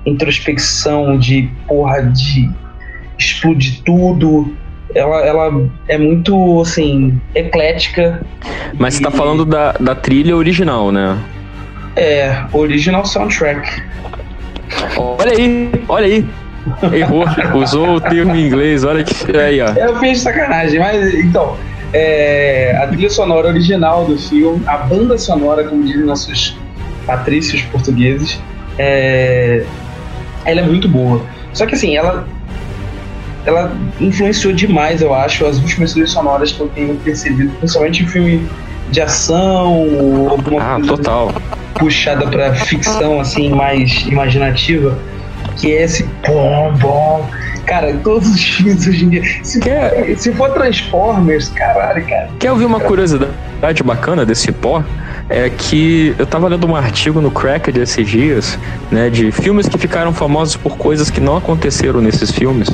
introspecção, 0.06 1.18
de 1.18 1.50
porra, 1.68 2.02
de 2.04 2.50
explodir 3.18 3.82
tudo. 3.84 4.54
Ela, 4.96 5.26
ela 5.26 5.70
é 5.88 5.98
muito, 5.98 6.62
assim, 6.62 7.20
eclética. 7.34 8.22
Mas 8.78 8.96
você 8.96 9.04
tá 9.04 9.10
E- 9.10 9.18
falando 9.18 9.44
da, 9.46 9.72
da 9.74 9.96
trilha 9.96 10.36
original, 10.38 10.92
né? 10.92 11.18
É, 11.96 12.44
original 12.54 13.06
soundtrack. 13.06 13.82
Olha 14.98 15.32
aí, 15.32 15.72
olha 15.88 16.06
aí. 16.06 16.26
Errou, 16.94 17.26
usou 17.56 17.96
o 17.96 18.02
termo 18.02 18.36
em 18.36 18.48
inglês, 18.48 18.84
olha 18.84 19.04
que. 19.04 19.36
Aí, 19.38 19.60
ó. 19.62 19.70
Eu 19.74 20.00
fiz 20.00 20.22
sacanagem, 20.22 20.80
mas 20.80 21.14
então. 21.14 21.58
É, 21.94 22.76
a 22.82 22.88
trilha 22.88 23.10
sonora 23.10 23.48
original 23.48 24.06
do 24.06 24.18
filme, 24.18 24.64
a 24.68 24.78
banda 24.78 25.18
sonora, 25.18 25.64
como 25.64 25.84
dizem 25.84 26.04
nossos 26.04 26.58
patrícios 27.06 27.62
portugueses, 27.64 28.40
é, 28.80 29.64
ela 30.46 30.62
é 30.62 30.64
muito 30.64 30.88
boa. 30.88 31.22
Só 31.54 31.66
que 31.66 31.76
assim, 31.76 31.96
ela, 31.96 32.28
ela 33.46 33.72
influenciou 34.00 34.54
demais, 34.54 35.02
eu 35.02 35.14
acho, 35.14 35.46
as 35.46 35.58
últimas 35.60 35.92
trilhas 35.92 36.12
sonoras 36.12 36.52
que 36.52 36.60
eu 36.60 36.68
tenho 36.70 36.96
percebido, 36.96 37.52
principalmente 37.60 38.04
em 38.04 38.08
filme 38.08 38.50
de 38.90 39.02
ação, 39.02 39.72
ou 39.88 40.30
alguma 40.30 40.62
Ah, 40.62 40.76
coisa 40.76 40.88
total. 40.98 41.34
puxada 41.76 42.28
pra 42.28 42.54
ficção 42.56 43.20
assim 43.20 43.50
mais 43.50 44.06
imaginativa, 44.08 44.98
que 45.58 45.72
é 45.72 45.84
esse 45.84 46.04
bom 46.28 46.74
bom. 46.80 47.30
Cara, 47.66 47.94
todos 48.04 48.30
os 48.30 48.44
filmes 48.44 48.86
hoje 48.88 49.06
em 49.06 49.10
dia. 49.10 49.24
Se, 49.44 49.60
Quer- 49.60 50.16
se 50.18 50.32
for 50.34 50.50
Transformers, 50.52 51.50
caralho, 51.50 52.06
cara. 52.06 52.30
Quer 52.40 52.52
ouvir 52.52 52.66
uma 52.66 52.80
curiosidade 52.80 53.82
bacana 53.84 54.26
desse 54.26 54.52
pó? 54.52 54.84
É 55.30 55.50
que 55.50 56.14
eu 56.20 56.26
tava 56.26 56.48
lendo 56.50 56.68
um 56.68 56.76
artigo 56.76 57.22
no 57.22 57.32
Cracked 57.32 57.80
esses 57.80 58.08
dias, 58.08 58.60
né, 58.92 59.10
de 59.10 59.32
filmes 59.32 59.68
que 59.70 59.78
ficaram 59.78 60.14
famosos 60.14 60.58
por 60.58 60.78
coisas 60.78 61.10
que 61.10 61.22
não 61.22 61.38
aconteceram 61.38 62.02
nesses 62.02 62.30
filmes. 62.30 62.70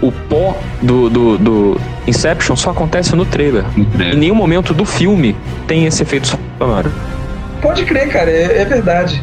O 0.00 0.10
pó 0.10 0.56
do, 0.80 1.10
do, 1.10 1.38
do 1.38 1.80
Inception 2.06 2.56
só 2.56 2.70
acontece 2.70 3.14
no 3.14 3.26
trailer. 3.26 3.64
Em 3.76 4.16
nenhum 4.16 4.34
momento 4.34 4.72
do 4.72 4.84
filme 4.86 5.36
tem 5.66 5.84
esse 5.86 6.02
efeito 6.02 6.38
sonoro. 6.58 6.90
Pode 7.60 7.84
crer, 7.84 8.08
cara, 8.08 8.30
é, 8.30 8.62
é 8.62 8.64
verdade. 8.64 9.22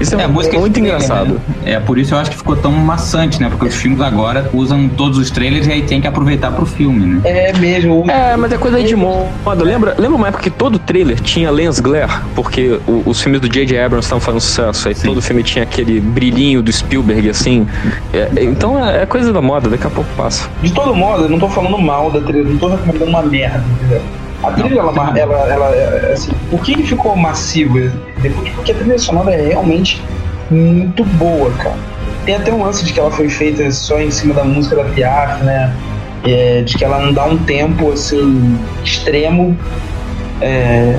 Isso 0.00 0.16
é, 0.16 0.22
É, 0.22 0.26
muito 0.26 0.48
trailer, 0.48 0.78
engraçado. 0.78 1.34
né? 1.34 1.40
É 1.74 1.78
por 1.80 1.98
isso 1.98 2.14
eu 2.14 2.18
acho 2.18 2.30
que 2.30 2.36
ficou 2.36 2.56
tão 2.56 2.72
maçante, 2.72 3.40
né? 3.40 3.48
Porque 3.50 3.66
os 3.66 3.74
filmes 3.74 4.00
agora 4.00 4.48
usam 4.52 4.88
todos 4.88 5.18
os 5.18 5.30
trailers 5.30 5.66
e 5.66 5.72
aí 5.72 5.82
tem 5.82 6.00
que 6.00 6.06
aproveitar 6.06 6.50
pro 6.52 6.64
filme, 6.64 7.04
né? 7.06 7.20
É 7.24 7.52
mesmo. 7.58 8.04
É, 8.10 8.36
mas 8.36 8.50
é 8.52 8.56
coisa 8.58 8.78
aí 8.78 8.84
de 8.84 8.96
moda. 8.96 9.28
Lembra, 9.62 9.94
lembra 9.98 10.16
uma 10.16 10.28
época 10.28 10.42
que 10.44 10.50
todo 10.50 10.78
trailer 10.78 11.20
tinha 11.20 11.50
lens 11.50 11.78
glare? 11.80 12.10
Porque 12.34 12.80
o- 12.86 13.02
os 13.06 13.20
filmes 13.20 13.40
do 13.40 13.48
J.J. 13.48 13.78
Abrams 13.78 14.06
estavam 14.06 14.20
fazendo 14.20 14.40
sucesso. 14.40 14.88
Aí 14.88 14.94
Sim. 14.94 15.08
todo 15.08 15.20
filme 15.20 15.42
tinha 15.42 15.62
aquele 15.64 16.00
brilhinho 16.00 16.62
do 16.62 16.72
Spielberg, 16.72 17.28
assim. 17.28 17.66
É, 18.12 18.30
é, 18.36 18.44
então 18.44 18.82
é, 18.82 19.02
é 19.02 19.06
coisa 19.06 19.32
da 19.32 19.42
moda, 19.42 19.68
daqui 19.68 19.86
a 19.86 19.90
pouco 19.90 20.08
passa. 20.16 20.48
De 20.62 20.72
todo 20.72 20.94
modo, 20.94 21.24
eu 21.24 21.28
não 21.28 21.38
tô 21.38 21.48
falando 21.48 21.76
mal 21.78 22.10
da 22.10 22.20
trilha, 22.20 22.44
não 22.44 22.56
tô 22.58 22.68
recomendando 22.68 23.10
uma 23.10 23.22
merda, 23.22 23.62
entendeu? 23.78 24.00
A 24.42 24.52
trilha, 24.52 24.80
ela, 24.80 25.18
ela, 25.18 25.48
ela, 25.48 25.76
ela, 25.76 26.12
assim, 26.12 26.32
por 26.50 26.62
que 26.62 26.72
ele 26.72 26.82
ficou 26.82 27.14
depois? 28.22 28.48
Porque 28.50 28.72
a 28.72 28.74
trilha 28.74 28.98
sonora 28.98 29.32
é 29.34 29.48
realmente 29.48 30.02
muito 30.50 31.04
boa, 31.04 31.50
cara. 31.52 31.76
Tem 32.24 32.36
até 32.36 32.52
um 32.52 32.62
lance 32.62 32.84
de 32.84 32.92
que 32.92 33.00
ela 33.00 33.10
foi 33.10 33.28
feita 33.28 33.70
só 33.70 34.00
em 34.00 34.10
cima 34.10 34.34
da 34.34 34.44
música 34.44 34.76
da 34.76 34.84
Piaf, 34.84 35.42
né? 35.44 35.74
É, 36.26 36.62
de 36.62 36.76
que 36.76 36.84
ela 36.84 36.98
não 37.00 37.12
dá 37.12 37.24
um 37.24 37.38
tempo, 37.38 37.92
assim, 37.92 38.58
extremo. 38.82 39.56
É, 40.40 40.98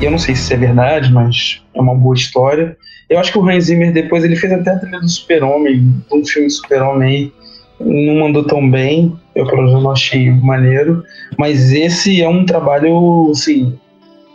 eu 0.00 0.10
não 0.10 0.18
sei 0.18 0.34
se 0.34 0.52
é 0.52 0.56
verdade, 0.56 1.12
mas 1.12 1.62
é 1.74 1.80
uma 1.80 1.94
boa 1.94 2.14
história. 2.14 2.76
Eu 3.08 3.18
acho 3.18 3.30
que 3.30 3.38
o 3.38 3.48
Hans 3.48 3.64
Zimmer 3.64 3.92
depois 3.92 4.24
ele 4.24 4.36
fez 4.36 4.52
até 4.52 4.70
a 4.70 4.78
trilha 4.78 4.98
do 4.98 5.08
Super-Homem, 5.08 5.94
um 6.10 6.24
filme 6.24 6.48
Super-Homem 6.48 7.08
aí, 7.08 7.32
não 7.78 8.20
mandou 8.20 8.44
tão 8.44 8.68
bem, 8.70 9.14
eu 9.34 9.46
pelo 9.46 9.62
menos 9.62 9.82
não 9.82 9.90
achei 9.90 10.30
maneiro, 10.30 11.04
mas 11.38 11.72
esse 11.72 12.20
é 12.22 12.28
um 12.28 12.44
trabalho, 12.44 13.30
assim, 13.30 13.78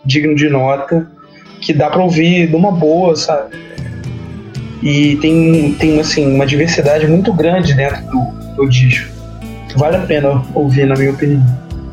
digno 0.05 0.35
de 0.35 0.49
nota, 0.49 1.07
que 1.61 1.73
dá 1.73 1.89
pra 1.89 2.01
ouvir 2.03 2.47
de 2.47 2.55
uma 2.55 2.71
boa, 2.71 3.15
sabe? 3.15 3.55
E 4.81 5.15
tem, 5.17 5.73
tem 5.79 5.99
assim, 5.99 6.33
uma 6.35 6.45
diversidade 6.45 7.07
muito 7.07 7.33
grande 7.33 7.73
dentro 7.73 8.01
do, 8.05 8.55
do 8.55 8.69
disco. 8.69 9.09
Vale 9.75 9.97
a 9.97 10.01
pena 10.01 10.43
ouvir, 10.53 10.85
na 10.85 10.95
minha 10.95 11.11
opinião. 11.11 11.43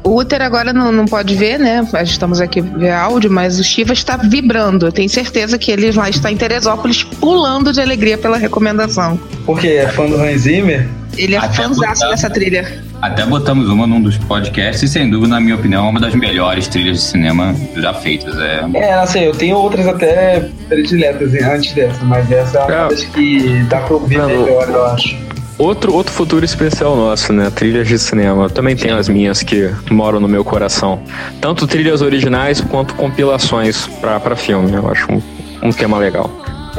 O 0.04 0.20
Uther 0.20 0.42
agora 0.42 0.70
não, 0.72 0.92
não 0.92 1.06
pode 1.06 1.34
ver, 1.34 1.58
né? 1.58 1.86
Nós 1.90 2.10
estamos 2.10 2.38
aqui 2.40 2.60
ver 2.60 2.90
áudio, 2.92 3.30
mas 3.30 3.58
o 3.58 3.64
Shiva 3.64 3.94
está 3.94 4.18
vibrando. 4.18 4.86
Eu 4.86 4.92
tenho 4.92 5.08
certeza 5.08 5.56
que 5.58 5.70
ele 5.72 5.90
lá 5.92 6.10
está 6.10 6.30
em 6.30 6.36
Teresópolis 6.36 7.02
pulando 7.02 7.72
de 7.72 7.80
alegria 7.80 8.18
pela 8.18 8.36
recomendação. 8.36 9.18
Porque 9.46 9.66
é 9.66 9.88
fã 9.88 10.06
do 10.06 10.16
Hans 10.20 10.42
Zimmer, 10.42 10.86
Ele 11.16 11.34
é 11.34 11.40
fãzaço 11.40 12.00
botar- 12.00 12.10
dessa 12.10 12.28
trilha. 12.28 12.84
Até 13.04 13.26
botamos 13.26 13.68
uma 13.68 13.86
num 13.86 14.00
dos 14.00 14.16
podcasts 14.16 14.82
e, 14.82 14.88
sem 14.88 15.10
dúvida, 15.10 15.28
na 15.34 15.38
minha 15.40 15.56
opinião, 15.56 15.86
é 15.86 15.90
uma 15.90 16.00
das 16.00 16.14
melhores 16.14 16.66
trilhas 16.68 16.96
de 16.96 17.02
cinema 17.02 17.54
já 17.76 17.92
feitas. 17.92 18.34
É, 18.38 18.64
É, 18.72 18.94
assim, 18.94 19.20
eu 19.20 19.32
tenho 19.32 19.58
outras 19.58 19.86
até 19.86 20.48
prediletas 20.70 21.34
antes 21.34 21.74
dessa, 21.74 22.02
mas 22.02 22.32
essa 22.32 22.60
é 22.60 22.62
uma 22.64 22.72
É. 22.86 22.88
das 22.88 23.04
que 23.04 23.62
dá 23.68 23.80
pra 23.80 23.94
ouvir 23.96 24.16
Não, 24.16 24.26
melhor, 24.26 24.68
eu 24.70 24.86
acho. 24.86 25.16
Outro, 25.58 25.92
outro 25.92 26.14
futuro 26.14 26.46
especial 26.46 26.96
nosso, 26.96 27.30
né? 27.30 27.50
Trilhas 27.54 27.86
de 27.86 27.98
cinema. 27.98 28.44
Eu 28.44 28.50
também 28.50 28.74
tenho 28.74 28.96
as 28.96 29.06
minhas 29.06 29.42
que 29.42 29.70
moram 29.90 30.18
no 30.18 30.26
meu 30.26 30.42
coração. 30.42 30.98
Tanto 31.42 31.66
trilhas 31.66 32.00
originais 32.00 32.62
quanto 32.62 32.94
compilações 32.94 33.86
pra, 34.00 34.18
pra 34.18 34.34
filme. 34.34 34.72
Eu 34.72 34.90
acho 34.90 35.12
um, 35.12 35.20
um 35.62 35.70
tema 35.70 35.98
legal. 35.98 36.30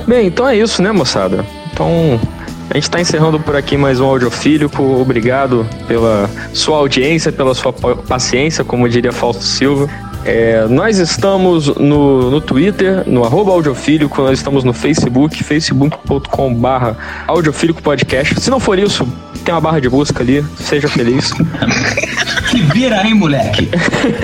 Bem, 0.07 0.25
então 0.25 0.47
é 0.49 0.57
isso, 0.57 0.81
né, 0.81 0.91
moçada? 0.91 1.45
Então, 1.71 2.19
a 2.69 2.73
gente 2.73 2.89
tá 2.89 2.99
encerrando 2.99 3.39
por 3.39 3.55
aqui 3.55 3.77
mais 3.77 3.99
um 3.99 4.05
Audiofílico. 4.05 4.81
Obrigado 4.99 5.65
pela 5.87 6.29
sua 6.53 6.77
audiência, 6.77 7.31
pela 7.31 7.53
sua 7.53 7.71
pa- 7.71 7.95
paciência, 7.95 8.63
como 8.63 8.87
diria 8.89 9.11
Fausto 9.11 9.43
Silva. 9.43 9.89
É, 10.25 10.65
nós 10.67 10.97
estamos 10.97 11.67
no, 11.75 12.31
no 12.31 12.41
Twitter, 12.41 13.03
no 13.05 13.23
arroba 13.23 13.51
audiofílico, 13.51 14.23
nós 14.23 14.39
estamos 14.39 14.63
no 14.63 14.73
Facebook, 14.73 15.43
facebook.com 15.43 16.53
barra 16.55 16.97
audiofílico 17.27 17.81
podcast. 17.83 18.41
Se 18.41 18.49
não 18.49 18.59
for 18.59 18.79
isso, 18.79 19.07
tem 19.43 19.53
uma 19.53 19.61
barra 19.61 19.79
de 19.79 19.87
busca 19.87 20.23
ali, 20.23 20.43
seja 20.57 20.87
feliz. 20.87 21.31
Se 22.49 22.57
vira 22.61 23.01
aí, 23.01 23.13
moleque. 23.13 23.69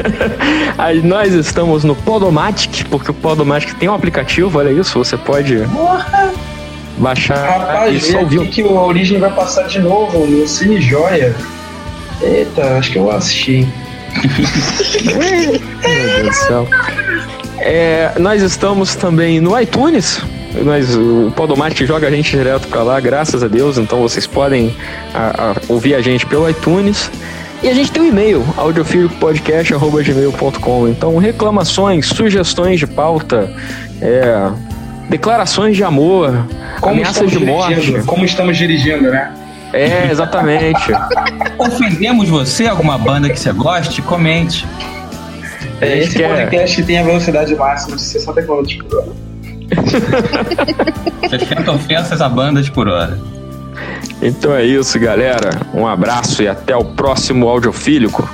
Aí 0.78 1.02
nós 1.02 1.34
estamos 1.34 1.84
no 1.84 1.96
Podomatic, 1.96 2.86
porque 2.90 3.12
o 3.12 3.14
Podomatic 3.14 3.74
tem 3.76 3.90
um 3.90 3.94
aplicativo, 3.94 4.58
olha 4.60 4.72
isso, 4.72 4.98
você 4.98 5.18
pode! 5.18 5.58
Baixar 7.02 7.60
Rapaz, 7.60 7.96
e 7.96 8.00
só 8.12 8.20
ouvir. 8.20 8.48
que 8.50 8.64
o 8.64 8.74
Origem 8.78 9.20
vai 9.20 9.32
passar 9.32 9.68
de 9.68 9.80
novo 9.80 10.26
no 10.26 10.48
Cine 10.48 10.80
Joia. 10.80 11.36
Eita, 12.22 12.78
acho 12.78 12.92
que 12.92 12.98
eu 13.00 13.04
vou 13.04 13.12
assistir. 13.12 13.68
Meu 15.04 16.22
Deus 16.22 16.28
do 16.28 16.34
céu. 16.34 16.68
É, 17.60 18.12
nós 18.20 18.42
estamos 18.42 18.96
também 18.96 19.40
no 19.40 19.58
iTunes. 19.60 20.22
Nós, 20.66 20.94
o 20.96 21.32
Podomatic 21.36 21.86
joga 21.88 22.08
a 22.08 22.12
gente 22.12 22.32
direto 22.36 22.68
pra 22.68 22.82
lá, 22.84 23.00
graças 23.00 23.42
a 23.44 23.48
Deus. 23.48 23.78
Então 23.78 24.02
vocês 24.02 24.26
podem 24.28 24.76
a- 25.14 25.52
a- 25.52 25.56
ouvir 25.70 25.94
a 25.96 26.02
gente 26.02 26.26
pelo 26.26 26.50
iTunes. 26.50 27.10
E 27.64 27.70
a 27.70 27.74
gente 27.76 27.92
tem 27.92 28.02
um 28.02 28.08
e-mail, 28.08 28.44
audiofilipodcast.gmail.com. 28.58 30.88
Então, 30.88 31.16
reclamações, 31.18 32.08
sugestões 32.08 32.80
de 32.80 32.88
pauta, 32.88 33.54
é, 34.02 34.50
declarações 35.12 35.76
de 35.76 35.84
amor, 35.84 36.48
ameaças 36.82 37.30
de 37.30 37.40
morte. 37.46 37.76
dirigindo? 37.76 38.06
Como 38.06 38.24
estamos 38.26 38.58
dirigindo, 38.58 39.12
né? 39.12 39.34
É, 39.74 40.10
exatamente. 40.10 40.82
Ofendemos 41.60 42.28
você, 42.30 42.66
alguma 42.68 42.98
banda 42.98 43.30
que 43.30 43.40
você 43.40 43.52
goste? 43.52 44.02
Comente. 44.02 44.66
É, 45.82 45.98
esse 46.00 46.18
quer- 46.18 46.30
podcast 46.30 46.84
tem 46.84 47.00
a 47.00 47.04
velocidade 47.04 47.54
máxima 47.56 47.96
de 47.98 48.02
60 48.02 48.42
km 48.42 48.64
por 48.88 48.98
hora. 49.00 49.12
60 51.30 51.72
ofensas 51.72 52.22
a 52.22 52.30
bandas 52.30 52.70
por 52.70 52.88
hora. 52.88 53.18
Então 54.22 54.56
é 54.56 54.64
isso, 54.64 55.00
galera. 55.00 55.50
Um 55.74 55.88
abraço 55.88 56.42
e 56.44 56.48
até 56.48 56.76
o 56.76 56.86
próximo 56.86 57.48
Audiofílico. 57.48 58.30